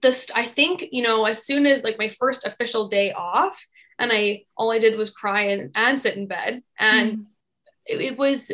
this 0.00 0.28
i 0.34 0.44
think 0.44 0.86
you 0.92 1.02
know 1.02 1.26
as 1.26 1.44
soon 1.44 1.66
as 1.66 1.84
like 1.84 1.98
my 1.98 2.08
first 2.08 2.46
official 2.46 2.88
day 2.88 3.12
off 3.12 3.66
and 3.98 4.10
i 4.12 4.42
all 4.56 4.70
i 4.70 4.78
did 4.78 4.96
was 4.96 5.10
cry 5.10 5.42
and, 5.48 5.70
and 5.74 6.00
sit 6.00 6.16
in 6.16 6.26
bed 6.26 6.62
and 6.78 7.18
mm. 7.18 7.24
it, 7.84 8.00
it 8.00 8.18
was 8.18 8.50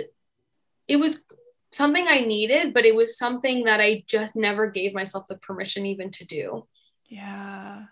it 0.89 0.97
was 0.97 1.23
something 1.71 2.09
I 2.09 2.21
needed, 2.21 2.75
but 2.75 2.85
it 2.85 2.95
was 2.95 3.17
something 3.17 3.65
that 3.65 3.81
I 3.81 4.05
just 4.07 4.37
never 4.37 4.67
gave 4.67 4.93
myself 4.93 5.27
the 5.29 5.37
permission 5.37 5.87
even 5.87 6.11
to 6.13 6.25
do. 6.25 6.67
Yeah. 7.09 7.85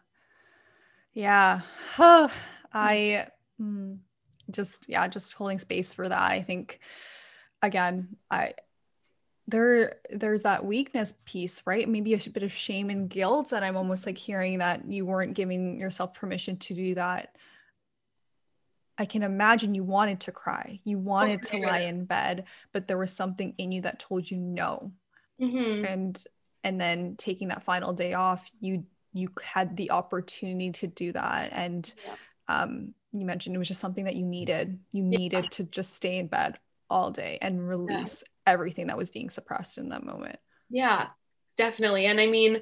Yeah. 1.15 1.61
I 1.99 3.29
mm, 3.61 3.99
just, 4.51 4.89
yeah, 4.89 5.07
just 5.09 5.33
holding 5.33 5.59
space 5.59 5.95
for 5.95 6.09
that. 6.09 6.31
I 6.31 6.43
think, 6.43 6.81
again, 7.63 8.17
I, 8.31 8.55
there 9.47 9.97
there's 10.11 10.43
that 10.43 10.65
weakness 10.65 11.15
piece 11.25 11.63
right 11.65 11.89
maybe 11.89 12.13
a 12.13 12.31
bit 12.31 12.43
of 12.43 12.53
shame 12.53 12.91
and 12.91 13.09
guilt 13.09 13.51
and 13.51 13.65
i'm 13.65 13.79
almost 13.79 14.05
like 14.05 14.19
hearing 14.19 14.59
that 14.59 14.85
you 14.87 15.07
weren't 15.07 15.33
giving 15.33 15.81
yourself 15.81 16.13
permission 16.13 16.59
to 16.59 16.75
do 16.75 16.95
that 16.95 17.35
I 18.99 19.07
can 19.07 19.23
imagine 19.23 19.77
you 19.77 19.85
wanted 19.85 20.21
to 20.23 20.33
cry. 20.33 20.81
You 20.83 20.99
wanted 20.99 21.45
to 21.45 21.59
lie 21.59 21.83
in 21.83 22.05
bed, 22.05 22.45
but 22.73 22.89
there 22.89 22.99
was 22.99 23.13
something 23.13 23.55
in 23.57 23.71
you 23.71 23.83
that 23.83 24.01
told 24.01 24.29
you 24.29 24.37
no. 24.37 24.91
Mm-hmm. 25.41 25.85
And 25.85 26.25
and 26.65 26.81
then 26.81 27.15
taking 27.17 27.49
that 27.49 27.63
final 27.63 27.93
day 27.93 28.15
off, 28.15 28.51
you 28.61 28.85
you 29.13 29.29
had 29.41 29.77
the 29.77 29.93
opportunity 29.93 30.73
to 30.73 30.89
do 30.89 31.13
that. 31.13 31.51
And 31.53 31.93
yeah. 32.05 32.63
um, 32.63 32.95
you 33.13 33.25
mentioned 33.25 33.55
it 33.55 33.59
was 33.61 33.69
just 33.69 33.81
something 33.81 34.05
that 34.05 34.17
you 34.17 34.25
needed. 34.25 34.81
You 34.93 35.05
needed 35.05 35.45
yeah. 35.45 35.51
to 35.51 35.65
just 35.65 35.95
stay 35.95 36.19
in 36.19 36.27
bed 36.27 36.59
all 36.91 37.11
day 37.11 37.39
and 37.41 37.67
release 37.67 38.23
yeah. 38.27 38.53
everything 38.53 38.87
that 38.89 38.97
was 38.97 39.11
being 39.11 39.31
suppressed 39.31 39.79
in 39.79 39.91
that 39.91 40.05
moment. 40.05 40.39
Yeah, 40.71 41.09
definitely. 41.57 42.07
And 42.07 42.21
I 42.21 42.27
mean, 42.27 42.59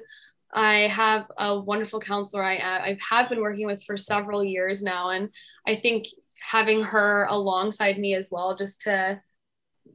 I 0.53 0.87
have 0.87 1.25
a 1.37 1.59
wonderful 1.59 1.99
counselor 1.99 2.43
I, 2.43 2.57
uh, 2.57 2.79
I 2.79 2.97
have 3.09 3.29
been 3.29 3.41
working 3.41 3.67
with 3.67 3.83
for 3.83 3.97
several 3.97 4.43
years 4.43 4.81
now. 4.81 5.09
And 5.09 5.29
I 5.65 5.75
think 5.75 6.07
having 6.41 6.83
her 6.83 7.27
alongside 7.29 7.97
me 7.97 8.15
as 8.15 8.29
well, 8.31 8.55
just 8.55 8.81
to, 8.81 9.21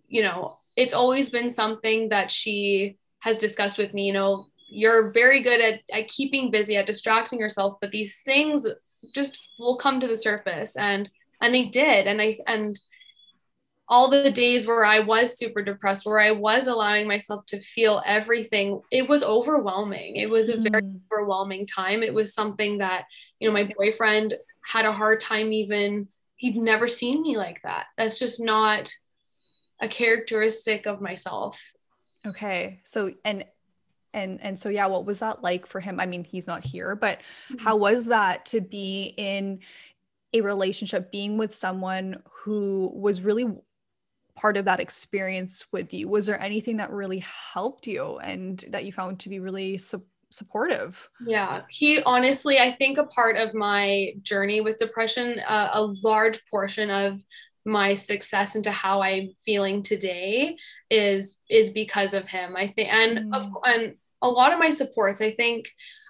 you 0.09 0.22
know, 0.22 0.55
it's 0.76 0.95
always 0.95 1.30
been 1.30 1.51
something 1.51 2.11
that 2.11 2.30
she 2.30 2.99
has 3.20 3.39
discussed 3.39 3.78
with 3.78 3.95
me, 3.95 4.07
you 4.07 4.12
know, 4.12 4.47
you're 4.68 5.11
very 5.12 5.43
good 5.43 5.61
at, 5.61 5.80
at 5.93 6.09
keeping 6.09 6.51
busy, 6.51 6.76
at 6.76 6.87
distracting 6.87 7.39
yourself, 7.39 7.76
but 7.80 7.91
these 7.91 8.22
things 8.22 8.66
just 9.14 9.49
will 9.59 9.76
come 9.76 10.01
to 10.01 10.07
the 10.07 10.16
surface. 10.16 10.76
And 10.76 11.09
and 11.41 11.55
they 11.55 11.64
did. 11.64 12.07
And 12.07 12.22
I 12.22 12.39
and 12.47 12.78
all 13.89 14.09
the 14.09 14.30
days 14.30 14.66
where 14.66 14.85
I 14.85 15.01
was 15.01 15.37
super 15.37 15.62
depressed, 15.62 16.07
where 16.07 16.20
I 16.20 16.30
was 16.30 16.66
allowing 16.66 17.07
myself 17.07 17.45
to 17.47 17.61
feel 17.61 18.03
everything, 18.07 18.80
it 18.91 19.09
was 19.09 19.22
overwhelming. 19.22 20.16
It 20.16 20.30
was 20.30 20.49
a 20.49 20.57
very 20.57 20.83
mm. 20.83 21.01
overwhelming 21.12 21.66
time. 21.66 22.03
It 22.03 22.14
was 22.14 22.33
something 22.33 22.78
that, 22.78 23.05
you 23.39 23.49
know, 23.49 23.53
my 23.53 23.70
boyfriend 23.76 24.35
had 24.64 24.87
a 24.87 24.93
hard 24.93 25.20
time 25.20 25.53
even 25.53 26.09
he'd 26.43 26.57
never 26.57 26.89
seen 26.89 27.22
me 27.22 27.37
like 27.37 27.62
that. 27.62 27.87
That's 27.97 28.18
just 28.18 28.41
not 28.41 28.93
a 29.80 29.87
characteristic 29.87 30.87
of 30.87 31.01
myself. 31.01 31.61
Okay. 32.26 32.80
So 32.85 33.12
and 33.24 33.45
and 34.12 34.41
and 34.43 34.59
so 34.59 34.68
yeah, 34.68 34.87
what 34.87 35.07
was 35.07 35.20
that 35.20 35.45
like 35.45 35.66
for 35.66 35.78
him? 35.78 36.01
I 36.01 36.07
mean, 36.07 36.24
he's 36.24 36.49
not 36.49 36.64
here, 36.64 36.97
but 36.97 37.18
mm-hmm. 37.18 37.64
how 37.64 37.76
was 37.76 38.07
that 38.07 38.47
to 38.47 38.61
be 38.61 39.14
in 39.16 39.61
a 40.35 40.41
relationship 40.41 41.12
being 41.12 41.39
with 41.39 41.55
someone 41.55 42.20
who 42.43 42.91
was 42.93 43.20
really 43.20 43.47
part 44.35 44.57
of 44.57 44.64
that 44.64 44.80
experience 44.80 45.64
with 45.72 45.93
you? 45.93 46.09
Was 46.09 46.26
there 46.26 46.41
anything 46.41 46.78
that 46.78 46.91
really 46.91 47.24
helped 47.53 47.87
you 47.87 48.18
and 48.18 48.64
that 48.70 48.85
you 48.85 48.93
found 48.93 49.20
to 49.20 49.28
be 49.28 49.41
really 49.41 49.78
su- 49.78 50.05
supportive. 50.33 51.09
Yeah, 51.24 51.62
he 51.68 52.03
honestly, 52.03 52.59
I 52.59 52.72
think 52.72 52.99
a 52.99 53.05
part 53.05 53.37
of 53.37 53.55
my 53.55 54.12
journey 54.22 54.61
with 54.61 54.76
depression, 54.76 55.41
uh, 55.41 55.70
a 55.72 55.83
large 56.03 56.41
portion 56.51 56.91
of 56.91 57.20
my 57.64 57.95
success 57.95 58.57
into 58.57 58.70
how 58.70 59.03
I'm 59.03 59.30
feeling 59.45 59.83
today 59.83 60.57
is 60.91 61.39
is 61.49 61.70
because 61.70 62.14
of 62.14 62.26
him. 62.26 62.57
I 62.57 62.68
think, 62.68 62.89
and 62.93 63.33
mm. 63.33 63.37
of, 63.37 63.49
and 63.64 63.95
a 64.20 64.28
lot 64.28 64.53
of 64.53 64.59
my 64.59 64.70
supports. 64.70 65.20
I 65.20 65.33
think, 65.33 65.68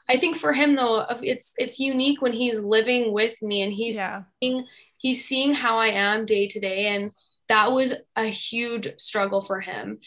I 0.09 0.17
think 0.17 0.37
for 0.37 0.53
him 0.53 0.77
though, 0.77 1.07
it's 1.23 1.55
it's 1.59 1.79
unique 1.79 2.23
when 2.23 2.33
he's 2.33 2.61
living 2.61 3.13
with 3.13 3.41
me 3.43 3.63
and 3.63 3.73
he's 3.73 3.97
yeah. 3.97 4.23
seeing 4.43 4.67
he's 4.99 5.25
seeing 5.25 5.55
how 5.55 5.79
I 5.79 5.89
am 5.89 6.25
day 6.25 6.47
to 6.47 6.61
day 6.61 6.89
and 6.95 7.11
that 7.53 7.71
was 7.71 7.93
a 8.17 8.25
huge 8.25 8.89
struggle 8.99 9.43
for 9.43 9.61
him. 9.61 9.99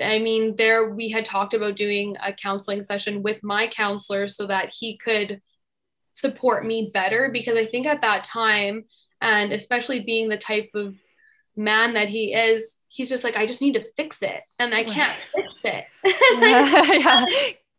I 0.00 0.20
mean, 0.20 0.54
there 0.54 0.90
we 0.90 1.08
had 1.08 1.24
talked 1.24 1.52
about 1.52 1.74
doing 1.74 2.16
a 2.24 2.32
counseling 2.32 2.82
session 2.82 3.24
with 3.24 3.42
my 3.42 3.66
counselor 3.66 4.28
so 4.28 4.46
that 4.46 4.72
he 4.78 4.96
could 4.96 5.40
support 6.12 6.64
me 6.64 6.92
better 6.94 7.30
because 7.32 7.56
I 7.56 7.66
think 7.66 7.86
at 7.86 8.02
that 8.02 8.22
time, 8.22 8.84
and 9.20 9.52
especially 9.52 10.04
being 10.04 10.28
the 10.28 10.36
type 10.36 10.70
of 10.76 10.94
man 11.56 11.94
that 11.94 12.08
he 12.08 12.32
is, 12.32 12.76
he's 12.86 13.08
just 13.08 13.24
like, 13.24 13.36
I 13.36 13.44
just 13.44 13.60
need 13.60 13.74
to 13.74 13.84
fix 13.96 14.22
it 14.22 14.42
and 14.60 14.72
I 14.72 14.84
can't 14.84 15.18
fix 15.34 15.64
it. 15.64 15.86
yeah. 16.04 17.26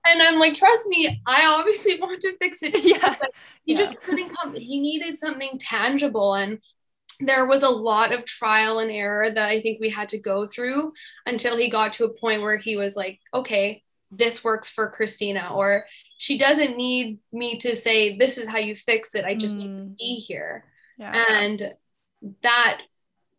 And 0.06 0.22
I'm 0.22 0.40
like, 0.40 0.56
trust 0.56 0.88
me, 0.88 1.22
I 1.26 1.46
obviously 1.46 2.02
want 2.02 2.20
to 2.20 2.36
fix 2.36 2.62
it. 2.64 2.74
Too, 2.74 2.90
yeah. 3.02 3.16
he 3.64 3.72
yeah. 3.72 3.78
just 3.78 3.96
couldn't 4.04 4.36
come. 4.36 4.56
He 4.56 4.82
needed 4.82 5.18
something 5.18 5.58
tangible. 5.58 6.34
And 6.34 6.60
there 7.20 7.46
was 7.46 7.64
a 7.64 7.70
lot 7.70 8.12
of 8.12 8.26
trial 8.26 8.80
and 8.80 8.92
error 8.92 9.32
that 9.32 9.50
I 9.50 9.62
think 9.62 9.80
we 9.80 9.90
had 9.90 10.10
to 10.10 10.20
go 10.20 10.48
through 10.48 10.94
until 11.26 11.58
he 11.58 11.70
got 11.70 11.94
to 11.94 12.06
a 12.06 12.14
point 12.14 12.42
where 12.42 12.58
he 12.58 12.78
was 12.78 12.96
like, 12.96 13.20
okay, 13.34 13.84
this 14.12 14.44
works 14.44 14.70
for 14.70 14.90
Christina, 14.90 15.50
or 15.54 15.86
she 16.18 16.38
doesn't 16.38 16.78
need 16.78 17.20
me 17.34 17.58
to 17.60 17.76
say, 17.76 18.18
this 18.18 18.38
is 18.38 18.48
how 18.48 18.60
you 18.60 18.76
fix 18.76 19.16
it. 19.16 19.26
I 19.26 19.36
just 19.36 19.56
mm. 19.56 19.60
need 19.60 19.78
to 19.78 19.84
mm. 19.84 19.98
be 19.98 20.16
here. 20.16 20.66
Yeah. 20.98 21.26
And 21.30 21.74
that 22.42 22.82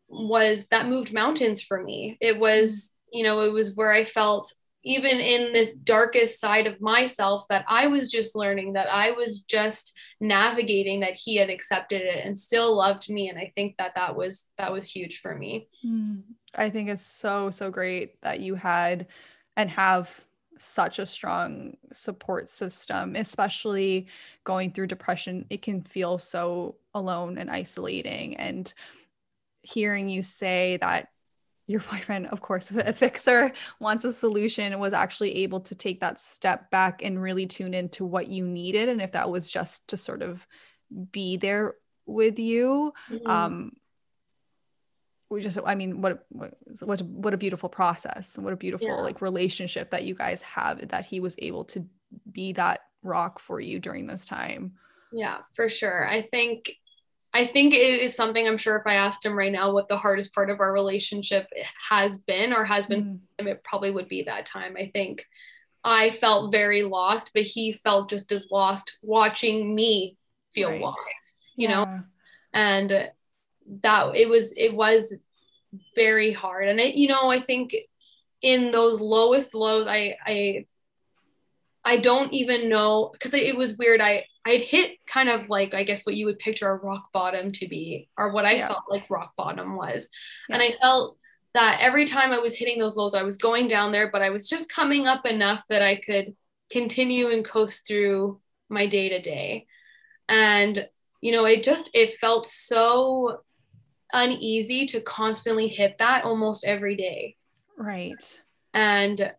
was, 0.09 0.67
that 0.67 0.89
moved 0.89 1.13
mountains 1.13 1.63
for 1.63 1.83
me. 1.83 2.19
It 2.21 2.39
was, 2.39 2.93
mm. 2.93 3.19
you 3.19 3.25
know, 3.25 3.41
it 3.41 3.53
was 3.53 3.75
where 3.75 3.93
I 3.93 4.05
felt 4.05 4.53
even 4.87 5.19
in 5.19 5.53
this 5.53 5.75
darkest 5.75 6.39
side 6.39 6.69
of 6.69 6.81
myself 6.81 7.45
that 7.49 7.65
I 7.69 7.89
was 7.89 8.09
just 8.09 8.37
learning, 8.37 8.75
that 8.75 8.89
I 8.89 9.11
was 9.11 9.41
just 9.41 9.93
navigating, 10.21 11.01
that 11.01 11.17
he 11.17 11.37
had 11.37 11.51
accepted 11.51 12.03
it 12.03 12.25
and 12.25 12.39
still 12.39 12.77
loved 12.77 13.11
me. 13.11 13.29
And 13.29 13.37
I 13.37 13.53
think 13.57 13.75
that 13.79 13.97
that 13.97 14.15
was 14.15 14.47
that 14.59 14.73
was 14.73 14.89
huge 14.89 15.19
for 15.21 15.37
me. 15.37 15.69
Hmm. 15.83 16.19
I 16.55 16.71
think 16.71 16.89
it's 16.89 17.05
so 17.05 17.51
so 17.51 17.69
great 17.69 18.21
that 18.23 18.39
you 18.39 18.55
had 18.55 19.09
and 19.57 19.69
have 19.71 20.21
such 20.59 21.01
a 21.01 21.07
strong 21.07 21.77
support 21.93 22.49
system, 22.49 23.17
especially 23.17 24.07
going 24.45 24.71
through 24.71 24.87
depression. 24.87 25.47
It 25.51 25.63
can 25.63 25.83
feel 25.83 26.19
so 26.19 26.77
alone 26.95 27.39
and 27.39 27.51
isolating. 27.51 28.37
And 28.37 28.73
hearing 29.63 30.09
you 30.09 30.23
say 30.23 30.79
that 30.81 31.09
your 31.67 31.81
boyfriend, 31.91 32.29
of 32.29 32.41
course, 32.41 32.71
a 32.71 32.93
fixer 32.93 33.53
wants 33.81 34.05
a 34.05 34.13
solution, 34.13 34.79
was 34.79 34.93
actually 34.93 35.37
able 35.37 35.61
to 35.61 35.75
take 35.75 36.01
that 36.01 36.21
step 36.21 36.71
back 36.71 37.03
and 37.03 37.21
really 37.21 37.47
tune 37.47 37.75
into 37.75 38.05
what 38.05 38.29
you 38.29 38.47
needed. 38.47 38.89
And 38.89 39.03
if 39.03 39.13
that 39.13 39.31
was 39.31 39.49
just 39.49 39.89
to 39.89 39.97
sort 39.97 40.23
of 40.23 40.47
be 41.13 41.37
there 41.37 41.75
with 42.07 42.39
you, 42.39 42.93
mm-hmm. 43.11 43.27
um, 43.29 43.73
we 45.29 45.41
just 45.41 45.59
i 45.67 45.75
mean 45.75 46.01
what 46.01 46.25
what 46.31 47.03
what 47.03 47.35
a 47.35 47.37
beautiful 47.37 47.69
process 47.69 48.37
and 48.37 48.45
what 48.45 48.53
a 48.53 48.57
beautiful 48.57 48.87
yeah. 48.87 48.95
like 48.95 49.21
relationship 49.21 49.91
that 49.91 50.05
you 50.05 50.15
guys 50.15 50.43
have 50.43 50.89
that 50.89 51.05
he 51.05 51.21
was 51.21 51.37
able 51.39 51.65
to 51.65 51.85
be 52.31 52.53
that 52.53 52.81
rock 53.03 53.39
for 53.39 53.61
you 53.61 53.79
during 53.79 54.07
this 54.07 54.25
time 54.25 54.73
yeah 55.13 55.39
for 55.55 55.69
sure 55.69 56.09
i 56.09 56.23
think 56.23 56.73
i 57.37 57.47
think 57.47 57.75
it 57.75 58.01
is 58.01 58.15
something 58.17 58.47
i'm 58.47 58.57
sure 58.57 58.77
if 58.77 58.87
i 58.87 58.95
asked 58.95 59.25
him 59.25 59.37
right 59.37 59.53
now 59.53 59.73
what 59.73 59.89
the 59.89 59.97
hardest 59.97 60.35
part 60.35 60.51
of 60.51 60.61
our 60.61 60.73
relationship 60.73 61.47
has 61.89 62.17
been 62.17 62.53
or 62.53 62.65
has 62.65 62.87
been 62.87 63.21
mm. 63.41 63.47
it 63.47 63.63
probably 63.63 63.91
would 63.91 64.09
be 64.09 64.23
that 64.23 64.47
time 64.47 64.77
i 64.77 64.91
think 64.93 65.25
i 65.85 66.11
felt 66.11 66.53
very 66.53 66.83
lost 66.83 67.31
but 67.35 67.43
he 67.43 67.73
felt 67.73 68.09
just 68.09 68.33
as 68.33 68.49
lost 68.51 68.97
watching 69.03 69.75
me 69.75 70.17
feel 70.55 70.71
right. 70.71 70.81
lost 70.81 71.37
you 71.57 71.69
yeah. 71.69 71.85
know 71.85 72.01
and 72.53 73.11
that 73.83 74.15
it 74.15 74.29
was 74.29 74.53
it 74.57 74.75
was 74.75 75.15
very 75.95 76.33
hard 76.33 76.69
and 76.69 76.81
it 76.81 76.95
you 76.95 77.09
know 77.09 77.31
i 77.31 77.39
think 77.39 77.75
in 78.43 78.71
those 78.71 79.01
lowest 79.01 79.55
lows 79.55 79.87
i 79.87 80.17
i 80.25 80.65
i 81.87 81.97
don't 81.97 82.33
even 82.33 82.69
know 82.69 83.11
because 83.13 83.33
it, 83.35 83.57
was 83.57 83.77
weird 83.79 84.01
i 84.01 84.25
i'd 84.45 84.61
hit 84.61 84.99
kind 85.07 85.29
of 85.29 85.49
like 85.49 85.75
i 85.75 85.83
guess 85.83 86.05
what 86.05 86.15
you 86.15 86.27
would 86.27 86.39
picture 86.39 86.71
a 86.71 86.77
rock 86.77 87.11
bottom 87.13 87.53
to 87.53 87.67
be 87.67 88.09
or 88.19 88.33
what 88.33 88.45
i 88.45 88.53
yeah. 88.53 88.69
felt 88.69 88.83
like 88.91 89.09
rock 89.09 89.33
bottom 89.37 89.77
was 89.77 90.09
yeah. 90.49 90.57
and 90.57 90.63
i 90.63 90.73
felt 90.81 91.17
that 91.55 91.79
every 91.81 92.05
time 92.05 92.33
i 92.33 92.39
was 92.39 92.55
hitting 92.55 92.79
those 92.79 92.97
lows 92.97 93.15
i 93.15 93.23
was 93.23 93.39
going 93.39 93.69
down 93.69 93.93
there 93.93 94.11
but 94.11 94.23
i 94.23 94.31
was 94.31 94.49
just 94.49 94.71
coming 94.71 95.07
up 95.07 95.25
enough 95.25 95.65
that 95.69 95.83
i 95.83 95.97
could 95.97 96.35
continue 96.71 97.29
and 97.31 97.45
coast 97.45 97.87
through 97.87 98.41
my 98.69 98.87
day 98.87 99.09
to 99.09 99.21
day 99.21 99.67
and 100.29 100.89
you 101.21 101.33
know 101.33 101.45
it 101.45 101.63
just 101.63 101.89
it 101.95 102.19
felt 102.19 102.45
so 102.45 103.41
uneasy 104.13 104.87
to 104.87 105.01
constantly 105.01 105.69
hit 105.69 105.97
that 105.99 106.25
almost 106.25 106.65
every 106.65 106.97
day. 106.97 107.37
Right. 107.77 108.41
And 108.73 109.33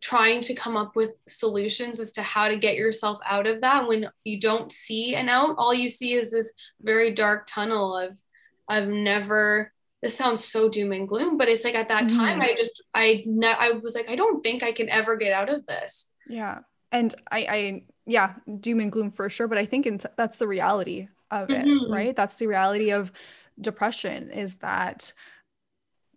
trying 0.00 0.40
to 0.42 0.54
come 0.54 0.76
up 0.76 0.94
with 0.96 1.16
solutions 1.26 1.98
as 1.98 2.12
to 2.12 2.22
how 2.22 2.48
to 2.48 2.56
get 2.56 2.76
yourself 2.76 3.18
out 3.24 3.46
of 3.46 3.62
that 3.62 3.88
when 3.88 4.08
you 4.24 4.38
don't 4.38 4.70
see 4.70 5.14
an 5.14 5.28
out 5.28 5.54
all 5.56 5.72
you 5.72 5.88
see 5.88 6.12
is 6.12 6.30
this 6.30 6.52
very 6.82 7.12
dark 7.12 7.46
tunnel 7.46 7.96
of 7.96 8.18
i've 8.68 8.88
never 8.88 9.72
this 10.02 10.16
sounds 10.16 10.44
so 10.44 10.68
doom 10.68 10.92
and 10.92 11.08
gloom 11.08 11.38
but 11.38 11.48
it's 11.48 11.64
like 11.64 11.74
at 11.74 11.88
that 11.88 12.04
mm-hmm. 12.04 12.18
time 12.18 12.40
i 12.40 12.54
just 12.54 12.82
i 12.94 13.22
ne- 13.26 13.56
i 13.58 13.70
was 13.70 13.94
like 13.94 14.08
i 14.10 14.16
don't 14.16 14.42
think 14.42 14.62
i 14.62 14.72
can 14.72 14.88
ever 14.90 15.16
get 15.16 15.32
out 15.32 15.48
of 15.48 15.64
this 15.66 16.06
yeah 16.28 16.58
and 16.92 17.14
i 17.30 17.38
i 17.38 17.82
yeah 18.06 18.34
doom 18.60 18.80
and 18.80 18.92
gloom 18.92 19.10
for 19.10 19.30
sure 19.30 19.48
but 19.48 19.58
i 19.58 19.64
think 19.64 19.86
in, 19.86 19.98
that's 20.16 20.36
the 20.36 20.46
reality 20.46 21.08
of 21.30 21.50
it 21.50 21.64
mm-hmm. 21.64 21.92
right 21.92 22.14
that's 22.14 22.36
the 22.36 22.46
reality 22.46 22.90
of 22.90 23.10
depression 23.60 24.30
is 24.30 24.56
that 24.56 25.12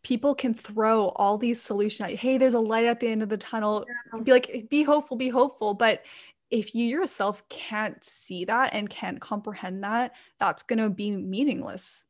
people 0.04 0.34
can 0.34 0.54
throw 0.54 1.10
all 1.10 1.38
these 1.38 1.62
solutions 1.62 2.10
at, 2.10 2.18
hey 2.18 2.38
there's 2.38 2.54
a 2.54 2.60
light 2.60 2.86
at 2.86 3.00
the 3.00 3.08
end 3.08 3.24
of 3.24 3.30
the 3.30 3.38
tunnel. 3.38 3.86
Yeah. 4.14 4.22
be 4.22 4.32
like 4.32 4.68
be 4.70 4.84
hopeful 4.84 5.18
be 5.18 5.30
hopeful. 5.30 5.74
But 5.74 6.04
if 6.50 6.76
you 6.76 6.86
yourself 6.86 7.48
can't 7.50 8.04
see 8.04 8.46
that 8.46 8.74
and 8.74 8.90
can't 8.90 9.22
comprehend 9.22 9.84
that 9.84 10.14
that's 10.40 10.64
going 10.64 10.80
to 10.80 10.90
be 10.90 11.12
meaningless 11.12 12.04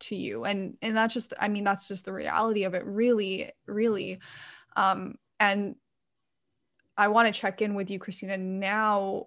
to 0.00 0.16
you. 0.16 0.44
And 0.44 0.76
and 0.82 0.96
that's 0.96 1.14
just 1.14 1.32
i 1.40 1.48
mean 1.48 1.64
that's 1.64 1.88
just 1.88 2.04
the 2.04 2.12
reality 2.12 2.64
of 2.64 2.74
it 2.74 2.84
really 2.84 3.52
really. 3.66 4.20
Um 4.76 5.16
and 5.38 5.76
i 6.96 7.08
want 7.08 7.32
to 7.32 7.40
check 7.40 7.60
in 7.60 7.74
with 7.74 7.90
you 7.90 7.98
christina 7.98 8.38
now 8.38 9.26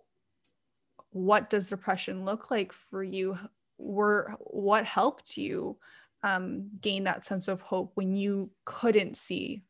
what 1.12 1.50
does 1.50 1.70
depression 1.70 2.26
look 2.26 2.52
like 2.52 2.72
for 2.72 3.04
you? 3.04 3.38
Were 3.78 4.36
what 4.40 4.86
helped 4.86 5.38
you 5.38 5.78
um, 6.24 6.70
gain 6.82 7.06
that 7.06 7.26
sense 7.26 7.48
of 7.48 7.62
hope 7.62 7.92
when 7.96 8.16
you 8.16 8.52
couldn't 8.66 9.16
see 9.16 9.62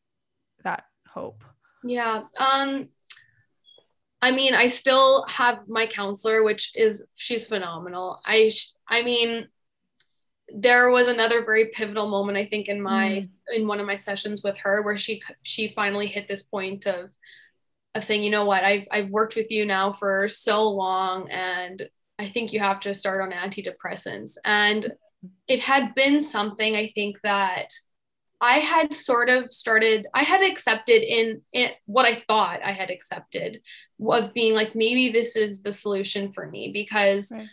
that 0.64 0.84
hope 1.08 1.42
yeah 1.82 2.22
um 2.38 2.88
i 4.20 4.30
mean 4.30 4.54
i 4.54 4.66
still 4.66 5.24
have 5.28 5.60
my 5.68 5.86
counselor 5.86 6.42
which 6.42 6.72
is 6.74 7.04
she's 7.14 7.46
phenomenal 7.46 8.20
i 8.26 8.50
i 8.88 9.02
mean 9.02 9.48
there 10.54 10.90
was 10.90 11.08
another 11.08 11.44
very 11.44 11.66
pivotal 11.72 12.08
moment 12.08 12.36
i 12.36 12.44
think 12.44 12.68
in 12.68 12.80
my 12.80 13.08
mm. 13.08 13.28
in 13.54 13.66
one 13.66 13.80
of 13.80 13.86
my 13.86 13.96
sessions 13.96 14.42
with 14.44 14.56
her 14.58 14.82
where 14.82 14.98
she 14.98 15.22
she 15.42 15.72
finally 15.74 16.06
hit 16.06 16.28
this 16.28 16.42
point 16.42 16.86
of 16.86 17.10
of 17.94 18.04
saying 18.04 18.22
you 18.22 18.30
know 18.30 18.44
what 18.44 18.62
i've 18.62 18.86
i've 18.90 19.10
worked 19.10 19.36
with 19.36 19.50
you 19.50 19.64
now 19.64 19.92
for 19.92 20.28
so 20.28 20.68
long 20.68 21.28
and 21.30 21.88
I 22.20 22.28
think 22.28 22.52
you 22.52 22.60
have 22.60 22.80
to 22.80 22.92
start 22.92 23.22
on 23.22 23.30
antidepressants. 23.32 24.34
And 24.44 24.92
it 25.46 25.60
had 25.60 25.94
been 25.94 26.20
something 26.20 26.76
I 26.76 26.92
think 26.94 27.20
that 27.22 27.72
I 28.40 28.58
had 28.58 28.94
sort 28.94 29.28
of 29.28 29.52
started, 29.52 30.06
I 30.14 30.22
had 30.22 30.42
accepted 30.42 31.02
in, 31.02 31.42
in 31.52 31.70
what 31.84 32.06
I 32.06 32.22
thought 32.26 32.60
I 32.64 32.72
had 32.72 32.90
accepted 32.90 33.60
of 34.02 34.32
being 34.32 34.54
like, 34.54 34.74
maybe 34.74 35.10
this 35.10 35.36
is 35.36 35.60
the 35.60 35.72
solution 35.72 36.32
for 36.32 36.46
me 36.46 36.70
because 36.72 37.30
right. 37.30 37.48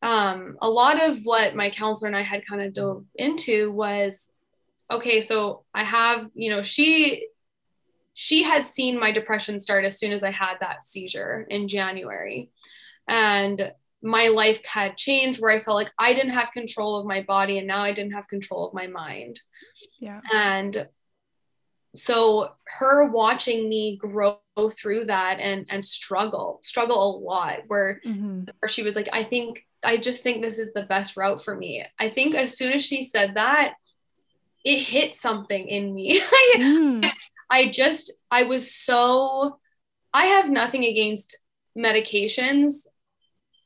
um, 0.00 0.56
a 0.62 0.70
lot 0.70 1.02
of 1.02 1.18
what 1.24 1.54
my 1.54 1.68
counselor 1.68 2.08
and 2.08 2.16
I 2.16 2.22
had 2.22 2.46
kind 2.46 2.62
of 2.62 2.72
dove 2.72 3.04
into 3.14 3.70
was 3.70 4.30
okay, 4.90 5.20
so 5.20 5.64
I 5.74 5.84
have, 5.84 6.30
you 6.34 6.50
know, 6.50 6.62
she 6.62 7.28
she 8.14 8.42
had 8.42 8.64
seen 8.64 8.98
my 8.98 9.12
depression 9.12 9.60
start 9.60 9.84
as 9.84 9.98
soon 9.98 10.12
as 10.12 10.24
I 10.24 10.32
had 10.32 10.54
that 10.60 10.82
seizure 10.82 11.46
in 11.48 11.68
January 11.68 12.50
and 13.06 13.72
my 14.02 14.28
life 14.28 14.64
had 14.64 14.96
changed 14.96 15.40
where 15.40 15.50
I 15.50 15.58
felt 15.58 15.74
like 15.74 15.92
I 15.98 16.12
didn't 16.12 16.34
have 16.34 16.52
control 16.52 16.96
of 16.96 17.06
my 17.06 17.22
body 17.22 17.58
and 17.58 17.66
now 17.66 17.82
I 17.82 17.92
didn't 17.92 18.12
have 18.12 18.28
control 18.28 18.66
of 18.66 18.74
my 18.74 18.86
mind. 18.86 19.40
Yeah. 19.98 20.20
And 20.32 20.88
so 21.96 22.52
her 22.78 23.10
watching 23.10 23.68
me 23.68 23.96
grow 23.96 24.38
through 24.70 25.06
that 25.06 25.40
and 25.40 25.66
and 25.68 25.84
struggle, 25.84 26.60
struggle 26.62 27.02
a 27.02 27.18
lot 27.18 27.60
where, 27.66 28.00
mm-hmm. 28.06 28.44
where 28.58 28.68
she 28.68 28.82
was 28.82 28.94
like, 28.94 29.08
I 29.12 29.24
think 29.24 29.66
I 29.82 29.96
just 29.96 30.22
think 30.22 30.42
this 30.42 30.58
is 30.58 30.72
the 30.72 30.82
best 30.82 31.16
route 31.16 31.42
for 31.42 31.56
me. 31.56 31.84
I 31.98 32.10
think 32.10 32.34
as 32.34 32.56
soon 32.56 32.72
as 32.72 32.84
she 32.84 33.02
said 33.02 33.34
that, 33.34 33.74
it 34.64 34.80
hit 34.80 35.14
something 35.14 35.68
in 35.68 35.94
me. 35.94 36.20
mm. 36.56 37.10
I 37.50 37.68
just 37.68 38.12
I 38.30 38.44
was 38.44 38.72
so 38.72 39.58
I 40.12 40.26
have 40.26 40.50
nothing 40.50 40.84
against 40.84 41.38
medications 41.76 42.86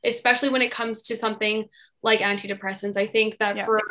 especially 0.03 0.49
when 0.49 0.61
it 0.61 0.71
comes 0.71 1.01
to 1.03 1.15
something 1.15 1.65
like 2.01 2.19
antidepressants. 2.19 2.97
I 2.97 3.07
think 3.07 3.37
that 3.39 3.57
yeah. 3.57 3.65
for 3.65 3.81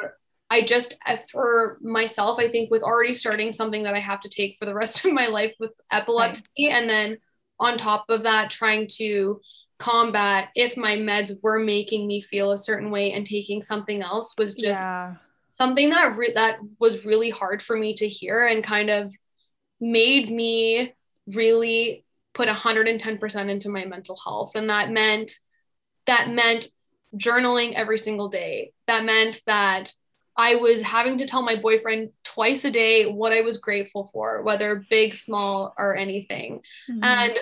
I 0.50 0.62
just 0.62 0.94
uh, 1.06 1.16
for 1.16 1.78
myself, 1.80 2.38
I 2.38 2.48
think 2.48 2.70
with 2.70 2.82
already 2.82 3.14
starting 3.14 3.52
something 3.52 3.84
that 3.84 3.94
I 3.94 4.00
have 4.00 4.20
to 4.20 4.28
take 4.28 4.56
for 4.58 4.66
the 4.66 4.74
rest 4.82 5.04
of 5.04 5.12
my 5.12 5.26
life 5.26 5.54
with 5.58 5.72
epilepsy, 5.90 6.42
right. 6.58 6.74
and 6.74 6.90
then 6.90 7.18
on 7.58 7.78
top 7.78 8.06
of 8.08 8.24
that, 8.24 8.50
trying 8.50 8.86
to 8.98 9.40
combat 9.78 10.50
if 10.54 10.76
my 10.76 10.94
meds 10.94 11.32
were 11.42 11.58
making 11.58 12.06
me 12.06 12.20
feel 12.20 12.52
a 12.52 12.58
certain 12.58 12.92
way 12.92 13.12
and 13.12 13.26
taking 13.26 13.60
something 13.60 14.00
else 14.00 14.32
was 14.38 14.54
just 14.54 14.80
yeah. 14.80 15.14
something 15.48 15.90
that 15.90 16.16
re- 16.16 16.32
that 16.34 16.58
was 16.78 17.04
really 17.04 17.30
hard 17.30 17.60
for 17.60 17.76
me 17.76 17.92
to 17.92 18.06
hear 18.06 18.46
and 18.46 18.62
kind 18.62 18.90
of 18.90 19.12
made 19.80 20.30
me 20.30 20.94
really 21.34 22.04
put 22.32 22.48
110% 22.48 23.50
into 23.50 23.68
my 23.68 23.84
mental 23.84 24.16
health 24.22 24.52
and 24.54 24.70
that 24.70 24.92
meant 24.92 25.32
that 26.06 26.30
meant 26.30 26.68
journaling 27.16 27.74
every 27.74 27.98
single 27.98 28.28
day. 28.28 28.72
That 28.86 29.04
meant 29.04 29.42
that 29.46 29.92
I 30.36 30.56
was 30.56 30.80
having 30.80 31.18
to 31.18 31.26
tell 31.26 31.42
my 31.42 31.56
boyfriend 31.56 32.10
twice 32.24 32.64
a 32.64 32.70
day 32.70 33.06
what 33.06 33.32
I 33.32 33.42
was 33.42 33.58
grateful 33.58 34.08
for, 34.12 34.42
whether 34.42 34.84
big, 34.88 35.14
small, 35.14 35.74
or 35.76 35.96
anything. 35.96 36.60
Mm-hmm. 36.90 37.04
And 37.04 37.38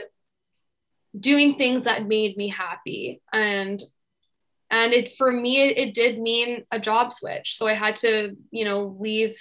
doing 1.19 1.57
things 1.57 1.85
that 1.85 2.07
made 2.07 2.37
me 2.37 2.49
happy. 2.49 3.21
And 3.33 3.83
and 4.71 4.93
it 4.93 5.13
for 5.17 5.31
me 5.31 5.61
it, 5.63 5.79
it 5.79 5.95
did 5.95 6.21
mean 6.21 6.65
a 6.71 6.79
job 6.79 7.13
switch. 7.13 7.57
So 7.57 7.67
I 7.67 7.75
had 7.75 7.97
to, 7.97 8.37
you 8.51 8.65
know, 8.65 8.97
leave 9.01 9.37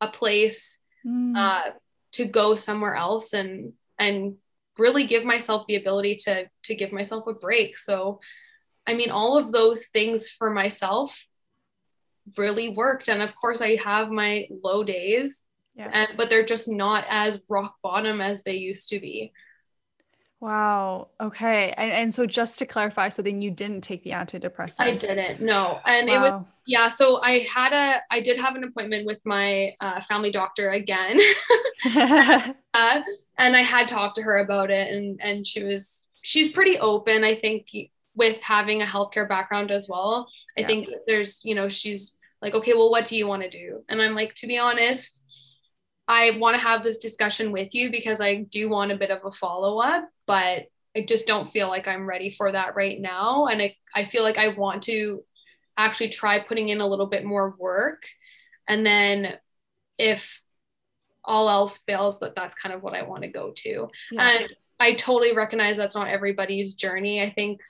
a 0.00 0.08
place 0.08 0.78
mm. 1.06 1.36
uh, 1.36 1.72
to 2.12 2.24
go 2.26 2.54
somewhere 2.54 2.94
else 2.94 3.32
and 3.32 3.72
and 3.98 4.36
really 4.80 5.06
give 5.06 5.24
myself 5.24 5.66
the 5.66 5.76
ability 5.76 6.16
to 6.24 6.46
to 6.64 6.74
give 6.74 6.92
myself 6.92 7.26
a 7.26 7.34
break. 7.34 7.76
So 7.76 8.20
I 8.86 8.94
mean, 8.94 9.10
all 9.10 9.36
of 9.36 9.52
those 9.52 9.86
things 9.86 10.28
for 10.28 10.50
myself 10.50 11.24
really 12.36 12.70
worked. 12.70 13.08
And 13.08 13.22
of 13.22 13.34
course, 13.34 13.60
I 13.60 13.76
have 13.76 14.10
my 14.10 14.48
low 14.64 14.82
days, 14.84 15.44
yeah. 15.74 15.90
and, 15.92 16.08
but 16.16 16.30
they're 16.30 16.44
just 16.44 16.68
not 16.68 17.04
as 17.08 17.40
rock 17.48 17.74
bottom 17.82 18.20
as 18.20 18.42
they 18.42 18.54
used 18.54 18.88
to 18.88 19.00
be. 19.00 19.32
Wow. 20.40 21.08
Okay. 21.20 21.74
And, 21.76 21.92
and 21.92 22.14
so 22.14 22.24
just 22.24 22.58
to 22.58 22.66
clarify, 22.66 23.10
so 23.10 23.20
then 23.20 23.42
you 23.42 23.50
didn't 23.50 23.82
take 23.82 24.02
the 24.04 24.10
antidepressants? 24.10 24.80
I 24.80 24.96
didn't. 24.96 25.42
No. 25.42 25.80
And 25.84 26.08
wow. 26.08 26.14
it 26.14 26.20
was 26.20 26.32
yeah. 26.66 26.88
So 26.88 27.20
I 27.22 27.46
had 27.52 27.72
a 27.72 28.02
I 28.10 28.20
did 28.20 28.38
have 28.38 28.54
an 28.54 28.64
appointment 28.64 29.04
with 29.04 29.20
my 29.24 29.74
uh, 29.80 30.00
family 30.02 30.30
doctor 30.30 30.70
again, 30.70 31.20
uh, 31.94 33.00
and 33.38 33.56
I 33.56 33.62
had 33.62 33.88
talked 33.88 34.16
to 34.16 34.22
her 34.22 34.38
about 34.38 34.70
it, 34.70 34.92
and 34.92 35.20
and 35.22 35.46
she 35.46 35.62
was 35.62 36.06
she's 36.22 36.52
pretty 36.52 36.78
open. 36.78 37.24
I 37.24 37.34
think 37.34 37.68
with 38.14 38.42
having 38.42 38.82
a 38.82 38.86
healthcare 38.86 39.28
background 39.28 39.70
as 39.70 39.88
well. 39.88 40.28
I 40.56 40.62
yeah. 40.62 40.66
think 40.66 40.88
there's 41.06 41.40
you 41.44 41.54
know 41.54 41.68
she's 41.68 42.14
like 42.40 42.54
okay, 42.54 42.72
well, 42.72 42.90
what 42.90 43.04
do 43.04 43.16
you 43.16 43.26
want 43.26 43.42
to 43.42 43.50
do? 43.50 43.82
And 43.88 44.00
I'm 44.00 44.14
like 44.14 44.34
to 44.36 44.46
be 44.46 44.58
honest. 44.58 45.22
I 46.08 46.32
want 46.38 46.56
to 46.56 46.62
have 46.62 46.82
this 46.82 46.98
discussion 46.98 47.52
with 47.52 47.72
you 47.72 47.92
because 47.92 48.20
I 48.20 48.42
do 48.50 48.68
want 48.68 48.90
a 48.90 48.96
bit 48.96 49.12
of 49.12 49.24
a 49.24 49.30
follow 49.30 49.78
up, 49.78 50.08
but 50.30 50.66
I 50.96 51.04
just 51.06 51.26
don't 51.26 51.50
feel 51.50 51.68
like 51.68 51.88
I'm 51.88 52.08
ready 52.08 52.30
for 52.30 52.52
that 52.52 52.76
right 52.76 53.00
now. 53.00 53.46
And 53.46 53.60
I, 53.60 53.76
I 53.94 54.04
feel 54.04 54.22
like 54.22 54.38
I 54.38 54.48
want 54.48 54.84
to 54.84 55.24
actually 55.76 56.10
try 56.10 56.38
putting 56.38 56.68
in 56.68 56.80
a 56.80 56.86
little 56.86 57.06
bit 57.06 57.24
more 57.24 57.54
work. 57.58 58.04
And 58.68 58.86
then 58.86 59.34
if 59.98 60.40
all 61.24 61.48
else 61.48 61.78
fails, 61.78 62.20
that 62.20 62.36
that's 62.36 62.54
kind 62.54 62.74
of 62.74 62.82
what 62.82 62.94
I 62.94 63.02
want 63.02 63.22
to 63.22 63.28
go 63.28 63.52
to. 63.56 63.88
Yeah. 64.12 64.28
And 64.28 64.52
I 64.78 64.94
totally 64.94 65.34
recognize 65.34 65.76
that's 65.76 65.94
not 65.96 66.08
everybody's 66.08 66.74
journey. 66.74 67.20
I 67.20 67.30
think, 67.30 67.60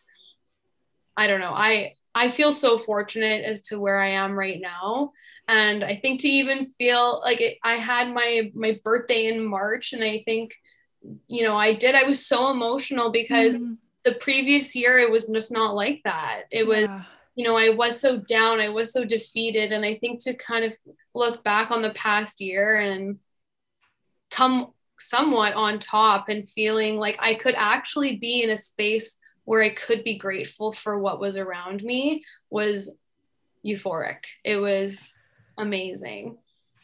I 1.17 1.27
don't 1.27 1.41
know, 1.41 1.53
I, 1.55 1.95
I 2.15 2.29
feel 2.31 2.53
so 2.53 2.79
fortunate 2.79 3.45
as 3.45 3.63
to 3.63 3.81
where 3.81 4.01
I 4.01 4.11
am 4.11 4.39
right 4.39 4.61
now 4.61 5.13
and 5.51 5.83
i 5.83 5.97
think 5.97 6.21
to 6.21 6.29
even 6.29 6.65
feel 6.65 7.21
like 7.25 7.41
it, 7.41 7.59
i 7.65 7.75
had 7.75 8.15
my 8.15 8.51
my 8.55 8.79
birthday 8.85 9.27
in 9.27 9.45
march 9.45 9.93
and 9.93 10.03
i 10.03 10.23
think 10.25 10.55
you 11.27 11.43
know 11.43 11.57
i 11.57 11.75
did 11.75 11.95
i 11.95 12.05
was 12.05 12.25
so 12.25 12.51
emotional 12.51 13.11
because 13.11 13.57
mm-hmm. 13.57 13.75
the 14.05 14.15
previous 14.15 14.75
year 14.77 14.99
it 14.99 15.11
was 15.11 15.27
just 15.27 15.51
not 15.51 15.75
like 15.75 16.01
that 16.05 16.43
it 16.51 16.67
was 16.67 16.89
you 17.35 17.45
know 17.45 17.57
i 17.57 17.71
was 17.71 18.01
so 18.01 18.19
down 18.19 18.61
i 18.61 18.69
was 18.69 18.93
so 18.93 19.05
defeated 19.05 19.73
and 19.73 19.85
i 19.85 19.95
think 19.95 20.23
to 20.23 20.35
kind 20.35 20.65
of 20.65 20.77
look 21.15 21.43
back 21.43 21.71
on 21.71 21.83
the 21.83 21.91
past 21.91 22.41
year 22.41 22.79
and 22.79 23.19
come 24.31 24.73
somewhat 24.99 25.55
on 25.55 25.79
top 25.79 26.29
and 26.29 26.49
feeling 26.49 26.97
like 26.97 27.17
i 27.21 27.35
could 27.35 27.55
actually 27.57 28.17
be 28.17 28.43
in 28.43 28.51
a 28.51 28.57
space 28.57 29.17
where 29.45 29.63
i 29.63 29.71
could 29.71 30.05
be 30.05 30.19
grateful 30.19 30.71
for 30.71 30.99
what 30.99 31.21
was 31.21 31.37
around 31.37 31.83
me 31.83 32.23
was 32.51 32.91
euphoric 33.65 34.25
it 34.45 34.57
was 34.57 35.15
amazing. 35.61 36.39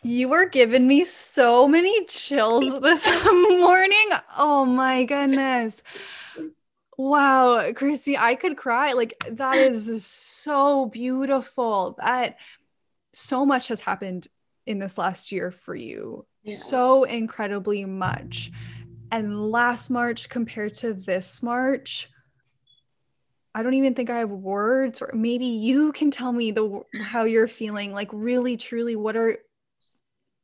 You 0.06 0.28
were 0.28 0.46
giving 0.46 0.86
me 0.86 1.04
so 1.04 1.66
many 1.66 2.04
chills 2.04 2.72
this 2.74 3.04
morning. 3.24 4.08
Oh 4.38 4.64
my 4.64 5.02
goodness. 5.02 5.82
Wow, 6.96 7.72
Christy, 7.72 8.16
I 8.16 8.36
could 8.36 8.56
cry. 8.56 8.92
Like 8.92 9.14
that 9.28 9.58
is 9.58 10.06
so 10.06 10.86
beautiful. 10.86 11.96
That 11.98 12.36
so 13.14 13.44
much 13.44 13.66
has 13.66 13.80
happened 13.80 14.28
in 14.64 14.78
this 14.78 14.96
last 14.96 15.32
year 15.32 15.50
for 15.50 15.74
you. 15.74 16.24
Yeah. 16.44 16.56
So 16.56 17.02
incredibly 17.02 17.84
much. 17.84 18.52
And 19.10 19.50
last 19.50 19.90
March 19.90 20.28
compared 20.28 20.74
to 20.74 20.94
this 20.94 21.42
March, 21.42 22.08
I 23.56 23.64
don't 23.64 23.74
even 23.74 23.94
think 23.94 24.10
I 24.10 24.18
have 24.18 24.30
words 24.30 25.02
or 25.02 25.10
maybe 25.14 25.46
you 25.46 25.90
can 25.90 26.12
tell 26.12 26.30
me 26.30 26.52
the 26.52 26.82
how 27.00 27.24
you're 27.24 27.48
feeling 27.48 27.92
like 27.92 28.10
really 28.12 28.56
truly 28.56 28.94
what 28.94 29.16
are 29.16 29.38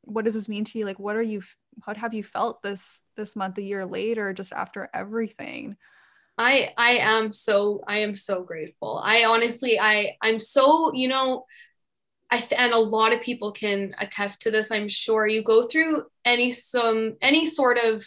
what 0.03 0.25
does 0.25 0.33
this 0.33 0.49
mean 0.49 0.63
to 0.63 0.77
you 0.77 0.85
like 0.85 0.99
what 0.99 1.15
are 1.15 1.21
you 1.21 1.41
what 1.85 1.97
have 1.97 2.13
you 2.13 2.23
felt 2.23 2.61
this 2.61 3.01
this 3.15 3.35
month 3.35 3.57
a 3.57 3.61
year 3.61 3.85
later 3.85 4.33
just 4.33 4.53
after 4.53 4.89
everything 4.93 5.75
I 6.37 6.73
I 6.77 6.97
am 6.97 7.31
so 7.31 7.83
I 7.87 7.99
am 7.99 8.15
so 8.15 8.43
grateful. 8.43 8.99
I 9.03 9.25
honestly 9.25 9.79
I 9.79 10.15
I'm 10.21 10.39
so, 10.39 10.91
you 10.93 11.07
know, 11.07 11.45
I 12.31 12.39
th- 12.39 12.59
and 12.59 12.73
a 12.73 12.79
lot 12.79 13.13
of 13.13 13.21
people 13.21 13.51
can 13.51 13.95
attest 13.99 14.41
to 14.41 14.51
this, 14.51 14.71
I'm 14.71 14.87
sure. 14.87 15.27
You 15.27 15.43
go 15.43 15.63
through 15.63 16.05
any 16.25 16.49
some 16.49 17.17
any 17.21 17.45
sort 17.45 17.77
of 17.77 18.03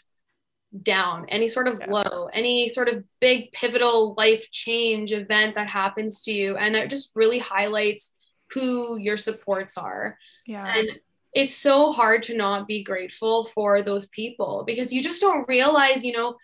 down, 0.83 1.27
any 1.29 1.47
sort 1.49 1.69
of 1.69 1.81
yeah. 1.81 1.91
low, 1.91 2.27
any 2.33 2.69
sort 2.69 2.89
of 2.89 3.05
big 3.21 3.53
pivotal 3.53 4.15
life 4.19 4.51
change 4.51 5.13
event 5.13 5.55
that 5.55 5.69
happens 5.69 6.23
to 6.23 6.33
you. 6.33 6.57
And 6.57 6.75
it 6.75 6.91
just 6.91 7.13
really 7.15 7.39
highlights 7.39 8.15
who 8.51 8.97
your 8.97 9.17
supports 9.17 9.77
are. 9.79 10.19
Yeah. 10.47 10.67
And 10.67 10.89
it's 11.37 11.55
so 11.55 11.93
hard 11.93 12.23
to 12.23 12.35
not 12.35 12.67
be 12.67 12.83
grateful 12.83 13.45
for 13.45 13.83
those 13.83 14.07
people 14.07 14.65
because 14.67 14.91
you 14.91 15.03
just 15.03 15.21
don't 15.21 15.47
realize, 15.47 16.03
you 16.03 16.13
know, 16.13 16.37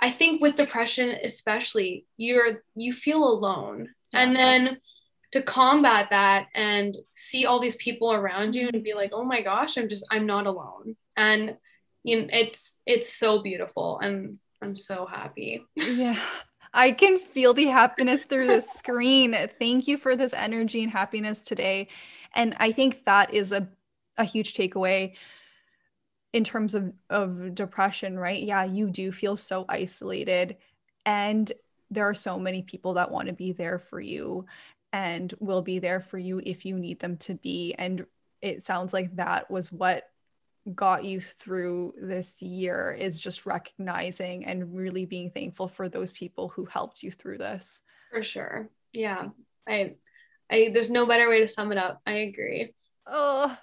I 0.00 0.10
think 0.10 0.42
with 0.42 0.56
depression 0.56 1.16
especially, 1.22 2.06
you're 2.16 2.64
you 2.74 2.92
feel 2.92 3.22
alone. 3.22 3.90
Yeah. 4.12 4.22
And 4.22 4.34
then 4.34 4.78
to 5.30 5.42
combat 5.42 6.08
that 6.10 6.48
and 6.56 6.92
see 7.14 7.46
all 7.46 7.60
these 7.60 7.76
people 7.76 8.12
around 8.12 8.56
you 8.56 8.68
and 8.72 8.82
be 8.82 8.94
like, 8.94 9.12
"Oh 9.12 9.24
my 9.24 9.42
gosh, 9.42 9.78
I'm 9.78 9.88
just 9.88 10.04
I'm 10.10 10.26
not 10.26 10.48
alone." 10.48 10.96
And 11.16 11.56
you 12.02 12.22
know, 12.22 12.28
it's 12.32 12.80
it's 12.84 13.12
so 13.12 13.40
beautiful 13.40 14.00
and 14.00 14.38
I'm 14.60 14.74
so 14.74 15.06
happy. 15.06 15.64
Yeah. 15.76 16.18
I 16.74 16.90
can 16.90 17.18
feel 17.18 17.54
the 17.54 17.66
happiness 17.66 18.24
through 18.24 18.48
the 18.48 18.60
screen. 18.60 19.34
Thank 19.58 19.88
you 19.88 19.96
for 19.96 20.14
this 20.14 20.34
energy 20.34 20.82
and 20.82 20.92
happiness 20.92 21.40
today. 21.40 21.88
And 22.34 22.54
I 22.58 22.70
think 22.70 23.06
that 23.06 23.32
is 23.32 23.52
a, 23.52 23.66
a 24.18 24.24
huge 24.24 24.54
takeaway 24.54 25.14
in 26.32 26.44
terms 26.44 26.74
of, 26.74 26.92
of 27.08 27.54
depression, 27.54 28.18
right? 28.18 28.42
Yeah, 28.42 28.64
you 28.64 28.90
do 28.90 29.12
feel 29.12 29.36
so 29.36 29.64
isolated. 29.68 30.56
And 31.04 31.50
there 31.90 32.08
are 32.08 32.14
so 32.14 32.38
many 32.38 32.62
people 32.62 32.94
that 32.94 33.10
want 33.10 33.28
to 33.28 33.32
be 33.32 33.52
there 33.52 33.78
for 33.78 34.00
you 34.00 34.46
and 34.92 35.32
will 35.40 35.62
be 35.62 35.78
there 35.78 36.00
for 36.00 36.18
you 36.18 36.40
if 36.44 36.64
you 36.64 36.78
need 36.78 37.00
them 37.00 37.16
to 37.18 37.34
be. 37.34 37.74
And 37.78 38.06
it 38.42 38.62
sounds 38.62 38.92
like 38.92 39.16
that 39.16 39.50
was 39.50 39.72
what 39.72 40.04
got 40.74 41.04
you 41.04 41.20
through 41.20 41.94
this 42.00 42.42
year 42.42 42.96
is 42.98 43.20
just 43.20 43.46
recognizing 43.46 44.44
and 44.44 44.76
really 44.76 45.04
being 45.04 45.30
thankful 45.30 45.68
for 45.68 45.88
those 45.88 46.10
people 46.10 46.48
who 46.48 46.64
helped 46.64 47.02
you 47.02 47.10
through 47.10 47.38
this. 47.38 47.80
For 48.10 48.22
sure. 48.22 48.68
Yeah. 48.92 49.28
I 49.66 49.94
I 50.50 50.70
there's 50.72 50.90
no 50.90 51.06
better 51.06 51.28
way 51.28 51.40
to 51.40 51.48
sum 51.48 51.72
it 51.72 51.78
up. 51.78 52.00
I 52.06 52.12
agree. 52.12 52.74
Oh, 53.06 53.56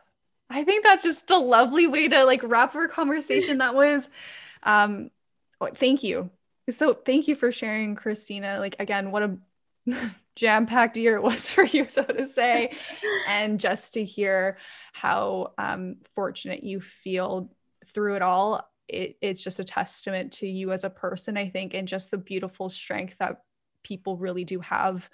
I 0.53 0.63
think 0.63 0.83
that's 0.83 1.03
just 1.03 1.31
a 1.31 1.37
lovely 1.37 1.87
way 1.87 2.07
to 2.07 2.25
like 2.25 2.41
wrap 2.43 2.75
our 2.75 2.87
conversation. 2.87 3.57
That 3.57 3.75
was 3.75 4.09
um 4.63 5.09
oh, 5.59 5.69
thank 5.73 6.03
you. 6.03 6.29
So 6.69 6.93
thank 6.93 7.27
you 7.27 7.35
for 7.35 7.51
sharing, 7.51 7.95
Christina. 7.95 8.59
Like 8.59 8.75
again, 8.79 9.11
what 9.11 9.23
a 9.23 9.37
jam 10.35 10.65
packed 10.65 10.97
year 10.97 11.15
it 11.15 11.23
was 11.23 11.49
for 11.49 11.63
you, 11.63 11.87
so 11.87 12.03
to 12.03 12.25
say. 12.25 12.73
and 13.27 13.59
just 13.59 13.93
to 13.95 14.03
hear 14.03 14.57
how 14.93 15.53
um, 15.57 15.97
fortunate 16.15 16.63
you 16.63 16.79
feel 16.79 17.51
through 17.87 18.15
it 18.15 18.21
all, 18.21 18.69
it, 18.87 19.17
it's 19.21 19.43
just 19.43 19.59
a 19.59 19.63
testament 19.63 20.33
to 20.33 20.47
you 20.47 20.71
as 20.71 20.83
a 20.83 20.89
person, 20.89 21.37
I 21.37 21.49
think, 21.49 21.73
and 21.73 21.87
just 21.87 22.11
the 22.11 22.17
beautiful 22.17 22.69
strength 22.69 23.17
that 23.19 23.41
people 23.83 24.17
really 24.17 24.43
do 24.43 24.59
have 24.61 25.09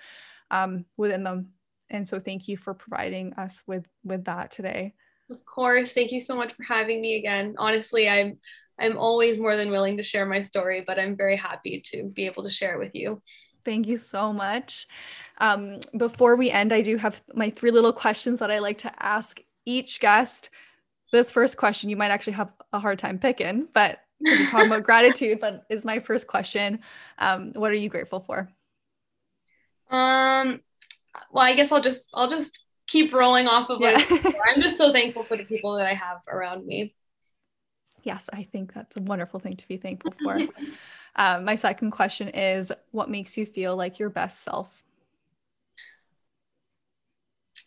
um, 0.51 0.85
within 0.97 1.23
them. 1.23 1.49
And 1.89 2.07
so, 2.07 2.19
thank 2.19 2.47
you 2.47 2.55
for 2.55 2.73
providing 2.73 3.33
us 3.33 3.63
with 3.65 3.87
with 4.03 4.25
that 4.25 4.51
today. 4.51 4.93
Of 5.29 5.45
course, 5.45 5.91
thank 5.91 6.11
you 6.11 6.21
so 6.21 6.35
much 6.35 6.53
for 6.53 6.63
having 6.63 7.01
me 7.01 7.15
again. 7.15 7.55
Honestly, 7.57 8.09
I'm 8.09 8.39
I'm 8.79 8.97
always 8.97 9.37
more 9.37 9.57
than 9.57 9.71
willing 9.71 9.97
to 9.97 10.03
share 10.03 10.25
my 10.25 10.41
story, 10.41 10.83
but 10.85 10.97
I'm 10.97 11.15
very 11.15 11.35
happy 11.35 11.81
to 11.87 12.03
be 12.03 12.25
able 12.25 12.43
to 12.43 12.49
share 12.49 12.75
it 12.75 12.79
with 12.79 12.95
you. 12.95 13.21
Thank 13.65 13.87
you 13.87 13.97
so 13.97 14.31
much. 14.31 14.87
Um, 15.39 15.81
before 15.97 16.35
we 16.37 16.49
end, 16.49 16.71
I 16.71 16.81
do 16.81 16.95
have 16.97 17.21
my 17.35 17.49
three 17.49 17.71
little 17.71 17.91
questions 17.91 18.39
that 18.39 18.49
I 18.49 18.59
like 18.59 18.77
to 18.79 19.03
ask 19.03 19.41
each 19.65 19.99
guest. 19.99 20.49
This 21.11 21.29
first 21.29 21.57
question, 21.57 21.89
you 21.89 21.97
might 21.97 22.11
actually 22.11 22.33
have 22.33 22.51
a 22.71 22.79
hard 22.79 22.99
time 22.99 23.19
picking, 23.19 23.67
but 23.73 23.99
we 24.19 24.45
talk 24.47 24.65
about 24.65 24.83
gratitude, 24.85 25.39
but 25.39 25.65
is 25.69 25.83
my 25.83 25.99
first 25.99 26.27
question. 26.27 26.79
Um, 27.17 27.51
what 27.53 27.71
are 27.71 27.75
you 27.75 27.89
grateful 27.89 28.21
for? 28.21 28.49
Um, 29.89 30.61
well, 31.31 31.43
I 31.43 31.53
guess 31.55 31.71
I'll 31.71 31.81
just 31.81 32.09
I'll 32.13 32.29
just 32.29 32.65
keep 32.89 33.13
rolling 33.13 33.47
off 33.47 33.69
of 33.69 33.79
yeah. 33.81 34.03
I'm 34.09 34.61
just 34.61 34.77
so 34.77 34.91
thankful 34.91 35.23
for 35.23 35.37
the 35.37 35.43
people 35.43 35.75
that 35.75 35.85
I 35.85 35.93
have 35.93 36.17
around 36.27 36.65
me. 36.65 36.95
Yes, 38.03 38.29
I 38.33 38.43
think 38.43 38.73
that's 38.73 38.97
a 38.97 39.01
wonderful 39.01 39.39
thing 39.39 39.55
to 39.55 39.67
be 39.67 39.77
thankful 39.77 40.13
for. 40.21 40.39
Um, 41.15 41.43
my 41.43 41.55
second 41.55 41.91
question 41.91 42.29
is 42.29 42.71
what 42.91 43.09
makes 43.09 43.35
you 43.35 43.45
feel 43.45 43.75
like 43.75 43.99
your 43.99 44.11
best 44.11 44.41
self? 44.41 44.83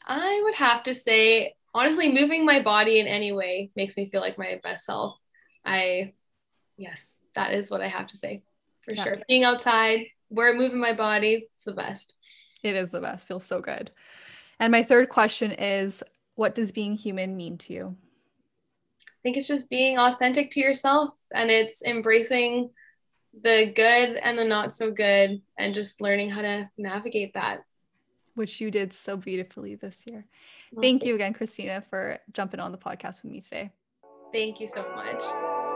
I 0.06 0.40
would 0.44 0.54
have 0.54 0.84
to 0.84 0.94
say, 0.94 1.54
honestly, 1.74 2.10
moving 2.10 2.46
my 2.46 2.62
body 2.62 2.98
in 3.00 3.06
any 3.06 3.32
way 3.32 3.70
makes 3.76 3.96
me 3.96 4.08
feel 4.08 4.20
like 4.20 4.38
my 4.38 4.60
best 4.62 4.86
self. 4.86 5.16
I, 5.66 6.14
yes, 6.78 7.14
that 7.34 7.52
is 7.52 7.68
what 7.68 7.82
I 7.82 7.88
have 7.88 8.06
to 8.06 8.16
say 8.16 8.42
for 8.84 8.94
yeah. 8.94 9.02
sure. 9.02 9.16
Being 9.28 9.44
outside, 9.44 10.06
where 10.28 10.50
I'm 10.50 10.56
moving 10.56 10.80
my 10.80 10.94
body, 10.94 11.48
it's 11.52 11.64
the 11.64 11.72
best. 11.72 12.14
It 12.62 12.76
is 12.76 12.90
the 12.90 13.00
best. 13.00 13.26
Feels 13.26 13.44
so 13.44 13.60
good. 13.60 13.90
And 14.62 14.70
my 14.70 14.84
third 14.84 15.08
question 15.08 15.50
is 15.50 16.04
what 16.36 16.54
does 16.54 16.70
being 16.70 16.94
human 16.94 17.36
mean 17.36 17.58
to 17.58 17.72
you? 17.72 17.96
I 19.08 19.18
think 19.24 19.36
it's 19.36 19.48
just 19.48 19.68
being 19.68 19.98
authentic 19.98 20.52
to 20.52 20.60
yourself 20.60 21.18
and 21.34 21.50
it's 21.50 21.82
embracing 21.82 22.70
the 23.34 23.72
good 23.74 24.20
and 24.22 24.38
the 24.38 24.44
not 24.44 24.72
so 24.72 24.90
good, 24.90 25.40
and 25.58 25.74
just 25.74 26.00
learning 26.00 26.30
how 26.30 26.42
to 26.42 26.70
navigate 26.76 27.34
that. 27.34 27.64
Which 28.34 28.60
you 28.60 28.70
did 28.70 28.92
so 28.92 29.16
beautifully 29.16 29.74
this 29.74 30.02
year. 30.06 30.26
Thank 30.80 31.02
you 31.04 31.14
again, 31.14 31.32
Christina, 31.32 31.82
for 31.90 32.18
jumping 32.32 32.60
on 32.60 32.72
the 32.72 32.78
podcast 32.78 33.22
with 33.22 33.32
me 33.32 33.40
today. 33.40 33.72
Thank 34.32 34.60
you 34.60 34.68
so 34.68 34.86
much. 34.94 35.71